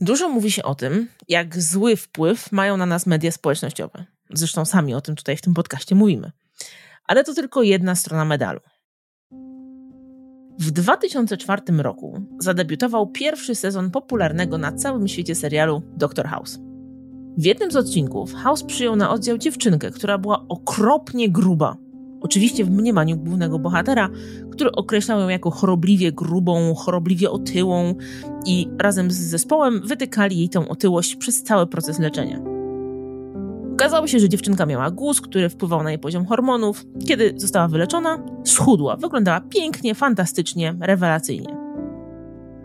Dużo 0.00 0.28
mówi 0.28 0.50
się 0.50 0.62
o 0.62 0.74
tym, 0.74 1.08
jak 1.28 1.62
zły 1.62 1.96
wpływ 1.96 2.52
mają 2.52 2.76
na 2.76 2.86
nas 2.86 3.06
media 3.06 3.32
społecznościowe. 3.32 4.06
Zresztą 4.30 4.64
sami 4.64 4.94
o 4.94 5.00
tym 5.00 5.16
tutaj 5.16 5.36
w 5.36 5.42
tym 5.42 5.54
podcaście 5.54 5.94
mówimy. 5.94 6.32
Ale 7.04 7.24
to 7.24 7.34
tylko 7.34 7.62
jedna 7.62 7.94
strona 7.94 8.24
medalu. 8.24 8.60
W 10.60 10.70
2004 10.70 11.62
roku 11.78 12.20
zadebiutował 12.38 13.06
pierwszy 13.06 13.54
sezon 13.54 13.90
popularnego 13.90 14.58
na 14.58 14.72
całym 14.72 15.08
świecie 15.08 15.34
serialu 15.34 15.82
Doctor 15.96 16.26
House. 16.26 16.58
W 17.38 17.44
jednym 17.44 17.70
z 17.70 17.76
odcinków 17.76 18.34
House 18.34 18.62
przyjął 18.62 18.96
na 18.96 19.10
oddział 19.10 19.38
dziewczynkę, 19.38 19.90
która 19.90 20.18
była 20.18 20.44
okropnie 20.48 21.30
gruba. 21.30 21.76
Oczywiście 22.20 22.64
w 22.64 22.70
mniemaniu 22.70 23.16
głównego 23.16 23.58
bohatera, 23.58 24.10
który 24.50 24.72
określał 24.72 25.20
ją 25.20 25.28
jako 25.28 25.50
chorobliwie 25.50 26.12
grubą, 26.12 26.74
chorobliwie 26.74 27.30
otyłą 27.30 27.94
i 28.46 28.68
razem 28.78 29.10
z 29.10 29.16
zespołem 29.16 29.80
wytykali 29.84 30.38
jej 30.38 30.48
tę 30.48 30.68
otyłość 30.68 31.16
przez 31.16 31.42
cały 31.42 31.66
proces 31.66 31.98
leczenia. 31.98 32.59
Okazało 33.80 34.06
się, 34.06 34.18
że 34.18 34.28
dziewczynka 34.28 34.66
miała 34.66 34.90
guz, 34.90 35.20
który 35.20 35.48
wpływał 35.48 35.82
na 35.82 35.90
jej 35.90 35.98
poziom 35.98 36.26
hormonów. 36.26 36.86
Kiedy 37.06 37.34
została 37.36 37.68
wyleczona, 37.68 38.18
schudła. 38.44 38.96
Wyglądała 38.96 39.40
pięknie, 39.40 39.94
fantastycznie, 39.94 40.76
rewelacyjnie. 40.80 41.56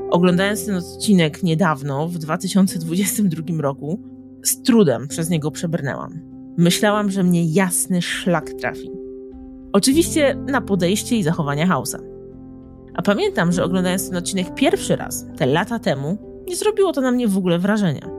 Oglądając 0.10 0.66
ten 0.66 0.76
odcinek 0.76 1.44
niedawno, 1.44 2.08
w 2.08 2.18
2022 2.18 3.62
roku, 3.62 4.00
z 4.44 4.62
trudem 4.62 5.08
przez 5.08 5.30
niego 5.30 5.52
przebrnęłam. 5.52 6.20
Myślałam, 6.58 7.12
że 7.12 7.24
mnie 7.24 7.46
jasny 7.46 8.02
szlak 8.02 8.54
trafi. 8.54 8.92
Oczywiście 9.74 10.36
na 10.36 10.62
podejście 10.62 11.16
i 11.16 11.24
zachowania 11.24 11.68
Hausa. 11.68 12.00
A 12.94 13.02
pamiętam, 13.02 13.52
że 13.52 13.64
oglądając 13.64 14.10
ten 14.10 14.18
odcinek 14.18 14.56
pierwszy 14.56 14.96
raz, 14.96 15.26
te 15.38 15.46
lata 15.46 15.80
temu, 15.80 16.18
nie 16.48 16.56
zrobiło 16.56 16.92
to 16.92 17.02
na 17.02 17.12
mnie 17.12 17.28
w 17.28 17.38
ogóle 17.38 17.60
wrażenia. 17.60 18.15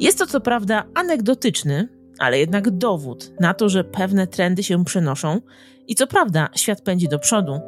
Jest 0.00 0.18
to 0.18 0.26
co 0.26 0.40
prawda 0.40 0.84
anegdotyczny, 0.94 1.88
ale 2.18 2.38
jednak 2.38 2.70
dowód 2.70 3.32
na 3.40 3.54
to, 3.54 3.68
że 3.68 3.84
pewne 3.84 4.26
trendy 4.26 4.62
się 4.62 4.84
przenoszą 4.84 5.40
i 5.86 5.94
co 5.94 6.06
prawda 6.06 6.48
świat 6.56 6.80
pędzi 6.80 7.08
do 7.08 7.18
przodu, 7.18 7.60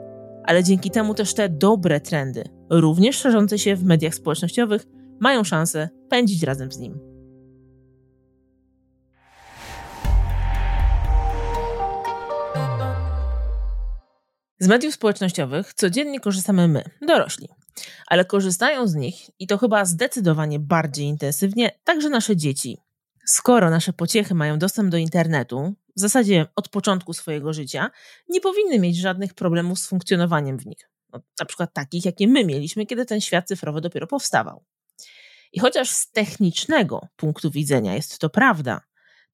ale 0.45 0.65
dzięki 0.65 0.91
temu 0.91 1.15
też 1.15 1.35
te 1.35 1.49
dobre 1.49 2.01
trendy, 2.01 2.45
również 2.71 3.17
szerzące 3.17 3.59
się 3.59 3.77
w 3.77 3.85
mediach 3.85 4.15
społecznościowych, 4.15 4.87
mają 5.21 5.45
szansę 5.45 5.89
pędzić 6.09 6.43
razem 6.43 6.73
z 6.73 6.79
nim. 6.79 6.99
Z 14.59 14.69
mediów 14.69 14.95
społecznościowych 14.95 15.75
codziennie 15.75 16.21
korzystamy 16.21 16.69
my, 16.69 16.85
dorośli, 17.03 17.49
ale 18.07 18.25
korzystają 18.25 18.87
z 18.87 18.95
nich 18.95 19.31
i 19.39 19.47
to 19.47 19.59
chyba 19.59 19.85
zdecydowanie 19.85 20.59
bardziej 20.59 21.07
intensywnie 21.07 21.71
także 21.85 22.11
nasze 22.11 22.37
dzieci. 22.37 22.79
Skoro 23.27 23.71
nasze 23.71 23.93
pociechy 23.93 24.35
mają 24.35 24.59
dostęp 24.59 24.91
do 24.91 24.97
internetu, 24.97 25.75
w 25.97 26.01
zasadzie 26.01 26.47
od 26.57 26.69
początku 26.69 27.13
swojego 27.13 27.53
życia, 27.53 27.91
nie 28.29 28.41
powinny 28.41 28.79
mieć 28.79 28.97
żadnych 28.97 29.35
problemów 29.35 29.79
z 29.79 29.87
funkcjonowaniem 29.87 30.59
w 30.59 30.67
nich. 30.67 30.91
No, 31.13 31.21
na 31.41 31.47
przykład 31.47 31.73
takich, 31.73 32.05
jakie 32.05 32.29
my 32.29 32.45
mieliśmy, 32.45 32.87
kiedy 32.87 33.07
ten 33.07 33.21
świat 33.21 33.49
cyfrowy 33.49 33.81
dopiero 33.81 34.07
powstawał. 34.07 34.65
I 35.53 35.61
chociaż 35.61 35.91
z 35.91 36.11
technicznego 36.11 37.09
punktu 37.17 37.51
widzenia 37.51 37.95
jest 37.95 38.19
to 38.19 38.31
prawda, 38.31 38.81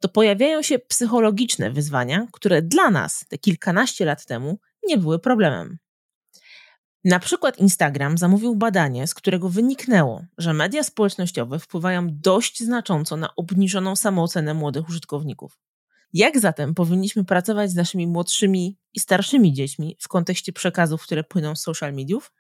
to 0.01 0.09
pojawiają 0.09 0.63
się 0.63 0.79
psychologiczne 0.79 1.71
wyzwania, 1.71 2.27
które 2.33 2.63
dla 2.63 2.91
nas 2.91 3.25
te 3.29 3.39
kilkanaście 3.39 4.05
lat 4.05 4.27
temu 4.27 4.59
nie 4.87 4.99
były 4.99 5.19
problemem. 5.19 5.79
Na 7.05 7.19
przykład 7.19 7.59
Instagram 7.59 8.19
zamówił 8.19 8.57
badanie, 8.57 9.07
z 9.07 9.15
którego 9.15 9.49
wyniknęło, 9.49 10.25
że 10.39 10.53
media 10.53 10.85
społecznościowe 10.85 11.59
wpływają 11.59 12.07
dość 12.11 12.63
znacząco 12.63 13.17
na 13.17 13.35
obniżoną 13.37 13.97
samoocenę 13.97 14.55
młodych 14.55 14.89
użytkowników. 14.89 15.59
Jak 16.13 16.39
zatem 16.39 16.75
powinniśmy 16.75 17.25
pracować 17.25 17.71
z 17.71 17.75
naszymi 17.75 18.07
młodszymi 18.07 18.79
i 18.95 19.01
starszymi 19.01 19.53
dziećmi 19.53 19.97
w 20.01 20.09
kontekście 20.09 20.53
przekazów, 20.53 21.03
które 21.03 21.25
płyną 21.25 21.57
z 21.57 21.63
social 21.63 21.95
mediów? 21.95 22.33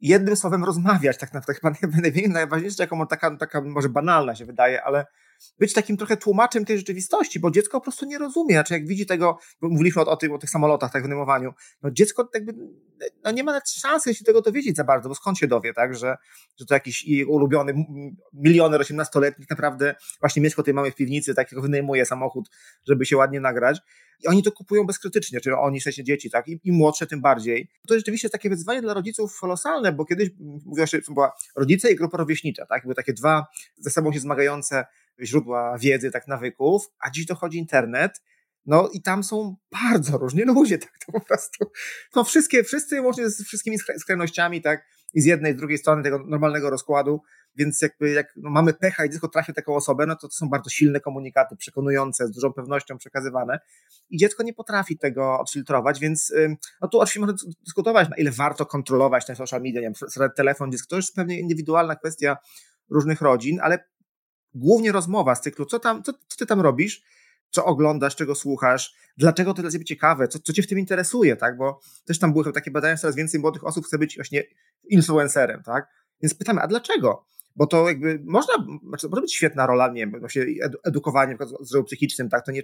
Jednym 0.00 0.36
słowem 0.36 0.64
rozmawiać, 0.64 1.18
tak 1.18 1.32
naprawdę 1.32 1.54
chyba 1.80 1.98
najważniejsza, 2.28 2.82
jaką 2.82 3.06
taka, 3.06 3.36
taka 3.36 3.60
może 3.60 3.88
banalna 3.88 4.34
się 4.34 4.44
wydaje, 4.44 4.82
ale 4.84 5.06
być 5.58 5.72
takim 5.72 5.96
trochę 5.96 6.16
tłumaczem 6.16 6.64
tej 6.64 6.78
rzeczywistości, 6.78 7.40
bo 7.40 7.50
dziecko 7.50 7.80
po 7.80 7.84
prostu 7.84 8.06
nie 8.06 8.18
rozumie. 8.18 8.54
Znaczy, 8.54 8.74
jak 8.74 8.86
widzi 8.86 9.06
tego, 9.06 9.38
bo 9.60 9.68
mówiliśmy 9.68 10.02
o, 10.02 10.06
o, 10.06 10.16
tych, 10.16 10.32
o 10.32 10.38
tych 10.38 10.50
samolotach, 10.50 10.92
tak, 10.92 11.02
wynajmowaniu, 11.02 11.52
no 11.82 11.90
dziecko 11.90 12.28
jakby, 12.34 12.52
no 13.24 13.30
nie 13.30 13.44
ma 13.44 13.52
nawet 13.52 13.70
szansy 13.70 14.14
się 14.14 14.24
tego 14.24 14.42
dowiedzieć 14.42 14.76
za 14.76 14.84
bardzo, 14.84 15.08
bo 15.08 15.14
skąd 15.14 15.38
się 15.38 15.46
dowie, 15.46 15.74
tak, 15.74 15.96
że, 15.96 16.16
że 16.58 16.66
to 16.66 16.74
jakiś 16.74 17.04
ulubiony 17.28 17.84
milioner 18.32 18.80
osiemnastoletnik 18.80 19.50
naprawdę 19.50 19.94
właśnie 20.20 20.42
mieszka 20.42 20.62
tej 20.62 20.74
małej 20.74 20.92
w 20.92 20.94
piwnicy, 20.94 21.34
takiego 21.34 21.62
wynajmuje 21.62 22.06
samochód, 22.06 22.50
żeby 22.88 23.06
się 23.06 23.16
ładnie 23.16 23.40
nagrać. 23.40 23.80
I 24.24 24.28
oni 24.28 24.42
to 24.42 24.52
kupują 24.52 24.86
bezkrytycznie, 24.86 25.40
czyli 25.40 25.56
oni, 25.56 25.80
w 25.80 25.82
sensie 25.82 26.04
dzieci, 26.04 26.30
tak, 26.30 26.48
i, 26.48 26.72
młodsze 26.72 27.06
tym 27.06 27.20
bardziej. 27.20 27.70
To 27.88 27.94
rzeczywiście 27.94 28.26
jest 28.26 28.32
takie 28.32 28.50
wyzwanie 28.50 28.82
dla 28.82 28.94
rodziców 28.94 29.40
kolosalne, 29.40 29.92
bo 29.92 30.04
kiedyś 30.04 30.30
mówiło 30.66 30.86
się, 30.86 30.98
była 31.08 31.32
rodzice 31.56 31.92
i 31.92 31.96
grupa 31.96 32.18
rówieśnicza, 32.18 32.66
tak, 32.66 32.82
były 32.82 32.94
takie 32.94 33.12
dwa 33.12 33.46
ze 33.78 33.90
sobą 33.90 34.12
się 34.12 34.20
zmagające 34.20 34.84
źródła 35.22 35.78
wiedzy, 35.78 36.10
tak 36.10 36.28
nawyków, 36.28 36.82
a 37.00 37.10
dziś 37.10 37.26
dochodzi 37.26 37.58
internet, 37.58 38.22
no 38.66 38.88
i 38.92 39.02
tam 39.02 39.24
są 39.24 39.56
bardzo 39.72 40.18
różni 40.18 40.42
ludzie, 40.42 40.78
tak 40.84 40.92
to 41.06 41.12
po 41.12 41.20
prostu, 41.20 41.64
no 42.16 42.24
wszystkie, 42.24 42.64
wszyscy 42.64 43.00
łącznie 43.00 43.30
z 43.30 43.44
wszystkimi 43.44 43.78
skrajnościami, 43.98 44.62
tak, 44.62 44.84
i 45.14 45.20
z 45.20 45.24
jednej, 45.24 45.52
z 45.52 45.56
drugiej 45.56 45.78
strony 45.78 46.02
tego 46.02 46.18
normalnego 46.26 46.70
rozkładu, 46.70 47.22
więc 47.56 47.82
jakby 47.82 48.10
jak 48.10 48.26
no 48.36 48.50
mamy 48.50 48.74
pecha 48.74 49.04
i 49.04 49.10
tylko 49.10 49.28
trafia 49.28 49.52
taką 49.52 49.74
osobę, 49.74 50.06
no 50.06 50.16
to 50.16 50.28
to 50.28 50.34
są 50.34 50.48
bardzo 50.48 50.70
silne 50.70 51.00
komunikaty, 51.00 51.56
przekonujące, 51.56 52.26
z 52.26 52.30
dużą 52.30 52.52
pewnością 52.52 52.98
przekazywane 52.98 53.58
i 54.10 54.18
dziecko 54.18 54.42
nie 54.42 54.54
potrafi 54.54 54.98
tego 54.98 55.40
odfiltrować, 55.40 56.00
więc 56.00 56.32
no 56.82 56.88
tu 56.88 57.00
oczywiście 57.00 57.20
można 57.20 57.36
dyskutować, 57.64 58.08
na 58.08 58.16
ile 58.16 58.30
warto 58.30 58.66
kontrolować 58.66 59.26
ten 59.26 59.36
social 59.36 59.60
media, 59.62 59.80
nie 59.80 59.92
wiem, 60.18 60.30
telefon 60.36 60.72
dziecka, 60.72 60.86
to 60.88 60.96
już 60.96 61.12
pewnie 61.12 61.40
indywidualna 61.40 61.96
kwestia 61.96 62.36
różnych 62.90 63.20
rodzin, 63.20 63.58
ale 63.62 63.84
głównie 64.54 64.92
rozmowa 64.92 65.34
z 65.34 65.40
cyklu, 65.40 65.66
co 65.66 65.78
tam, 65.78 66.02
co, 66.02 66.12
co 66.12 66.36
ty 66.38 66.46
tam 66.46 66.60
robisz, 66.60 67.02
co 67.50 67.64
oglądasz, 67.64 68.16
czego 68.16 68.34
słuchasz, 68.34 68.94
dlaczego 69.16 69.54
to 69.54 69.62
dla 69.62 69.70
ciebie 69.70 69.84
ciekawe, 69.84 70.28
co, 70.28 70.38
co 70.38 70.52
cię 70.52 70.62
w 70.62 70.66
tym 70.66 70.78
interesuje, 70.78 71.36
tak, 71.36 71.56
bo 71.56 71.80
też 72.04 72.18
tam 72.18 72.32
były 72.32 72.52
takie 72.52 72.70
badania, 72.70 72.96
coraz 72.96 73.16
więcej 73.16 73.40
młodych 73.40 73.64
osób 73.64 73.86
chce 73.86 73.98
być 73.98 74.16
właśnie 74.16 74.44
influencerem, 74.88 75.62
tak, 75.62 75.88
więc 76.22 76.34
pytamy, 76.34 76.60
a 76.60 76.66
dlaczego? 76.66 77.24
Bo 77.56 77.66
to 77.66 77.88
jakby 77.88 78.20
można, 78.24 78.54
znaczy 78.88 79.08
może 79.08 79.22
być 79.22 79.34
świetna 79.34 79.66
rola, 79.66 79.88
nie 79.88 80.06
wiem, 80.06 80.20
właśnie 80.20 80.44
edukowanie 80.84 81.36
na 81.40 81.46
zdrowiu 81.60 81.84
psychicznym, 81.84 82.28
tak, 82.28 82.46
to 82.46 82.52
nie, 82.52 82.62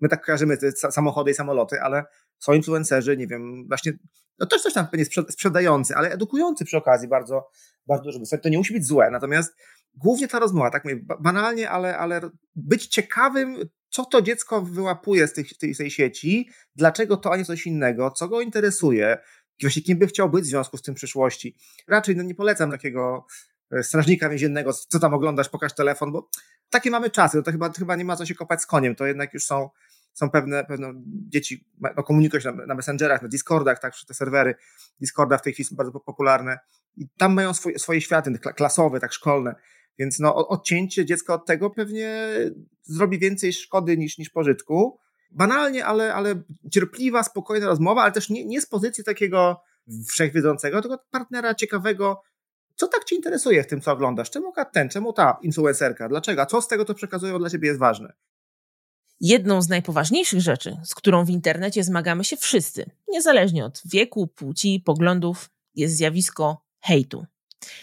my 0.00 0.08
tak 0.08 0.24
kojarzymy 0.24 0.56
te 0.56 0.72
samochody 0.72 1.30
i 1.30 1.34
samoloty, 1.34 1.80
ale 1.80 2.04
są 2.38 2.52
influencerzy, 2.52 3.16
nie 3.16 3.26
wiem, 3.26 3.68
właśnie, 3.68 3.92
no 4.38 4.46
też 4.46 4.62
coś 4.62 4.72
tam 4.72 4.88
pewnie 4.88 5.04
sprzedający, 5.28 5.94
ale 5.96 6.10
edukujący 6.10 6.64
przy 6.64 6.76
okazji 6.76 7.08
bardzo, 7.08 7.50
bardzo 7.86 8.04
dużo. 8.04 8.38
To 8.42 8.48
nie 8.48 8.58
musi 8.58 8.72
być 8.72 8.86
złe, 8.86 9.10
natomiast 9.10 9.54
głównie 9.94 10.28
ta 10.28 10.38
rozmowa, 10.38 10.70
tak 10.70 10.84
mówię, 10.84 11.00
banalnie, 11.20 11.70
ale, 11.70 11.98
ale 11.98 12.20
być 12.56 12.86
ciekawym, 12.86 13.56
co 13.88 14.04
to 14.04 14.22
dziecko 14.22 14.62
wyłapuje 14.62 15.28
z 15.28 15.32
tej, 15.32 15.44
tej, 15.44 15.76
tej 15.76 15.90
sieci, 15.90 16.50
dlaczego 16.76 17.16
to, 17.16 17.32
a 17.32 17.36
nie 17.36 17.44
coś 17.44 17.66
innego, 17.66 18.10
co 18.10 18.28
go 18.28 18.40
interesuje, 18.40 19.18
właśnie 19.60 19.82
kim 19.82 19.98
by 19.98 20.06
chciał 20.06 20.30
być 20.30 20.44
w 20.44 20.48
związku 20.48 20.76
z 20.76 20.82
tym 20.82 20.94
przyszłości. 20.94 21.56
Raczej 21.88 22.16
no, 22.16 22.22
nie 22.22 22.34
polecam 22.34 22.70
takiego 22.70 23.26
e, 23.70 23.82
strażnika 23.82 24.28
więziennego, 24.28 24.72
co 24.72 24.98
tam 24.98 25.14
oglądasz, 25.14 25.48
pokaż 25.48 25.74
telefon, 25.74 26.12
bo 26.12 26.28
takie 26.70 26.90
mamy 26.90 27.10
czasy, 27.10 27.36
no 27.36 27.42
to 27.42 27.52
chyba, 27.52 27.72
chyba 27.72 27.96
nie 27.96 28.04
ma 28.04 28.16
co 28.16 28.26
się 28.26 28.34
kopać 28.34 28.62
z 28.62 28.66
koniem, 28.66 28.94
to 28.94 29.06
jednak 29.06 29.34
już 29.34 29.44
są, 29.44 29.70
są 30.12 30.30
pewne, 30.30 30.64
pewne 30.64 30.92
dzieci 31.04 31.66
no, 31.96 32.02
komunikują 32.02 32.40
się 32.40 32.52
na, 32.52 32.66
na 32.66 32.74
messengerach, 32.74 33.22
na 33.22 33.28
Discordach, 33.28 33.78
tak, 33.80 33.94
te 34.08 34.14
serwery 34.14 34.54
Discorda 35.00 35.38
w 35.38 35.42
tej 35.42 35.52
chwili 35.52 35.68
są 35.68 35.76
bardzo 35.76 36.00
popularne 36.00 36.58
i 36.96 37.08
tam 37.08 37.34
mają 37.34 37.54
swoje, 37.54 37.78
swoje 37.78 38.00
światy 38.00 38.38
klasowe, 38.38 39.00
tak 39.00 39.12
szkolne, 39.12 39.54
więc 39.98 40.18
no, 40.18 40.48
odcięcie 40.48 41.04
dziecka 41.04 41.34
od 41.34 41.46
tego 41.46 41.70
pewnie 41.70 42.28
zrobi 42.82 43.18
więcej 43.18 43.52
szkody 43.52 43.98
niż, 43.98 44.18
niż 44.18 44.30
pożytku. 44.30 44.98
Banalnie, 45.30 45.84
ale, 45.84 46.14
ale 46.14 46.42
cierpliwa, 46.70 47.22
spokojna 47.22 47.66
rozmowa, 47.66 48.02
ale 48.02 48.12
też 48.12 48.30
nie, 48.30 48.44
nie 48.44 48.60
z 48.60 48.66
pozycji 48.66 49.04
takiego 49.04 49.60
wszechwiedzącego, 50.08 50.82
tylko 50.82 50.98
partnera 51.10 51.54
ciekawego, 51.54 52.22
co 52.74 52.88
tak 52.88 53.04
Cię 53.04 53.16
interesuje 53.16 53.62
w 53.62 53.66
tym, 53.66 53.80
co 53.80 53.92
oglądasz? 53.92 54.30
Czemu 54.30 54.52
ten, 54.72 54.88
czemu 54.88 55.12
ta 55.12 55.38
influencerka? 55.42 56.08
Dlaczego? 56.08 56.42
A 56.42 56.46
co 56.46 56.62
z 56.62 56.68
tego, 56.68 56.84
co 56.84 56.94
przekazują 56.94 57.38
dla 57.38 57.50
Ciebie 57.50 57.68
jest 57.68 57.80
ważne? 57.80 58.12
Jedną 59.20 59.62
z 59.62 59.68
najpoważniejszych 59.68 60.40
rzeczy, 60.40 60.76
z 60.84 60.94
którą 60.94 61.24
w 61.24 61.30
internecie 61.30 61.84
zmagamy 61.84 62.24
się 62.24 62.36
wszyscy, 62.36 62.90
niezależnie 63.08 63.64
od 63.64 63.82
wieku, 63.84 64.26
płci, 64.26 64.82
poglądów, 64.84 65.50
jest 65.74 65.96
zjawisko 65.96 66.64
hejtu. 66.80 67.26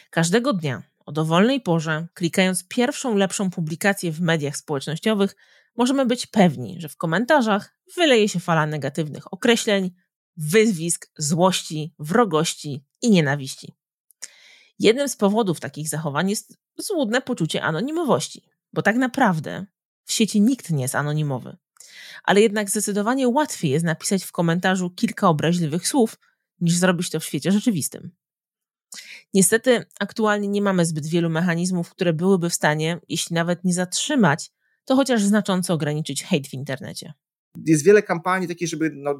Każdego 0.09 0.53
dnia 0.53 0.88
o 1.09 1.11
dowolnej 1.11 1.61
porze, 1.61 2.07
klikając 2.13 2.67
pierwszą 2.67 3.15
lepszą 3.15 3.49
publikację 3.49 4.11
w 4.11 4.21
mediach 4.21 4.57
społecznościowych, 4.57 5.35
możemy 5.77 6.05
być 6.05 6.25
pewni, 6.25 6.81
że 6.81 6.89
w 6.89 6.97
komentarzach 6.97 7.75
wyleje 7.95 8.29
się 8.29 8.39
fala 8.39 8.65
negatywnych 8.65 9.33
określeń, 9.33 9.91
wyzwisk, 10.37 11.11
złości, 11.17 11.93
wrogości 11.99 12.85
i 13.01 13.11
nienawiści. 13.11 13.75
Jednym 14.79 15.09
z 15.09 15.15
powodów 15.15 15.59
takich 15.59 15.89
zachowań 15.89 16.29
jest 16.29 16.57
złudne 16.77 17.21
poczucie 17.21 17.63
anonimowości, 17.63 18.43
bo 18.73 18.81
tak 18.81 18.95
naprawdę 18.95 19.65
w 20.05 20.11
sieci 20.11 20.41
nikt 20.41 20.69
nie 20.69 20.81
jest 20.81 20.95
anonimowy. 20.95 21.57
Ale 22.23 22.41
jednak 22.41 22.69
zdecydowanie 22.69 23.27
łatwiej 23.27 23.71
jest 23.71 23.85
napisać 23.85 24.23
w 24.23 24.31
komentarzu 24.31 24.89
kilka 24.89 25.29
obraźliwych 25.29 25.87
słów, 25.87 26.19
niż 26.61 26.75
zrobić 26.75 27.09
to 27.09 27.19
w 27.19 27.25
świecie 27.25 27.51
rzeczywistym. 27.51 28.11
Niestety, 29.33 29.85
aktualnie 29.99 30.47
nie 30.47 30.61
mamy 30.61 30.85
zbyt 30.85 31.07
wielu 31.07 31.29
mechanizmów, 31.29 31.89
które 31.89 32.13
byłyby 32.13 32.49
w 32.49 32.53
stanie, 32.53 32.99
jeśli 33.09 33.33
nawet 33.33 33.63
nie 33.63 33.73
zatrzymać, 33.73 34.51
to 34.85 34.95
chociaż 34.95 35.23
znacząco 35.23 35.73
ograniczyć 35.73 36.23
hejt 36.23 36.47
w 36.47 36.53
internecie. 36.53 37.13
Jest 37.65 37.85
wiele 37.85 38.01
kampanii 38.01 38.47
takich, 38.47 38.67
żeby, 38.67 38.91
no, 38.93 39.17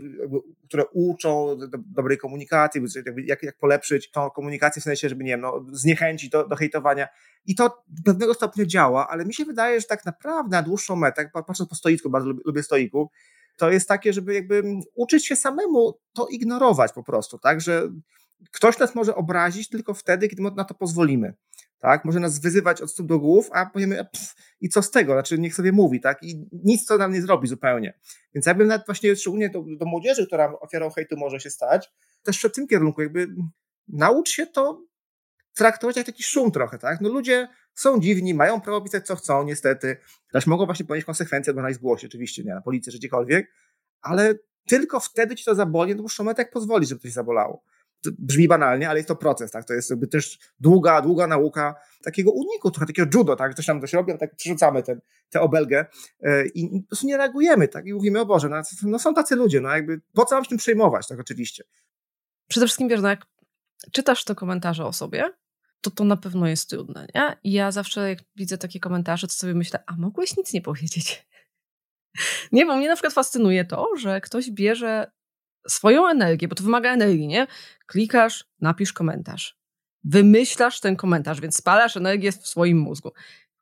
które 0.67 0.83
uczą 0.93 1.57
do, 1.57 1.67
dobrej 1.95 2.17
komunikacji, 2.17 2.81
jak, 3.25 3.43
jak 3.43 3.57
polepszyć 3.57 4.11
tą 4.11 4.29
komunikację 4.29 4.81
w 4.81 4.83
sensie, 4.83 5.09
żeby 5.09 5.23
nie 5.23 5.31
wiem, 5.31 5.41
no, 5.41 5.65
zniechęcić 5.71 6.29
do, 6.29 6.47
do 6.47 6.55
hejtowania. 6.55 7.07
I 7.45 7.55
to 7.55 7.83
do 7.87 8.03
pewnego 8.05 8.33
stopnia 8.33 8.65
działa, 8.65 9.07
ale 9.09 9.25
mi 9.25 9.33
się 9.33 9.45
wydaje, 9.45 9.81
że 9.81 9.87
tak 9.87 10.05
naprawdę 10.05 10.57
na 10.57 10.63
dłuższą 10.63 10.95
metę, 10.95 11.29
patrząc 11.33 11.69
po 11.69 11.75
stoisku, 11.75 12.09
bardzo 12.09 12.29
lubię, 12.29 12.41
lubię 12.45 12.63
stoików, 12.63 13.07
to 13.57 13.71
jest 13.71 13.87
takie, 13.87 14.13
żeby 14.13 14.33
jakby 14.33 14.63
uczyć 14.95 15.27
się 15.27 15.35
samemu 15.35 15.99
to 16.13 16.27
ignorować 16.27 16.93
po 16.93 17.03
prostu, 17.03 17.39
tak, 17.39 17.61
że 17.61 17.89
ktoś 18.51 18.79
nas 18.79 18.95
może 18.95 19.15
obrazić 19.15 19.69
tylko 19.69 19.93
wtedy, 19.93 20.27
kiedy 20.27 20.43
na 20.55 20.63
to 20.63 20.73
pozwolimy. 20.73 21.33
Tak? 21.79 22.05
Może 22.05 22.19
nas 22.19 22.39
wyzywać 22.39 22.81
od 22.81 22.91
stóp 22.91 23.07
do 23.07 23.19
głów, 23.19 23.49
a 23.53 23.65
powiemy, 23.65 23.95
pff, 23.95 24.35
i 24.61 24.69
co 24.69 24.81
z 24.81 24.91
tego? 24.91 25.13
Znaczy, 25.13 25.39
niech 25.39 25.55
sobie 25.55 25.71
mówi, 25.71 26.01
tak? 26.01 26.23
I 26.23 26.47
nic 26.51 26.85
to 26.85 26.97
nam 26.97 27.13
nie 27.13 27.21
zrobi 27.21 27.47
zupełnie. 27.47 27.99
Więc 28.33 28.45
ja 28.45 28.53
bym 28.53 28.67
nawet 28.67 28.85
właśnie, 28.85 29.15
szczególnie 29.15 29.49
do, 29.49 29.63
do 29.77 29.85
młodzieży, 29.85 30.27
która 30.27 30.53
ofiarą 30.59 30.89
hejtu 30.89 31.17
może 31.17 31.39
się 31.39 31.49
stać, 31.49 31.91
też 32.23 32.41
w 32.41 32.51
tym 32.51 32.67
kierunku, 32.67 33.01
jakby 33.01 33.27
naucz 33.87 34.29
się 34.29 34.47
to 34.47 34.83
traktować 35.55 35.97
jak 35.97 36.05
taki 36.05 36.23
szum 36.23 36.51
trochę, 36.51 36.77
tak? 36.77 37.01
No 37.01 37.09
ludzie 37.09 37.47
są 37.73 37.99
dziwni, 37.99 38.33
mają 38.33 38.61
prawo 38.61 38.81
pisać 38.81 39.05
co 39.05 39.15
chcą, 39.15 39.43
niestety. 39.43 39.97
Też 40.31 40.47
mogą 40.47 40.65
właśnie 40.65 40.85
ponieść 40.85 41.05
konsekwencje, 41.05 41.53
bo 41.53 41.61
na 41.61 41.69
ich 41.69 41.77
oczywiście, 41.83 42.43
nie, 42.43 42.53
na 42.53 42.61
policję 42.61 42.91
czy 42.91 42.97
gdziekolwiek, 42.97 43.53
ale 44.01 44.35
tylko 44.67 44.99
wtedy 44.99 45.35
ci 45.35 45.45
to 45.45 45.55
zaboli, 45.55 45.95
no 45.95 46.03
bo 46.23 46.33
tak 46.33 46.51
pozwoli, 46.51 46.85
żeby 46.85 47.01
to 47.01 47.07
się 47.07 47.13
zabolało 47.13 47.63
brzmi 48.19 48.47
banalnie, 48.47 48.89
ale 48.89 48.99
jest 48.99 49.07
to 49.07 49.15
proces, 49.15 49.51
tak? 49.51 49.65
To 49.65 49.73
jest 49.73 49.89
jakby 49.89 50.07
też 50.07 50.39
długa, 50.59 51.01
długa 51.01 51.27
nauka 51.27 51.75
takiego 52.03 52.31
uniku, 52.31 52.71
trochę 52.71 52.85
takiego 52.85 53.17
judo, 53.17 53.35
tak? 53.35 53.53
Coś 53.53 53.65
tam 53.65 53.81
coś 53.81 53.93
robi, 53.93 54.17
tak 54.17 54.35
przerzucamy 54.35 54.83
ten, 54.83 55.01
tę 55.29 55.41
obelgę 55.41 55.85
e, 56.21 56.45
i 56.45 56.81
po 56.81 56.87
prostu 56.87 57.07
nie 57.07 57.17
reagujemy, 57.17 57.67
tak? 57.67 57.85
I 57.85 57.93
mówimy, 57.93 58.19
o 58.19 58.25
Boże, 58.25 58.49
no, 58.49 58.61
no 58.83 58.99
są 58.99 59.13
tacy 59.13 59.35
ludzie, 59.35 59.61
no 59.61 59.69
jakby 59.69 60.01
po 60.13 60.25
co 60.25 60.35
mam 60.35 60.43
się 60.43 60.49
tym 60.49 60.57
przejmować, 60.57 61.07
tak 61.07 61.19
oczywiście. 61.19 61.63
Przede 62.47 62.65
wszystkim, 62.65 62.87
wiesz, 62.87 63.01
no 63.01 63.09
jak 63.09 63.25
czytasz 63.91 64.23
te 64.23 64.35
komentarze 64.35 64.85
o 64.85 64.93
sobie, 64.93 65.31
to 65.81 65.91
to 65.91 66.03
na 66.03 66.17
pewno 66.17 66.47
jest 66.47 66.69
trudne, 66.69 67.07
nie? 67.15 67.37
I 67.43 67.51
ja 67.51 67.71
zawsze, 67.71 68.09
jak 68.09 68.19
widzę 68.35 68.57
takie 68.57 68.79
komentarze, 68.79 69.27
to 69.27 69.33
sobie 69.33 69.53
myślę, 69.53 69.83
a 69.87 69.95
mogłeś 69.97 70.37
nic 70.37 70.53
nie 70.53 70.61
powiedzieć. 70.61 71.25
Nie, 72.51 72.65
bo 72.65 72.77
mnie 72.77 72.87
na 72.87 72.95
przykład 72.95 73.13
fascynuje 73.13 73.65
to, 73.65 73.87
że 73.97 74.21
ktoś 74.21 74.51
bierze 74.51 75.11
swoją 75.67 76.07
energię, 76.07 76.47
bo 76.47 76.55
to 76.55 76.63
wymaga 76.63 76.93
energii, 76.93 77.27
nie? 77.27 77.47
Klikasz, 77.87 78.45
napisz 78.61 78.93
komentarz. 78.93 79.59
Wymyślasz 80.03 80.79
ten 80.79 80.95
komentarz, 80.95 81.41
więc 81.41 81.57
spalasz 81.57 81.97
energię 81.97 82.31
w 82.31 82.47
swoim 82.47 82.77
mózgu. 82.77 83.11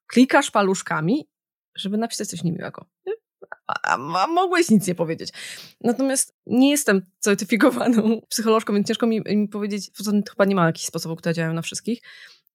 Klikasz 0.08 0.52
paluszkami, 0.52 1.30
żeby 1.76 1.98
napisać 1.98 2.28
coś 2.28 2.44
niemiłego. 2.44 2.86
Nie? 3.06 3.14
a, 3.68 3.94
a, 3.94 4.28
mogłeś 4.28 4.70
nic 4.70 4.88
nie 4.88 4.96
powiedzieć. 4.96 5.30
Natomiast 5.82 6.36
nie 6.46 6.72
jestem 6.72 7.02
certyfikowaną 7.20 8.22
psycholożką, 8.30 8.74
więc 8.74 8.88
ciężko 8.88 9.08
mi, 9.08 9.22
mi 9.26 9.48
powiedzieć, 9.48 9.92
chyba 10.30 10.46
nie 10.46 10.56
ma 10.56 10.66
jakichś 10.66 10.86
sposobów, 10.86 11.18
które 11.18 11.34
działają 11.34 11.54
na 11.54 11.62
wszystkich, 11.62 12.02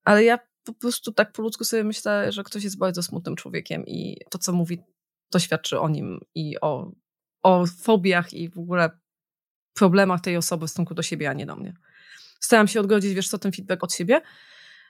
ale 0.04 0.24
ja 0.24 0.38
po 0.64 0.72
prostu 0.72 1.12
tak 1.12 1.32
po 1.32 1.42
ludzku 1.42 1.64
sobie 1.64 1.84
myślę, 1.84 2.32
że 2.32 2.42
ktoś 2.44 2.64
jest 2.64 2.78
bardzo 2.78 3.02
smutnym 3.02 3.36
człowiekiem 3.36 3.86
i 3.86 4.16
to, 4.30 4.38
co 4.38 4.52
mówi, 4.52 4.78
to 5.30 5.38
świadczy 5.38 5.80
o 5.80 5.88
nim 5.88 6.20
i 6.34 6.60
o, 6.60 6.92
o 7.42 7.66
fobiach 7.66 8.32
i 8.32 8.48
w 8.48 8.58
ogóle 8.58 8.90
problemach 9.74 10.20
tej 10.20 10.36
osoby 10.36 10.66
w 10.66 10.70
stosunku 10.70 10.94
do 10.94 11.02
siebie, 11.02 11.30
a 11.30 11.32
nie 11.32 11.46
do 11.46 11.56
mnie. 11.56 11.74
Staram 12.40 12.68
się 12.68 12.80
odgodzić, 12.80 13.14
wiesz 13.14 13.28
co, 13.28 13.38
ten 13.38 13.52
feedback 13.52 13.84
od 13.84 13.94
siebie, 13.94 14.20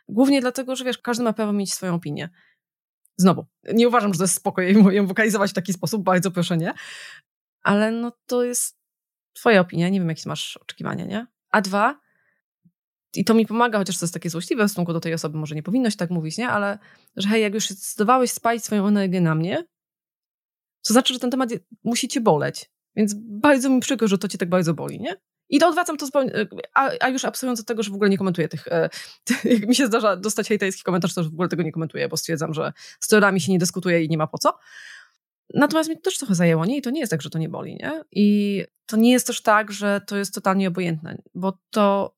głównie 0.08 0.40
dlatego, 0.40 0.76
że 0.76 0.84
wiesz, 0.84 0.98
każdy 0.98 1.24
ma 1.24 1.32
prawo 1.32 1.52
mieć 1.52 1.74
swoją 1.74 1.94
opinię. 1.94 2.30
Znowu, 3.16 3.46
nie 3.74 3.88
uważam, 3.88 4.12
że 4.12 4.18
to 4.18 4.24
jest 4.24 4.34
spokojnie 4.34 4.94
ją 4.94 5.06
wokalizować 5.06 5.50
w 5.50 5.54
taki 5.54 5.72
sposób, 5.72 6.02
bardzo 6.02 6.30
proszę 6.30 6.56
nie, 6.56 6.74
ale 7.62 7.90
no 7.90 8.12
to 8.26 8.44
jest 8.44 8.78
twoja 9.32 9.60
opinia, 9.60 9.88
nie 9.88 10.00
wiem 10.00 10.08
jakie 10.08 10.22
masz 10.26 10.56
oczekiwania, 10.56 11.04
nie? 11.04 11.26
A 11.50 11.60
dwa, 11.60 12.00
i 13.14 13.24
to 13.24 13.34
mi 13.34 13.46
pomaga, 13.46 13.78
chociaż 13.78 13.98
to 13.98 14.04
jest 14.04 14.14
takie 14.14 14.30
złośliwe 14.30 14.64
w 14.64 14.70
stosunku 14.70 14.92
do 14.92 15.00
tej 15.00 15.14
osoby, 15.14 15.38
może 15.38 15.54
nie 15.54 15.62
powinnoś 15.62 15.96
tak 15.96 16.10
mówić, 16.10 16.38
nie? 16.38 16.48
Ale, 16.48 16.78
że 17.16 17.28
hej, 17.28 17.42
jak 17.42 17.54
już 17.54 17.70
zdecydowałeś 17.70 18.30
spalić 18.30 18.64
swoją 18.64 18.86
energię 18.86 19.20
na 19.20 19.34
mnie, 19.34 19.64
to 20.86 20.92
znaczy, 20.92 21.14
że 21.14 21.20
ten 21.20 21.30
temat 21.30 21.50
musi 21.84 22.08
cię 22.08 22.20
boleć. 22.20 22.70
Więc 22.96 23.14
bardzo 23.14 23.70
mi 23.70 23.80
przykro, 23.80 24.08
że 24.08 24.18
to 24.18 24.28
cię 24.28 24.38
tak 24.38 24.48
bardzo 24.48 24.74
boli, 24.74 25.00
nie? 25.00 25.16
I 25.48 25.58
to 25.58 25.68
odwracam 25.68 25.96
to 25.96 26.06
zupełnie, 26.06 26.32
a, 26.74 26.90
a 27.00 27.08
już 27.08 27.24
abstrahując 27.24 27.60
od 27.60 27.66
tego, 27.66 27.82
że 27.82 27.90
w 27.90 27.94
ogóle 27.94 28.10
nie 28.10 28.18
komentuję 28.18 28.48
tych, 28.48 28.68
e, 28.68 28.90
jak 29.44 29.66
mi 29.68 29.74
się 29.74 29.86
zdarza 29.86 30.16
dostać 30.16 30.48
hejterski 30.48 30.82
komentarz, 30.82 31.14
to 31.14 31.24
w 31.24 31.26
ogóle 31.26 31.48
tego 31.48 31.62
nie 31.62 31.72
komentuję, 31.72 32.08
bo 32.08 32.16
stwierdzam, 32.16 32.54
że 32.54 32.72
z 33.00 33.08
teoriami 33.08 33.40
się 33.40 33.52
nie 33.52 33.58
dyskutuje 33.58 34.04
i 34.04 34.08
nie 34.08 34.18
ma 34.18 34.26
po 34.26 34.38
co. 34.38 34.58
Natomiast 35.54 35.90
mi 35.90 35.96
to 35.96 36.02
też 36.02 36.18
trochę 36.18 36.34
zajęło, 36.34 36.64
nie? 36.64 36.76
I 36.76 36.82
to 36.82 36.90
nie 36.90 37.00
jest 37.00 37.10
tak, 37.10 37.22
że 37.22 37.30
to 37.30 37.38
nie 37.38 37.48
boli, 37.48 37.76
nie? 37.76 38.02
I 38.12 38.64
to 38.86 38.96
nie 38.96 39.12
jest 39.12 39.26
też 39.26 39.42
tak, 39.42 39.72
że 39.72 40.00
to 40.06 40.16
jest 40.16 40.34
totalnie 40.34 40.68
obojętne, 40.68 41.18
bo 41.34 41.58
to 41.70 42.14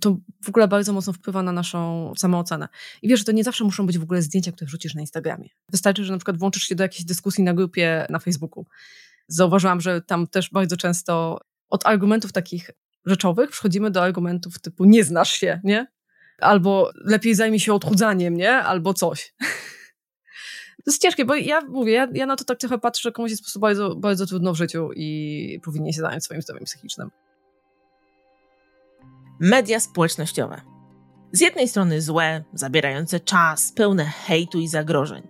to 0.00 0.16
w 0.44 0.48
ogóle 0.48 0.68
bardzo 0.68 0.92
mocno 0.92 1.12
wpływa 1.12 1.42
na 1.42 1.52
naszą 1.52 2.12
samoocenę. 2.16 2.68
I 3.02 3.08
wiesz, 3.08 3.18
że 3.18 3.24
to 3.24 3.32
nie 3.32 3.44
zawsze 3.44 3.64
muszą 3.64 3.86
być 3.86 3.98
w 3.98 4.02
ogóle 4.02 4.22
zdjęcia, 4.22 4.52
które 4.52 4.66
wrzucisz 4.66 4.94
na 4.94 5.00
Instagramie. 5.00 5.48
Wystarczy, 5.68 6.04
że 6.04 6.12
na 6.12 6.18
przykład 6.18 6.38
włączysz 6.38 6.62
się 6.62 6.74
do 6.74 6.82
jakiejś 6.82 7.04
dyskusji 7.04 7.44
na 7.44 7.54
grupie 7.54 8.06
na 8.10 8.18
Facebooku. 8.18 8.66
Zauważyłam, 9.28 9.80
że 9.80 10.02
tam 10.02 10.26
też 10.26 10.50
bardzo 10.50 10.76
często 10.76 11.40
od 11.68 11.86
argumentów 11.86 12.32
takich 12.32 12.70
rzeczowych 13.06 13.50
przechodzimy 13.50 13.90
do 13.90 14.02
argumentów 14.02 14.60
typu 14.60 14.84
nie 14.84 15.04
znasz 15.04 15.32
się, 15.32 15.60
nie? 15.64 15.86
Albo 16.38 16.90
lepiej 16.94 17.34
zajmij 17.34 17.60
się 17.60 17.74
odchudzaniem, 17.74 18.36
nie? 18.36 18.52
Albo 18.52 18.94
coś. 18.94 19.34
To 20.84 20.90
jest 20.90 21.02
ciężkie, 21.02 21.24
bo 21.24 21.34
ja 21.34 21.60
mówię, 21.60 21.92
ja, 21.92 22.08
ja 22.12 22.26
na 22.26 22.36
to 22.36 22.44
tak 22.44 22.58
trochę 22.58 22.78
patrzę, 22.78 23.02
że 23.02 23.12
komuś 23.12 23.30
jest 23.30 23.42
po 23.42 23.44
prostu 23.44 23.60
bardzo, 23.60 23.96
bardzo 23.96 24.26
trudno 24.26 24.52
w 24.52 24.56
życiu 24.56 24.90
i 24.96 25.60
powinien 25.64 25.92
się 25.92 26.00
zająć 26.00 26.24
swoim 26.24 26.42
zdrowiem 26.42 26.64
psychicznym 26.64 27.10
media 29.40 29.80
społecznościowe. 29.80 30.60
Z 31.32 31.40
jednej 31.40 31.68
strony 31.68 32.02
złe, 32.02 32.44
zabierające 32.52 33.20
czas, 33.20 33.72
pełne 33.72 34.04
hejtu 34.04 34.58
i 34.60 34.68
zagrożeń. 34.68 35.28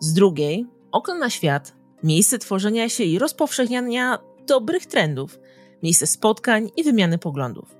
Z 0.00 0.12
drugiej 0.12 0.66
okno 0.92 1.14
na 1.14 1.30
świat, 1.30 1.76
miejsce 2.02 2.38
tworzenia 2.38 2.88
się 2.88 3.04
i 3.04 3.18
rozpowszechniania 3.18 4.18
dobrych 4.46 4.86
trendów, 4.86 5.38
miejsce 5.82 6.06
spotkań 6.06 6.70
i 6.76 6.84
wymiany 6.84 7.18
poglądów. 7.18 7.76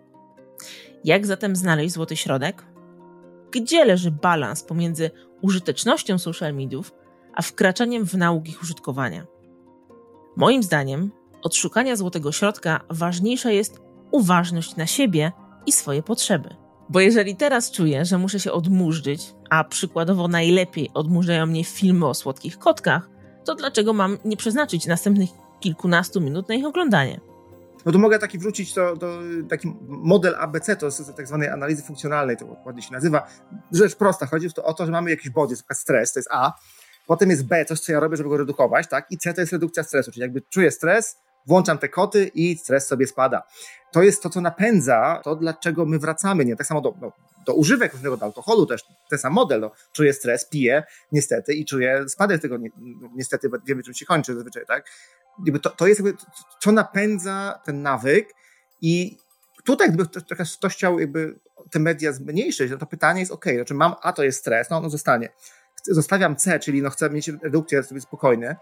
Jak 1.04 1.26
zatem 1.26 1.56
znaleźć 1.56 1.94
złoty 1.94 2.16
środek? 2.16 2.64
Gdzie 3.50 3.84
leży 3.84 4.10
balans 4.10 4.62
pomiędzy 4.62 5.10
użytecznością 5.40 6.18
social 6.18 6.54
mediów, 6.54 6.94
a 7.34 7.42
wkraczaniem 7.42 8.06
w 8.06 8.14
nauk 8.14 8.48
ich 8.48 8.62
użytkowania? 8.62 9.26
Moim 10.36 10.62
zdaniem, 10.62 11.10
od 11.42 11.54
szukania 11.54 11.96
złotego 11.96 12.32
środka 12.32 12.80
ważniejsza 12.90 13.50
jest 13.50 13.80
uważność 14.10 14.76
na 14.76 14.86
siebie 14.86 15.32
i 15.66 15.72
swoje 15.72 16.02
potrzeby. 16.02 16.56
Bo 16.88 17.00
jeżeli 17.00 17.36
teraz 17.36 17.70
czuję, 17.70 18.04
że 18.04 18.18
muszę 18.18 18.40
się 18.40 18.52
odmurzyć, 18.52 19.34
a 19.50 19.64
przykładowo 19.64 20.28
najlepiej 20.28 20.90
odmurzają 20.94 21.46
mnie 21.46 21.64
filmy 21.64 22.06
o 22.06 22.14
słodkich 22.14 22.58
kotkach, 22.58 23.10
to 23.48 23.54
dlaczego 23.54 23.92
mam 23.92 24.18
nie 24.24 24.36
przeznaczyć 24.36 24.86
następnych 24.86 25.28
kilkunastu 25.60 26.20
minut 26.20 26.48
na 26.48 26.54
ich 26.54 26.66
oglądanie? 26.66 27.20
No 27.86 27.92
to 27.92 27.98
mogę 27.98 28.18
taki 28.18 28.38
wrzucić 28.38 28.74
to, 28.74 28.96
to 28.96 29.18
taki 29.48 29.76
model 29.88 30.34
ABC, 30.38 30.76
to 30.76 30.86
jest 30.86 31.16
tak 31.16 31.26
zwanej 31.26 31.48
analizy 31.48 31.82
funkcjonalnej, 31.82 32.36
to 32.36 32.56
ładnie 32.66 32.82
się 32.82 32.92
nazywa. 32.92 33.26
Rzecz 33.72 33.96
prosta, 33.96 34.26
chodzi 34.26 34.48
o 34.62 34.74
to, 34.74 34.86
że 34.86 34.92
mamy 34.92 35.10
jakiś 35.10 35.30
bodziec, 35.30 35.64
stres, 35.72 36.12
to 36.12 36.18
jest 36.18 36.28
A, 36.32 36.52
potem 37.06 37.30
jest 37.30 37.46
B, 37.46 37.64
coś 37.64 37.80
co 37.80 37.92
ja 37.92 38.00
robię, 38.00 38.16
żeby 38.16 38.28
go 38.28 38.36
redukować, 38.36 38.88
tak? 38.88 39.06
I 39.10 39.18
C 39.18 39.34
to 39.34 39.40
jest 39.40 39.52
redukcja 39.52 39.82
stresu, 39.82 40.10
czyli 40.12 40.22
jakby 40.22 40.40
czuję 40.40 40.70
stres, 40.70 41.16
włączam 41.46 41.78
te 41.78 41.88
koty 41.88 42.30
i 42.34 42.58
stres 42.58 42.86
sobie 42.86 43.06
spada. 43.06 43.42
To 43.92 44.02
jest 44.02 44.22
to, 44.22 44.30
co 44.30 44.40
napędza 44.40 45.20
to, 45.24 45.36
dlaczego 45.36 45.86
my 45.86 45.98
wracamy. 45.98 46.44
Nie 46.44 46.56
tak 46.56 46.66
samo 46.66 46.80
do, 46.80 46.92
do, 46.92 47.12
do 47.46 47.54
używek 47.54 47.92
różnego, 47.92 48.16
do 48.16 48.26
alkoholu 48.26 48.66
też, 48.66 48.84
ten 49.10 49.18
sam 49.18 49.32
model. 49.32 49.60
No. 49.60 49.70
Czuję 49.92 50.12
stres, 50.12 50.48
piję 50.48 50.82
niestety 51.12 51.54
i 51.54 51.64
czuję 51.64 52.08
spadek 52.08 52.42
tego, 52.42 52.56
ni 52.56 52.70
niestety 53.14 53.50
wiemy 53.66 53.82
czym 53.82 53.94
się 53.94 54.06
kończy 54.06 54.34
zazwyczaj, 54.34 54.66
tak? 54.66 54.84
to, 55.62 55.70
to 55.70 55.86
jest 55.86 56.00
jakby, 56.00 56.18
co 56.60 56.72
napędza 56.72 57.60
ten 57.64 57.82
nawyk 57.82 58.34
i 58.80 59.18
tutaj 59.64 59.88
gdyby 59.88 60.06
ktoś, 60.06 60.56
ktoś 60.56 60.74
chciał 60.74 60.98
jakby 60.98 61.38
te 61.70 61.78
media 61.78 62.12
zmniejszyć, 62.12 62.70
no 62.70 62.76
to 62.76 62.86
pytanie 62.86 63.20
jest 63.20 63.32
ok, 63.32 63.44
znaczy 63.54 63.74
mam 63.74 63.94
A 64.02 64.12
to 64.12 64.24
jest 64.24 64.38
stres, 64.38 64.70
no 64.70 64.80
no 64.80 64.90
zostanie. 64.90 65.28
Zostawiam 65.84 66.36
C, 66.36 66.58
czyli 66.58 66.82
no 66.82 66.90
chcę 66.90 67.10
mieć 67.10 67.28
redukcję 67.28 67.82
sobie 67.82 68.00
spokojny, 68.00 68.56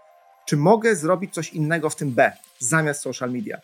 czy 0.47 0.57
mogę 0.57 0.95
zrobić 0.95 1.33
coś 1.33 1.53
innego 1.53 1.89
w 1.89 1.95
tym 1.95 2.11
B 2.11 2.31
zamiast 2.59 3.01
social 3.01 3.31
media? 3.31 3.57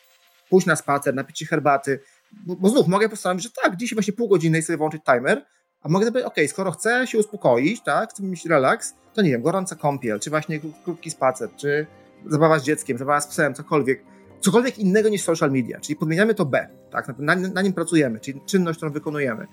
Pójść 0.49 0.67
na 0.67 0.75
spacer, 0.75 1.15
napić 1.15 1.39
się 1.39 1.45
herbaty, 1.45 1.99
bo, 2.31 2.55
bo 2.55 2.69
znów 2.69 2.87
mogę 2.87 3.09
postanowić, 3.09 3.43
że 3.43 3.49
tak, 3.63 3.75
dzisiaj 3.75 3.95
właśnie 3.95 4.13
pół 4.13 4.27
godziny 4.27 4.59
i 4.59 4.61
sobie 4.61 4.77
włączyć 4.77 5.03
timer, 5.03 5.45
a 5.81 5.89
mogę 5.89 6.05
sobie, 6.05 6.25
ok, 6.25 6.35
skoro 6.47 6.71
chcę 6.71 7.07
się 7.07 7.17
uspokoić, 7.17 7.81
tak, 7.83 8.09
chcę 8.09 8.23
mieć 8.23 8.45
relaks, 8.45 8.93
to 9.13 9.21
nie 9.21 9.29
wiem, 9.29 9.41
gorąca 9.41 9.75
kąpiel, 9.75 10.19
czy 10.19 10.29
właśnie 10.29 10.59
krótki 10.83 11.11
spacer, 11.11 11.49
czy 11.55 11.87
zabawa 12.25 12.59
z 12.59 12.63
dzieckiem, 12.63 12.97
zabawa 12.97 13.21
z 13.21 13.27
psem, 13.27 13.53
cokolwiek, 13.53 14.03
cokolwiek 14.39 14.79
innego 14.79 15.09
niż 15.09 15.21
social 15.21 15.51
media, 15.51 15.79
czyli 15.79 15.95
podmieniamy 15.95 16.35
to 16.35 16.45
B, 16.45 16.67
tak, 16.91 17.19
na, 17.19 17.35
na 17.35 17.61
nim 17.61 17.73
pracujemy, 17.73 18.19
czyli 18.19 18.41
czynność, 18.45 18.77
którą 18.77 18.91
wykonujemy. 18.91 19.47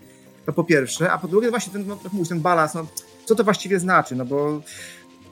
To 0.46 0.52
po 0.52 0.64
pierwsze, 0.64 1.12
a 1.12 1.18
po 1.18 1.28
drugie 1.28 1.50
właśnie 1.50 1.72
ten, 1.72 1.86
no, 1.86 1.98
ten 2.28 2.40
balans, 2.40 2.74
no, 2.74 2.86
co 3.24 3.34
to 3.34 3.44
właściwie 3.44 3.78
znaczy, 3.78 4.16
no 4.16 4.24
bo 4.24 4.62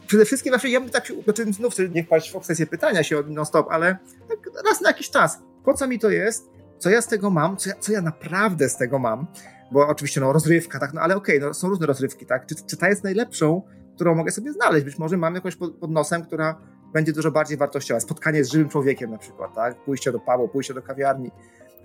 przede 0.09 0.25
wszystkim 0.25 0.53
zawsze 0.53 0.69
ja 0.69 0.81
bym 0.81 0.91
tak, 0.91 1.13
znaczy 1.25 1.53
znów 1.53 1.75
nie 1.91 2.05
wpaść 2.05 2.33
w 2.33 2.37
obsesję 2.37 2.67
pytania 2.67 3.03
się 3.03 3.23
non-stop, 3.27 3.67
ale 3.71 3.99
tak 4.29 4.39
raz 4.69 4.81
na 4.81 4.91
jakiś 4.91 5.11
czas, 5.11 5.39
po 5.65 5.75
co 5.75 5.89
mi 5.89 5.99
to 5.99 6.11
jest, 6.11 6.51
co 6.79 6.91
ja 6.91 7.03
z 7.03 7.09
tego 7.09 7.31
mam, 7.31 7.57
co 7.57 7.69
ja, 7.69 7.77
co 7.81 7.93
ja 7.93 8.03
naprawdę 8.03 8.69
z 8.69 8.77
tego 8.77 8.99
mam, 8.99 9.27
bo 9.73 9.89
oczywiście 9.89 10.21
no 10.21 10.33
rozrywka, 10.33 10.79
tak, 10.79 10.93
no 10.95 11.01
ale 11.01 11.17
okej, 11.17 11.37
okay, 11.37 11.49
no, 11.49 11.55
są 11.55 11.69
różne 11.69 11.87
rozrywki, 11.87 12.27
tak, 12.27 12.47
czy, 12.47 12.55
czy 12.67 12.77
ta 12.77 12.89
jest 12.89 13.05
najlepszą, 13.05 13.63
którą 13.95 14.15
mogę 14.15 14.33
sobie 14.33 14.53
znaleźć, 14.53 14.85
być 14.85 14.99
może 14.99 15.17
mam 15.17 15.35
jakąś 15.35 15.57
pod, 15.57 15.75
pod 15.75 15.91
nosem, 15.91 16.23
która 16.23 16.61
będzie 16.93 17.13
dużo 17.13 17.31
bardziej 17.31 17.57
wartościowa, 17.59 18.01
spotkanie 18.01 18.45
z 18.45 18.51
żywym 18.51 18.69
człowiekiem 18.69 19.11
na 19.11 19.19
przykład, 19.19 19.55
tak, 19.55 19.85
pójście 19.85 20.13
do 20.13 20.21
pubu, 20.21 20.49
pójście 20.49 20.75
do 20.75 20.83
kawiarni, 20.83 21.31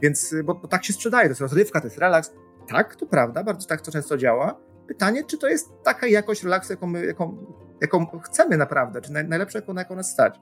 więc, 0.02 0.36
bo, 0.44 0.56
bo 0.56 0.68
tak 0.68 0.86
się 0.86 0.94
sprzedaje, 0.94 1.26
to 1.26 1.32
jest 1.32 1.42
rozrywka, 1.42 1.82
to 1.82 1.88
jest 1.88 1.98
relaks, 1.98 2.34
tak, 2.70 2.96
to 2.96 3.06
prawda, 3.06 3.44
bardzo 3.44 3.68
tak 3.68 3.82
to 3.82 3.92
często 3.92 4.18
działa, 4.18 4.60
pytanie, 4.88 5.24
czy 5.24 5.38
to 5.38 5.48
jest 5.48 5.70
taka 5.84 6.08
jakość 6.08 6.44
relaksu, 6.44 6.74
jaką, 6.74 6.94
jaką, 6.94 7.38
jaką 7.84 8.20
chcemy 8.20 8.58
naprawdę, 8.58 9.02
czy 9.02 9.12
naj, 9.12 9.28
najlepsza, 9.28 9.58
jaką, 9.60 9.74
na 9.74 9.82
jaką 9.82 9.96
nas 9.96 10.12
stać. 10.12 10.36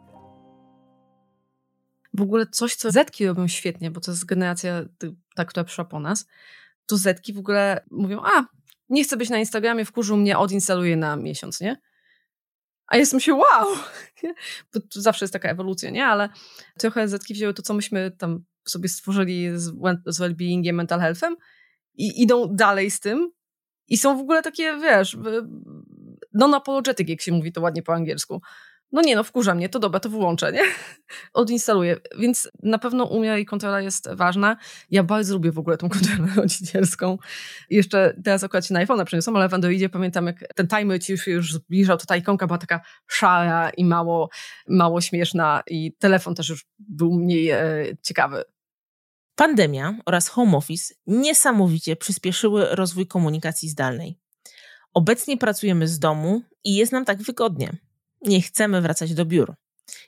W 2.13 2.21
ogóle 2.21 2.45
coś, 2.47 2.75
co 2.75 2.91
Zetki 2.91 3.27
robią 3.27 3.47
świetnie, 3.47 3.91
bo 3.91 4.01
to 4.01 4.11
jest 4.11 4.25
generacja 4.25 4.85
ta, 5.35 5.45
która 5.45 5.63
przyszła 5.63 5.85
po 5.85 5.99
nas, 5.99 6.27
to 6.85 6.97
Zetki 6.97 7.33
w 7.33 7.39
ogóle 7.39 7.83
mówią, 7.91 8.21
a, 8.23 8.45
nie 8.89 9.03
chcę 9.03 9.17
być 9.17 9.29
na 9.29 9.37
Instagramie, 9.37 9.85
wkurzył 9.85 10.17
mnie, 10.17 10.37
odinstaluję 10.37 10.97
na 10.97 11.15
miesiąc, 11.15 11.61
nie? 11.61 11.81
A 12.87 12.97
jestem 12.97 13.19
się, 13.19 13.33
wow! 13.33 13.67
To 14.71 15.01
zawsze 15.01 15.25
jest 15.25 15.33
taka 15.33 15.49
ewolucja, 15.49 15.89
nie? 15.89 16.05
Ale 16.05 16.29
trochę 16.77 17.07
Zetki 17.07 17.33
wzięły 17.33 17.53
to, 17.53 17.61
co 17.61 17.73
myśmy 17.73 18.11
tam 18.11 18.43
sobie 18.67 18.89
stworzyli 18.89 19.49
z, 19.59 19.63
z 20.05 20.19
well-beingiem, 20.19 20.73
mental 20.73 20.99
healthem 20.99 21.35
i 21.93 22.21
idą 22.21 22.55
dalej 22.55 22.91
z 22.91 22.99
tym 22.99 23.31
i 23.87 23.97
są 23.97 24.17
w 24.17 24.21
ogóle 24.21 24.41
takie, 24.41 24.77
wiesz, 24.77 25.17
non-apologetic, 26.33 27.09
jak 27.09 27.21
się 27.21 27.31
mówi 27.31 27.51
to 27.51 27.61
ładnie 27.61 27.83
po 27.83 27.93
angielsku. 27.93 28.41
No 28.91 29.01
nie, 29.01 29.15
no 29.15 29.23
wkurza 29.23 29.55
mnie, 29.55 29.69
to 29.69 29.79
dobra, 29.79 29.99
to 29.99 30.09
wyłączę, 30.09 30.51
nie? 30.51 30.61
Odinstaluję. 31.33 31.97
Więc 32.19 32.51
na 32.63 32.79
pewno 32.79 33.05
umiar 33.05 33.39
i 33.39 33.45
kontrola 33.45 33.81
jest 33.81 34.09
ważna. 34.13 34.57
Ja 34.89 35.03
bardzo 35.03 35.33
lubię 35.33 35.51
w 35.51 35.59
ogóle 35.59 35.77
tą 35.77 35.89
kontrolę 35.89 36.27
rodzicielską. 36.41 37.17
Jeszcze 37.69 38.13
teraz 38.23 38.43
akurat 38.43 38.65
się 38.65 38.73
na 38.73 38.85
iPhone'a 38.85 39.03
przeniosłam, 39.05 39.35
ale 39.35 39.49
w 39.49 39.53
Androidzie 39.53 39.89
pamiętam, 39.89 40.27
jak 40.27 40.53
ten 40.55 40.67
timer 40.67 41.03
ci 41.03 41.11
już, 41.11 41.27
już 41.27 41.53
zbliżał, 41.53 41.97
to 41.97 42.05
ta 42.05 42.17
ikonka 42.17 42.47
była 42.47 42.57
taka 42.57 42.81
szara 43.07 43.69
i 43.69 43.85
mało, 43.85 44.29
mało 44.67 45.01
śmieszna 45.01 45.63
i 45.67 45.93
telefon 45.99 46.35
też 46.35 46.49
już 46.49 46.65
był 46.79 47.13
mniej 47.13 47.49
e, 47.49 47.85
ciekawy. 48.01 48.43
Pandemia 49.35 49.97
oraz 50.05 50.27
home 50.27 50.57
office 50.57 50.93
niesamowicie 51.07 51.95
przyspieszyły 51.95 52.67
rozwój 52.71 53.07
komunikacji 53.07 53.69
zdalnej. 53.69 54.20
Obecnie 54.93 55.37
pracujemy 55.37 55.87
z 55.87 55.99
domu 55.99 56.41
i 56.63 56.75
jest 56.75 56.91
nam 56.91 57.05
tak 57.05 57.21
wygodnie. 57.21 57.77
Nie 58.21 58.41
chcemy 58.41 58.81
wracać 58.81 59.13
do 59.13 59.25
biur. 59.25 59.55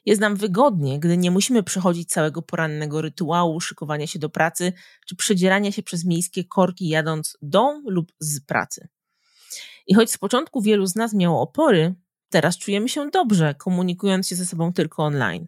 Jest 0.06 0.22
nam 0.22 0.36
wygodnie, 0.36 1.00
gdy 1.00 1.18
nie 1.18 1.32
musimy 1.32 1.64
przechodzić 1.64 2.10
całego 2.10 2.42
porannego 2.42 3.02
rytuału 3.02 3.62
szykowania 3.62 4.08
się 4.08 4.20
do 4.20 4.30
pracy 4.30 4.74
czy 5.08 5.16
przedzierania 5.16 5.72
się 5.72 5.84
przez 5.84 6.06
miejskie 6.06 6.44
korki 6.44 6.88
jadąc 6.88 7.38
do 7.42 7.82
lub 7.86 8.14
z 8.20 8.40
pracy. 8.40 8.88
I 9.88 9.94
choć 9.94 10.12
z 10.12 10.18
początku 10.18 10.62
wielu 10.62 10.86
z 10.86 10.96
nas 10.96 11.14
miało 11.14 11.42
opory, 11.42 11.96
teraz 12.30 12.58
czujemy 12.58 12.90
się 12.90 13.10
dobrze, 13.10 13.56
komunikując 13.56 14.28
się 14.28 14.36
ze 14.36 14.46
sobą 14.46 14.74
tylko 14.74 15.04
online. 15.04 15.48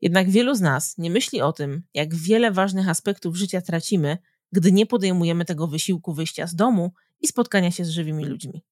Jednak 0.00 0.30
wielu 0.30 0.54
z 0.54 0.60
nas 0.60 0.98
nie 0.98 1.10
myśli 1.10 1.40
o 1.40 1.52
tym, 1.52 1.82
jak 1.94 2.14
wiele 2.14 2.50
ważnych 2.50 2.88
aspektów 2.88 3.36
życia 3.36 3.60
tracimy, 3.60 4.18
gdy 4.52 4.72
nie 4.72 4.86
podejmujemy 4.86 5.44
tego 5.44 5.66
wysiłku 5.66 6.14
wyjścia 6.14 6.46
z 6.46 6.54
domu 6.54 6.92
i 7.20 7.26
spotkania 7.26 7.70
się 7.70 7.84
z 7.84 7.88
żywymi 7.88 8.24
ludźmi. 8.24 8.64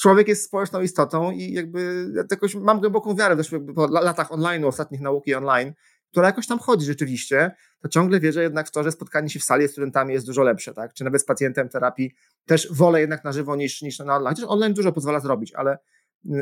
Człowiek 0.00 0.28
jest 0.28 0.44
społeczną 0.44 0.80
istotą 0.80 1.30
i 1.30 1.52
jakby 1.52 2.10
ja 2.14 2.22
jakoś 2.30 2.54
mam 2.54 2.80
głęboką 2.80 3.14
wiarę 3.14 3.36
też 3.36 3.50
po 3.74 3.86
latach 3.86 4.32
online, 4.32 4.64
ostatnich 4.64 5.00
nauki 5.00 5.34
online, 5.34 5.72
która 6.10 6.26
jakoś 6.26 6.46
tam 6.46 6.58
chodzi 6.58 6.86
rzeczywiście, 6.86 7.50
to 7.82 7.88
ciągle 7.88 8.20
wierzę 8.20 8.42
jednak 8.42 8.68
w 8.68 8.70
to, 8.70 8.84
że 8.84 8.92
spotkanie 8.92 9.28
się 9.28 9.40
w 9.40 9.44
sali 9.44 9.68
z 9.68 9.70
studentami 9.70 10.14
jest 10.14 10.26
dużo 10.26 10.42
lepsze, 10.42 10.74
tak? 10.74 10.94
Czy 10.94 11.04
nawet 11.04 11.22
z 11.22 11.24
pacjentem 11.24 11.68
terapii 11.68 12.14
też 12.46 12.72
wolę 12.72 13.00
jednak 13.00 13.24
na 13.24 13.32
żywo 13.32 13.56
niż, 13.56 13.82
niż 13.82 13.98
na 13.98 14.16
online. 14.16 14.34
Chociaż 14.34 14.50
online 14.50 14.74
dużo 14.74 14.92
pozwala 14.92 15.20
zrobić, 15.20 15.54
ale, 15.54 15.78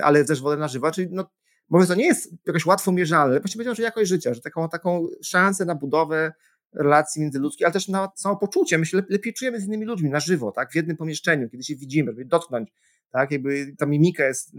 ale 0.03 0.25
też 0.25 0.41
wolę 0.41 0.57
na 0.57 0.69
żywo. 0.69 0.91
Czyli 0.91 1.09
no, 1.11 1.31
może 1.69 1.87
to 1.87 1.95
nie 1.95 2.07
jest 2.07 2.35
jakoś 2.47 2.67
łatwo 2.67 2.93
mierzalne, 2.93 3.33
ale 3.33 3.41
właśnie 3.41 3.59
powiedział, 3.59 3.75
że 3.75 3.83
jakość 3.83 4.09
życia, 4.09 4.35
że 4.35 4.41
taką, 4.41 4.69
taką 4.69 5.07
szansę 5.23 5.65
na 5.65 5.75
budowę 5.75 6.33
relacji 6.75 7.23
międzyludzkich, 7.23 7.67
ale 7.67 7.73
też 7.73 7.89
na 7.89 8.09
samopoczucie. 8.17 8.79
My 8.79 8.87
się 8.87 9.03
lepiej 9.09 9.35
czujemy 9.35 9.61
z 9.61 9.65
innymi 9.65 9.87
ludźmi 9.87 10.11
na 10.11 10.21
żywo, 10.21 10.53
tak? 10.53 10.73
W 10.73 10.75
jednym 10.75 10.97
pomieszczeniu, 10.97 11.51
kiedy 11.51 11.65
się 11.65 11.77
widzimy, 11.77 12.13
żeby 12.13 12.25
dotknąć, 12.25 12.73
tak? 13.11 13.31
Jakby 13.31 13.75
ta 13.79 13.87
mimika 13.87 14.25
jest 14.25 14.51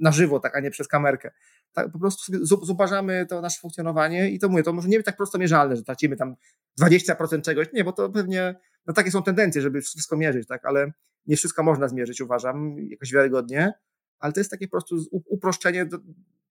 na 0.00 0.12
żywo, 0.12 0.40
tak, 0.40 0.56
a 0.56 0.60
nie 0.60 0.70
przez 0.70 0.88
kamerkę. 0.88 1.30
Tak, 1.72 1.92
po 1.92 1.98
prostu 1.98 2.22
sobie 2.22 2.66
zubażamy 2.66 3.26
to 3.28 3.40
nasze 3.40 3.60
funkcjonowanie 3.60 4.30
i 4.30 4.38
to 4.38 4.48
mówię, 4.48 4.62
to 4.62 4.72
może 4.72 4.88
nie 4.88 4.96
być 4.96 5.06
tak 5.06 5.16
prosto 5.16 5.38
mierzalne, 5.38 5.76
że 5.76 5.82
tracimy 5.82 6.16
tam 6.16 6.34
20% 6.80 7.40
czegoś, 7.40 7.66
nie, 7.72 7.84
bo 7.84 7.92
to 7.92 8.10
pewnie, 8.10 8.54
no 8.86 8.94
takie 8.94 9.10
są 9.10 9.22
tendencje, 9.22 9.62
żeby 9.62 9.80
wszystko 9.80 10.16
mierzyć, 10.16 10.48
tak? 10.48 10.64
Ale 10.64 10.92
nie 11.26 11.36
wszystko 11.36 11.62
można 11.62 11.88
zmierzyć, 11.88 12.20
uważam, 12.20 12.76
jakoś 12.78 13.12
wiarygodnie, 13.12 13.72
ale 14.18 14.32
to 14.32 14.40
jest 14.40 14.50
takie 14.50 14.68
po 14.68 14.70
prostu 14.70 14.96
uproszczenie 15.10 15.88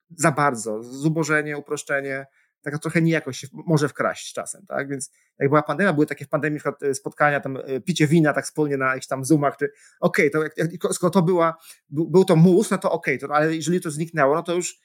za 0.09 0.31
bardzo, 0.31 0.83
zubożenie, 0.83 1.57
uproszczenie, 1.57 2.25
taka 2.63 2.79
trochę 2.79 3.01
niejakość 3.01 3.39
się 3.39 3.47
może 3.53 3.89
wkraść 3.89 4.33
czasem, 4.33 4.65
tak? 4.67 4.89
Więc 4.89 5.11
jak 5.39 5.49
była 5.49 5.63
pandemia, 5.63 5.93
były 5.93 6.05
takie 6.05 6.25
w 6.25 6.29
pandemii 6.29 6.59
e, 6.81 6.93
spotkania, 6.93 7.39
tam 7.39 7.57
e, 7.57 7.81
picie 7.81 8.07
wina 8.07 8.33
tak 8.33 8.45
wspólnie 8.45 8.77
na 8.77 8.87
jakichś 8.87 9.07
tam 9.07 9.25
zoomach, 9.25 9.57
czy 9.57 9.71
okej, 9.99 10.31
okay, 10.31 10.49
to 10.51 10.61
jak, 10.61 10.93
skoro 10.93 11.11
to 11.11 11.21
była, 11.21 11.57
był, 11.89 12.25
to 12.25 12.35
mus, 12.35 12.71
no 12.71 12.77
to 12.77 12.91
okej, 12.91 13.17
okay, 13.17 13.27
to, 13.27 13.35
ale 13.35 13.55
jeżeli 13.55 13.81
to 13.81 13.91
zniknęło, 13.91 14.35
no 14.35 14.43
to 14.43 14.55
już 14.55 14.79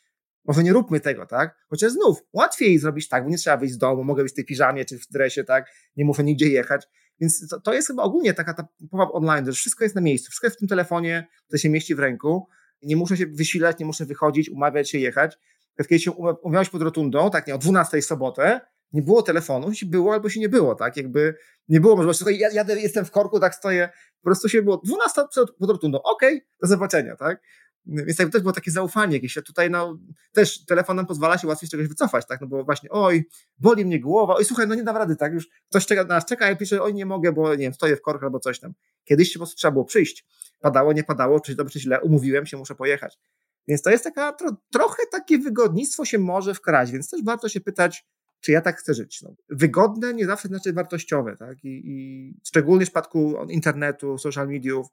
może 0.45 0.62
nie 0.62 0.73
róbmy 0.73 1.01
tego, 1.01 1.27
tak? 1.27 1.67
Chociaż 1.69 1.93
znów 1.93 2.19
łatwiej 2.33 2.79
zrobić 2.79 3.09
tak, 3.09 3.25
bo 3.25 3.31
nie 3.31 3.38
trzeba 3.38 3.57
wyjść 3.57 3.75
z 3.75 3.79
domu, 3.79 4.05
mogę 4.05 4.23
być 4.23 4.33
w 4.33 4.37
tej 4.37 4.45
piżamie 4.45 4.85
czy 4.85 4.99
w 4.99 5.07
dresie, 5.11 5.45
tak? 5.45 5.71
Nie 5.97 6.05
muszę 6.05 6.25
nigdzie 6.25 6.49
jechać. 6.49 6.88
Więc 7.21 7.49
to, 7.49 7.61
to 7.61 7.75
jest 7.75 7.88
chyba 7.88 8.03
ogólnie 8.03 8.35
taka 8.35 8.55
ta 8.55 8.69
online, 9.12 9.47
że 9.47 9.53
wszystko 9.53 9.85
jest 9.85 9.95
na 9.95 10.01
miejscu, 10.01 10.31
wszystko 10.31 10.47
jest 10.47 10.57
w 10.57 10.59
tym 10.59 10.69
telefonie, 10.69 11.27
to 11.51 11.59
się 11.59 11.69
mieści 11.69 11.95
w 11.95 11.99
ręku. 11.99 12.49
Nie 12.83 12.97
muszę 12.97 13.17
się 13.17 13.27
wysilać, 13.27 13.79
nie 13.79 13.87
muszę 13.87 14.05
wychodzić, 14.05 14.51
umawiać 14.51 14.91
się, 14.91 14.99
jechać 14.99 15.38
kiedy 15.87 16.01
się 16.01 16.12
umawiałeś 16.12 16.69
pod 16.69 16.83
rotundą, 16.83 17.31
tak, 17.31 17.47
nie, 17.47 17.55
o 17.55 17.59
12 17.59 18.03
sobotę, 18.03 18.61
nie 18.93 19.03
było 19.03 19.23
telefonu, 19.23 19.75
się 19.75 19.87
było 19.87 20.12
albo 20.12 20.29
się 20.29 20.41
nie 20.41 20.49
było, 20.49 20.75
tak, 20.75 20.97
jakby 20.97 21.35
nie 21.69 21.81
było 21.81 21.97
możliwości, 21.97 22.25
ja 22.38 22.51
jadę, 22.51 22.81
jestem 22.81 23.05
w 23.05 23.11
korku, 23.11 23.41
tak 23.41 23.55
stoję, 23.55 23.88
po 24.23 24.25
prostu 24.25 24.49
się 24.49 24.62
było 24.62 24.77
12 24.77 25.23
pod 25.59 25.71
rotundą, 25.71 25.99
okej, 26.03 26.37
okay, 26.37 26.49
do 26.62 26.69
zobaczenia, 26.69 27.17
tak. 27.17 27.41
Więc 27.87 28.17
tak, 28.17 28.29
też 28.29 28.43
było 28.43 28.53
takie 28.53 28.71
zaufanie 28.71 29.14
jakieś, 29.14 29.35
tutaj 29.35 29.71
no 29.71 29.99
też 30.33 30.64
telefon 30.64 30.97
nam 30.97 31.07
pozwala 31.07 31.38
się 31.38 31.47
łatwiej 31.47 31.69
z 31.69 31.71
czegoś 31.71 31.88
wycofać, 31.88 32.27
tak, 32.27 32.41
no 32.41 32.47
bo 32.47 32.64
właśnie, 32.64 32.91
oj, 32.91 33.29
boli 33.59 33.85
mnie 33.85 34.01
głowa, 34.01 34.35
oj, 34.35 34.45
słuchaj, 34.45 34.69
no 34.69 34.75
nie 34.75 34.83
dam 34.83 34.97
rady, 34.97 35.17
tak, 35.17 35.33
już 35.33 35.49
ktoś 35.71 35.87
czeka 35.87 36.05
na 36.05 36.14
nas, 36.14 36.25
czeka, 36.25 36.49
ja 36.49 36.57
piszę, 36.57 36.83
oj, 36.83 36.95
nie 36.95 37.07
mogę, 37.07 37.33
bo 37.33 37.51
nie 37.51 37.57
wiem, 37.57 37.75
stoję 37.75 37.97
w 37.97 38.03
korku 38.03 38.25
albo 38.25 38.41
coś 38.41 38.61
tam. 38.61 38.73
Kiedyś 39.05 39.33
po 39.33 39.38
prostu 39.38 39.57
trzeba 39.57 39.73
było 39.73 39.85
przyjść, 39.85 40.27
padało, 40.61 40.93
nie 40.93 41.05
padało, 41.05 41.41
czy 41.41 41.55
dobrze, 41.55 41.73
czy 41.73 41.81
źle, 41.81 42.01
umówiłem 42.01 42.47
się, 42.47 42.57
muszę 42.57 42.75
pojechać. 42.75 43.19
Więc 43.68 43.83
to 43.83 43.90
jest 43.90 44.04
taka, 44.04 44.33
tro, 44.33 44.57
trochę 44.72 45.02
takie 45.12 45.38
wygodnictwo 45.38 46.04
się 46.04 46.18
może 46.18 46.54
wkraść, 46.54 46.92
więc 46.92 47.11
też 47.11 47.24
warto 47.24 47.48
się 47.48 47.61
pytać, 47.61 48.07
czy 48.40 48.52
ja 48.52 48.61
tak 48.61 48.78
chcę 48.78 48.94
żyć. 48.94 49.22
No, 49.22 49.35
wygodne 49.48 50.14
nie 50.14 50.26
zawsze 50.26 50.48
znaczy 50.48 50.72
wartościowe, 50.72 51.37
tak? 51.37 51.64
I, 51.64 51.83
I, 51.85 52.35
szczególnie 52.46 52.85
w 52.85 52.88
przypadku 52.88 53.37
internetu, 53.48 54.18
social 54.18 54.48
mediów, 54.48 54.87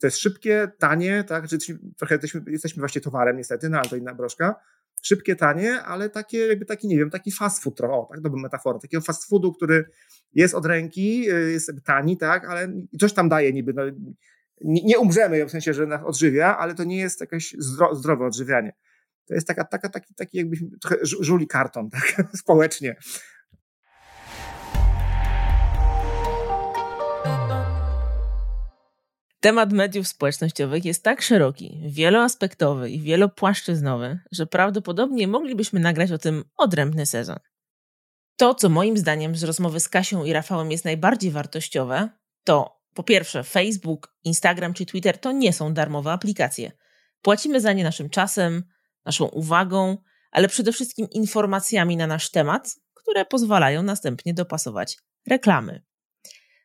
to 0.00 0.06
jest 0.06 0.18
szybkie, 0.18 0.70
tanie, 0.78 1.24
tak? 1.24 1.48
Czyli 1.48 1.78
trochę 1.96 2.14
jesteśmy, 2.14 2.42
jesteśmy 2.46 2.80
właśnie 2.80 3.00
towarem 3.00 3.36
niestety, 3.36 3.68
no 3.68 3.78
ale 3.78 3.88
to 3.88 3.96
inna 3.96 4.14
broszka. 4.14 4.54
Szybkie, 5.02 5.36
tanie, 5.36 5.82
ale 5.82 6.10
takie, 6.10 6.38
jakby 6.38 6.64
taki, 6.64 6.88
nie 6.88 6.98
wiem, 6.98 7.10
taki 7.10 7.32
fast 7.32 7.62
food 7.62 7.76
trochę, 7.76 7.94
o, 7.94 8.08
tak, 8.10 8.20
dobra 8.20 8.42
metafora, 8.42 8.78
takiego 8.78 9.00
fast 9.00 9.28
foodu, 9.28 9.52
który 9.52 9.84
jest 10.34 10.54
od 10.54 10.66
ręki, 10.66 11.30
y, 11.30 11.52
jest 11.52 11.72
tani, 11.84 12.16
tak, 12.16 12.44
ale 12.44 12.72
coś 13.00 13.12
tam 13.12 13.28
daje 13.28 13.52
niby, 13.52 13.72
no, 13.72 13.82
nie, 14.64 14.82
nie 14.84 14.98
umrzemy 14.98 15.46
w 15.46 15.50
sensie, 15.50 15.74
że 15.74 15.86
nas 15.86 16.00
odżywia, 16.04 16.58
ale 16.58 16.74
to 16.74 16.84
nie 16.84 16.96
jest 16.96 17.20
jakieś 17.20 17.54
zdro, 17.58 17.94
zdrowe 17.94 18.26
odżywianie. 18.26 18.72
To 19.26 19.34
jest 19.34 19.46
taka, 19.46 19.64
taka, 19.64 19.88
taki, 19.88 20.14
taki 20.14 20.38
jakbyśmy 20.38 20.68
trochę 20.80 20.96
żuli 21.02 21.46
karton, 21.46 21.90
tak, 22.16 22.26
społecznie. 22.36 22.96
Temat 29.40 29.72
mediów 29.72 30.08
społecznościowych 30.08 30.84
jest 30.84 31.02
tak 31.02 31.22
szeroki, 31.22 31.82
wieloaspektowy 31.86 32.90
i 32.90 33.00
wielopłaszczyznowy, 33.00 34.18
że 34.32 34.46
prawdopodobnie 34.46 35.28
moglibyśmy 35.28 35.80
nagrać 35.80 36.12
o 36.12 36.18
tym 36.18 36.44
odrębny 36.56 37.06
sezon. 37.06 37.36
To, 38.36 38.54
co 38.54 38.68
moim 38.68 38.98
zdaniem 38.98 39.36
z 39.36 39.44
rozmowy 39.44 39.80
z 39.80 39.88
Kasią 39.88 40.24
i 40.24 40.32
Rafałem 40.32 40.70
jest 40.70 40.84
najbardziej 40.84 41.30
wartościowe, 41.30 42.08
to 42.44 42.77
po 42.98 43.02
pierwsze, 43.02 43.44
Facebook, 43.44 44.14
Instagram 44.24 44.74
czy 44.74 44.86
Twitter 44.86 45.18
to 45.18 45.32
nie 45.32 45.52
są 45.52 45.74
darmowe 45.74 46.12
aplikacje. 46.12 46.72
Płacimy 47.22 47.60
za 47.60 47.72
nie 47.72 47.84
naszym 47.84 48.10
czasem, 48.10 48.64
naszą 49.04 49.24
uwagą, 49.24 49.98
ale 50.30 50.48
przede 50.48 50.72
wszystkim 50.72 51.06
informacjami 51.10 51.96
na 51.96 52.06
nasz 52.06 52.30
temat, 52.30 52.70
które 52.94 53.24
pozwalają 53.24 53.82
następnie 53.82 54.34
dopasować 54.34 54.96
reklamy. 55.26 55.84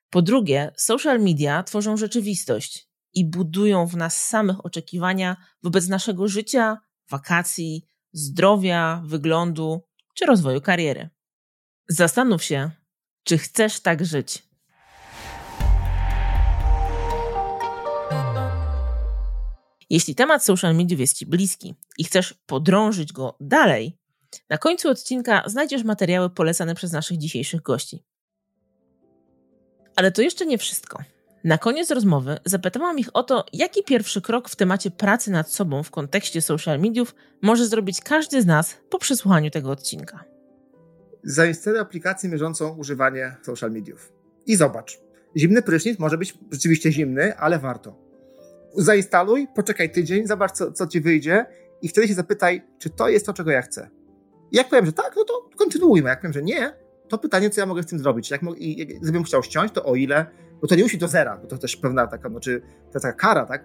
Po 0.10 0.22
drugie, 0.22 0.72
social 0.78 1.20
media 1.20 1.64
tworzą 1.64 1.98
rzeczywistość 1.98 2.88
i 3.14 3.30
budują 3.30 3.86
w 3.86 3.96
nas 3.96 4.26
samych 4.26 4.66
oczekiwania 4.66 5.38
wobec 5.64 5.88
naszego 5.88 6.28
życia, 6.28 6.78
wakacji, 7.10 7.88
zdrowia, 8.12 9.04
wyglądu 9.06 9.82
czy 10.16 10.26
rozwoju 10.26 10.62
kariery. 10.62 11.10
Zastanów 11.88 12.44
się, 12.44 12.72
czy 13.24 13.38
chcesz 13.38 13.80
tak 13.80 14.06
żyć. 14.06 14.53
Jeśli 19.90 20.16
temat 20.16 20.46
social 20.46 20.76
mediów 20.76 21.00
jest 21.00 21.18
Ci 21.18 21.26
bliski 21.26 21.76
i 21.98 22.04
chcesz 22.04 22.34
podrążyć 22.46 23.14
go 23.14 23.38
dalej, 23.40 23.98
na 24.50 24.58
końcu 24.58 24.90
odcinka 24.90 25.44
znajdziesz 25.46 25.84
materiały 25.84 26.30
polecane 26.30 26.76
przez 26.76 26.92
naszych 26.92 27.18
dzisiejszych 27.18 27.62
gości. 27.62 28.04
Ale 29.96 30.12
to 30.12 30.22
jeszcze 30.22 30.46
nie 30.46 30.58
wszystko. 30.58 31.04
Na 31.44 31.58
koniec 31.58 31.92
rozmowy 31.92 32.38
zapytałam 32.46 33.00
ich 33.00 33.10
o 33.14 33.24
to, 33.24 33.46
jaki 33.54 33.84
pierwszy 33.84 34.22
krok 34.22 34.50
w 34.50 34.56
temacie 34.56 34.92
pracy 34.92 35.32
nad 35.32 35.52
sobą 35.52 35.84
w 35.84 35.92
kontekście 35.92 36.42
social 36.42 36.80
mediów 36.80 37.16
może 37.42 37.68
zrobić 37.68 38.02
każdy 38.02 38.42
z 38.42 38.46
nas 38.46 38.78
po 38.90 39.00
przesłuchaniu 39.00 39.52
tego 39.52 39.72
odcinka. 39.72 40.24
Zainstaluj 41.24 41.80
aplikację 41.80 42.30
mierzącą 42.30 42.78
używanie 42.78 43.36
social 43.44 43.72
mediów. 43.72 44.14
I 44.46 44.56
zobacz. 44.56 45.00
Zimny 45.38 45.62
prysznic 45.62 46.00
może 46.00 46.18
być 46.18 46.38
rzeczywiście 46.52 46.92
zimny, 46.92 47.38
ale 47.38 47.60
warto 47.60 48.03
zainstaluj, 48.76 49.48
poczekaj 49.56 49.92
tydzień, 49.92 50.28
zobacz, 50.28 50.52
co, 50.52 50.72
co 50.72 50.88
ci 50.88 51.02
wyjdzie 51.02 51.46
i 51.82 51.88
wtedy 51.88 52.08
się 52.08 52.14
zapytaj, 52.14 52.64
czy 52.80 52.90
to 52.90 53.10
jest 53.10 53.26
to, 53.26 53.34
czego 53.34 53.52
ja 53.52 53.62
chcę. 53.62 53.90
I 54.52 54.58
jak 54.58 54.70
powiem, 54.70 54.86
że 54.86 54.94
tak, 54.94 55.14
no 55.18 55.24
to 55.24 55.50
kontynuujmy. 55.58 56.10
Jak 56.10 56.20
powiem, 56.22 56.34
że 56.34 56.44
nie, 56.44 56.74
to 57.10 57.18
pytanie, 57.18 57.50
co 57.50 57.62
ja 57.62 57.68
mogę 57.68 57.84
z 57.84 57.86
tym 57.86 58.00
zrobić. 58.00 58.32
Jak, 58.32 58.42
i, 58.58 58.88
gdybym 59.02 59.24
chciał 59.24 59.44
ściąć, 59.44 59.72
to 59.72 59.84
o 59.84 59.96
ile, 59.96 60.26
bo 60.62 60.68
to 60.68 60.76
nie 60.76 60.84
musi 60.84 60.98
do 60.98 61.08
zera, 61.08 61.38
bo 61.38 61.48
to 61.48 61.58
też 61.58 61.76
pewna 61.76 62.08
taka, 62.08 62.30
no, 62.30 62.40
czy 62.40 62.62
to 62.92 63.00
taka 63.00 63.14
kara, 63.14 63.46
tak? 63.46 63.64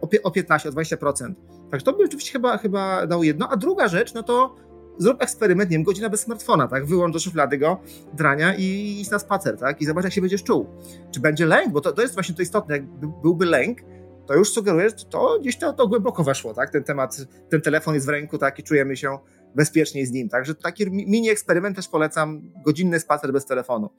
O, 0.00 0.08
o 0.22 0.30
15, 0.30 0.68
o 0.68 0.72
20%. 0.72 1.34
Także 1.70 1.84
to 1.84 1.92
by 1.92 2.04
oczywiście 2.04 2.32
chyba, 2.32 2.58
chyba 2.58 3.06
dało 3.06 3.22
jedno. 3.22 3.48
A 3.50 3.56
druga 3.56 3.88
rzecz, 3.88 4.14
no 4.14 4.22
to 4.22 4.56
zrób 4.98 5.22
eksperyment, 5.22 5.70
nie 5.70 5.76
wiem, 5.76 5.84
godzina 5.84 6.10
bez 6.10 6.20
smartfona, 6.20 6.68
tak? 6.68 6.86
Wyłącz 6.86 7.12
do 7.12 7.18
szuflady 7.18 7.58
go, 7.58 7.80
drania 8.14 8.54
i 8.54 8.98
idź 9.00 9.10
na 9.10 9.18
spacer, 9.18 9.58
tak? 9.58 9.80
I 9.80 9.86
zobacz, 9.86 10.04
jak 10.04 10.12
się 10.12 10.20
będziesz 10.20 10.42
czuł. 10.42 10.66
Czy 11.10 11.20
będzie 11.20 11.46
lęk, 11.46 11.72
bo 11.72 11.80
to, 11.80 11.92
to 11.92 12.02
jest 12.02 12.14
właśnie 12.14 12.34
to 12.34 12.42
istotne. 12.42 12.74
Jak 12.74 12.84
byłby 13.22 13.46
lęk, 13.46 13.78
to 14.26 14.34
już 14.34 14.52
sugeruje, 14.52 14.88
że 14.88 15.04
to 15.10 15.38
gdzieś 15.40 15.58
to, 15.58 15.72
to 15.72 15.88
głęboko 15.88 16.24
weszło, 16.24 16.54
tak? 16.54 16.70
Ten 16.70 16.84
temat, 16.84 17.16
ten 17.48 17.60
telefon 17.60 17.94
jest 17.94 18.06
w 18.06 18.08
ręku, 18.08 18.38
tak? 18.38 18.58
I 18.58 18.62
czujemy 18.62 18.96
się 18.96 19.18
bezpiecznie 19.54 20.06
z 20.06 20.10
nim. 20.10 20.28
Także 20.28 20.54
taki 20.54 20.90
mini 20.90 21.30
eksperyment 21.30 21.76
też 21.76 21.88
polecam, 21.88 22.52
godzinny 22.64 23.00
spacer 23.00 23.32
bez 23.32 23.46
telefonu 23.46 23.90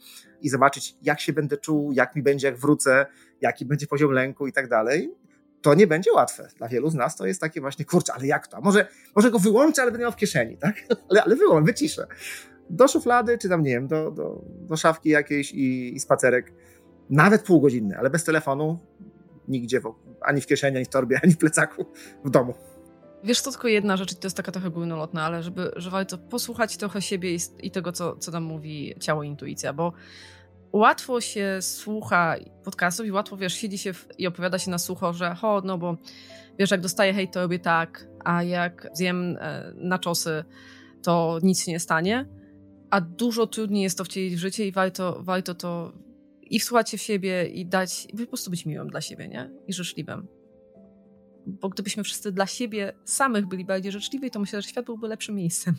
i 0.41 0.49
zobaczyć, 0.49 0.95
jak 1.01 1.19
się 1.19 1.33
będę 1.33 1.57
czuł, 1.57 1.91
jak 1.91 2.15
mi 2.15 2.23
będzie, 2.23 2.47
jak 2.47 2.57
wrócę, 2.57 3.05
jaki 3.41 3.65
będzie 3.65 3.87
poziom 3.87 4.11
lęku 4.11 4.47
i 4.47 4.53
tak 4.53 4.69
dalej. 4.69 5.13
to 5.61 5.73
nie 5.73 5.87
będzie 5.87 6.13
łatwe. 6.13 6.47
Dla 6.57 6.67
wielu 6.67 6.89
z 6.89 6.93
nas 6.93 7.15
to 7.15 7.25
jest 7.25 7.41
takie 7.41 7.61
właśnie, 7.61 7.85
kurczę, 7.85 8.13
ale 8.13 8.27
jak 8.27 8.47
to? 8.47 8.61
Może, 8.61 8.87
może 9.15 9.31
go 9.31 9.39
wyłączę, 9.39 9.81
ale 9.81 9.91
będę 9.91 10.03
miał 10.03 10.11
w 10.11 10.15
kieszeni, 10.15 10.57
tak? 10.57 10.75
Ale, 11.09 11.23
ale 11.23 11.35
wyłączę, 11.35 11.65
wyciszę. 11.65 12.07
Do 12.69 12.87
szuflady, 12.87 13.37
czy 13.37 13.49
tam, 13.49 13.63
nie 13.63 13.71
wiem, 13.71 13.87
do, 13.87 14.11
do, 14.11 14.41
do 14.45 14.77
szafki 14.77 15.09
jakiejś 15.09 15.51
i, 15.51 15.95
i 15.95 15.99
spacerek. 15.99 16.53
Nawet 17.09 17.43
półgodzinny, 17.43 17.97
ale 17.97 18.09
bez 18.09 18.23
telefonu 18.23 18.79
nigdzie, 19.47 19.81
ani 20.21 20.41
w 20.41 20.47
kieszeni, 20.47 20.77
ani 20.77 20.85
w 20.85 20.89
torbie, 20.89 21.19
ani 21.23 21.33
w 21.33 21.37
plecaku, 21.37 21.85
w 22.25 22.29
domu. 22.29 22.53
Wiesz, 23.23 23.41
to 23.41 23.51
tylko 23.51 23.67
jedna 23.67 23.97
rzecz, 23.97 24.13
to 24.13 24.27
jest 24.27 24.37
taka 24.37 24.51
trochę 24.51 24.69
górnolotna, 24.69 25.23
ale 25.23 25.43
żeby, 25.43 25.71
żeby 25.75 25.91
warto 25.91 26.17
posłuchać 26.17 26.77
trochę 26.77 27.01
siebie 27.01 27.35
i, 27.35 27.39
i 27.59 27.71
tego, 27.71 27.91
co, 27.91 28.15
co 28.15 28.31
nam 28.31 28.43
mówi 28.43 28.95
ciało 28.99 29.23
i 29.23 29.27
intuicja, 29.27 29.73
bo 29.73 29.93
łatwo 30.73 31.21
się 31.21 31.57
słucha 31.61 32.35
podcastów 32.63 33.05
i 33.05 33.11
łatwo, 33.11 33.37
wiesz, 33.37 33.53
siedzi 33.53 33.77
się 33.77 33.93
w, 33.93 34.07
i 34.17 34.27
opowiada 34.27 34.59
się 34.59 34.71
na 34.71 34.77
sucho, 34.77 35.13
że 35.13 35.35
ho, 35.35 35.61
no 35.65 35.77
bo 35.77 35.97
wiesz, 36.59 36.71
jak 36.71 36.81
dostaję 36.81 37.13
hejt, 37.13 37.31
to 37.31 37.41
robię 37.41 37.59
tak, 37.59 38.07
a 38.25 38.43
jak 38.43 38.87
zjem 38.93 39.37
e, 39.39 39.73
na 39.75 39.99
czosy, 39.99 40.43
to 41.03 41.39
nic 41.43 41.65
się 41.65 41.71
nie 41.71 41.79
stanie. 41.79 42.29
A 42.89 43.01
dużo 43.01 43.47
trudniej 43.47 43.83
jest 43.83 43.97
to 43.97 44.03
wcielić 44.03 44.35
w 44.35 44.39
życie 44.39 44.67
i 44.67 44.71
warto, 44.71 45.23
warto 45.23 45.55
to 45.55 45.93
i 46.53 46.59
wsłuchać 46.59 46.89
się 46.89 46.97
w 46.97 47.01
siebie 47.01 47.45
i 47.45 47.65
dać, 47.65 48.07
i 48.13 48.17
po 48.17 48.27
prostu 48.27 48.51
być 48.51 48.65
miłym 48.65 48.87
dla 48.87 49.01
siebie, 49.01 49.27
nie? 49.27 49.49
I 49.67 49.73
życzliwym. 49.73 50.27
Bo 51.47 51.69
gdybyśmy 51.69 52.03
wszyscy 52.03 52.31
dla 52.31 52.47
siebie 52.47 52.93
samych 53.05 53.45
byli 53.45 53.65
bardziej 53.65 53.91
życzliwi, 53.91 54.31
to 54.31 54.39
myślę, 54.39 54.61
że 54.61 54.67
świat 54.67 54.85
byłby 54.85 55.07
lepszym 55.07 55.35
miejscem. 55.35 55.75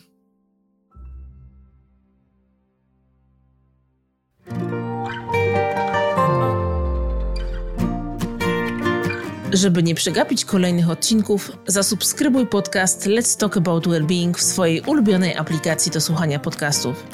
Żeby 9.53 9.83
nie 9.83 9.95
przegapić 9.95 10.45
kolejnych 10.45 10.89
odcinków, 10.89 11.51
zasubskrybuj 11.67 12.47
podcast 12.47 13.07
Let's 13.07 13.39
Talk 13.39 13.57
About 13.57 13.87
Wellbeing 13.87 14.37
w 14.37 14.41
swojej 14.41 14.81
ulubionej 14.81 15.35
aplikacji 15.35 15.91
do 15.91 16.01
słuchania 16.01 16.39
podcastów. 16.39 17.07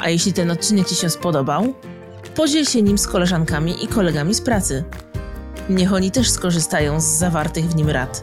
A 0.00 0.10
jeśli 0.10 0.32
ten 0.32 0.50
odcinek 0.50 0.88
Ci 0.88 0.94
się 0.94 1.10
spodobał, 1.10 1.74
podziel 2.36 2.64
się 2.64 2.82
nim 2.82 2.98
z 2.98 3.06
koleżankami 3.06 3.84
i 3.84 3.88
kolegami 3.88 4.34
z 4.34 4.40
pracy. 4.40 4.84
Niech 5.68 5.92
oni 5.92 6.10
też 6.10 6.30
skorzystają 6.30 7.00
z 7.00 7.04
zawartych 7.04 7.64
w 7.64 7.76
nim 7.76 7.90
rad. 7.90 8.20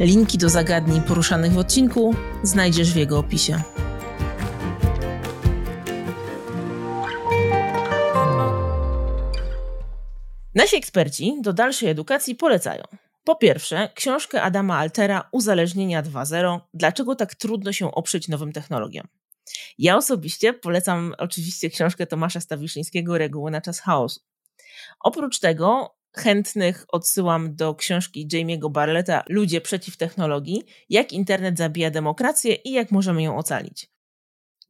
Linki 0.00 0.38
do 0.38 0.48
zagadnień 0.48 1.02
poruszanych 1.02 1.52
w 1.52 1.58
odcinku 1.58 2.14
znajdziesz 2.42 2.92
w 2.92 2.96
jego 2.96 3.18
opisie. 3.18 3.62
Nasi 10.54 10.76
eksperci 10.76 11.36
do 11.40 11.52
dalszej 11.52 11.88
edukacji 11.88 12.34
polecają. 12.34 12.82
Po 13.24 13.36
pierwsze, 13.36 13.88
książkę 13.94 14.42
Adama 14.42 14.78
Altera 14.78 15.28
Uzależnienia 15.32 16.02
2.0 16.02 16.60
Dlaczego 16.74 17.14
tak 17.14 17.34
trudno 17.34 17.72
się 17.72 17.94
oprzeć 17.94 18.28
nowym 18.28 18.52
technologiom? 18.52 19.06
Ja 19.78 19.96
osobiście 19.96 20.52
polecam 20.52 21.14
oczywiście 21.18 21.70
książkę 21.70 22.06
Tomasza 22.06 22.40
Stawiszyńskiego 22.40 23.18
Reguły 23.18 23.50
na 23.50 23.60
czas 23.60 23.80
chaosu. 23.80 24.20
Oprócz 25.00 25.38
tego 25.38 25.96
chętnych 26.16 26.84
odsyłam 26.88 27.56
do 27.56 27.74
książki 27.74 28.28
Jamie'ego 28.28 28.70
Barletta 28.70 29.24
Ludzie 29.28 29.60
przeciw 29.60 29.96
technologii, 29.96 30.62
jak 30.88 31.12
internet 31.12 31.58
zabija 31.58 31.90
demokrację 31.90 32.54
i 32.54 32.72
jak 32.72 32.90
możemy 32.90 33.22
ją 33.22 33.36
ocalić. 33.36 33.91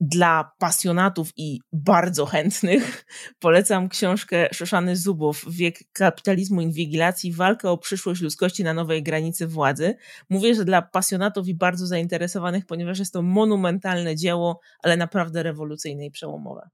Dla 0.05 0.53
pasjonatów 0.59 1.33
i 1.37 1.61
bardzo 1.73 2.27
chętnych 2.27 3.05
polecam 3.41 3.89
książkę 3.89 4.49
Szoszany 4.53 4.97
Zubow 4.97 5.45
Wiek 5.51 5.79
kapitalizmu 5.93 6.61
inwigilacji 6.61 7.33
Walka 7.33 7.71
o 7.71 7.79
przyszłość 7.79 8.21
ludzkości 8.23 8.65
na 8.65 8.75
nowej 8.75 9.03
granicy 9.03 9.47
władzy. 9.47 9.95
Mówię, 10.31 10.55
że 10.55 10.65
dla 10.65 10.83
pasjonatów 10.83 11.49
i 11.49 11.55
bardzo 11.55 11.87
zainteresowanych, 11.87 12.67
ponieważ 12.67 12.99
jest 12.99 13.13
to 13.13 13.23
monumentalne 13.23 14.17
dzieło, 14.17 14.61
ale 14.83 14.97
naprawdę 14.97 15.43
rewolucyjne 15.43 16.07
i 16.07 16.11
przełomowe. 16.11 16.69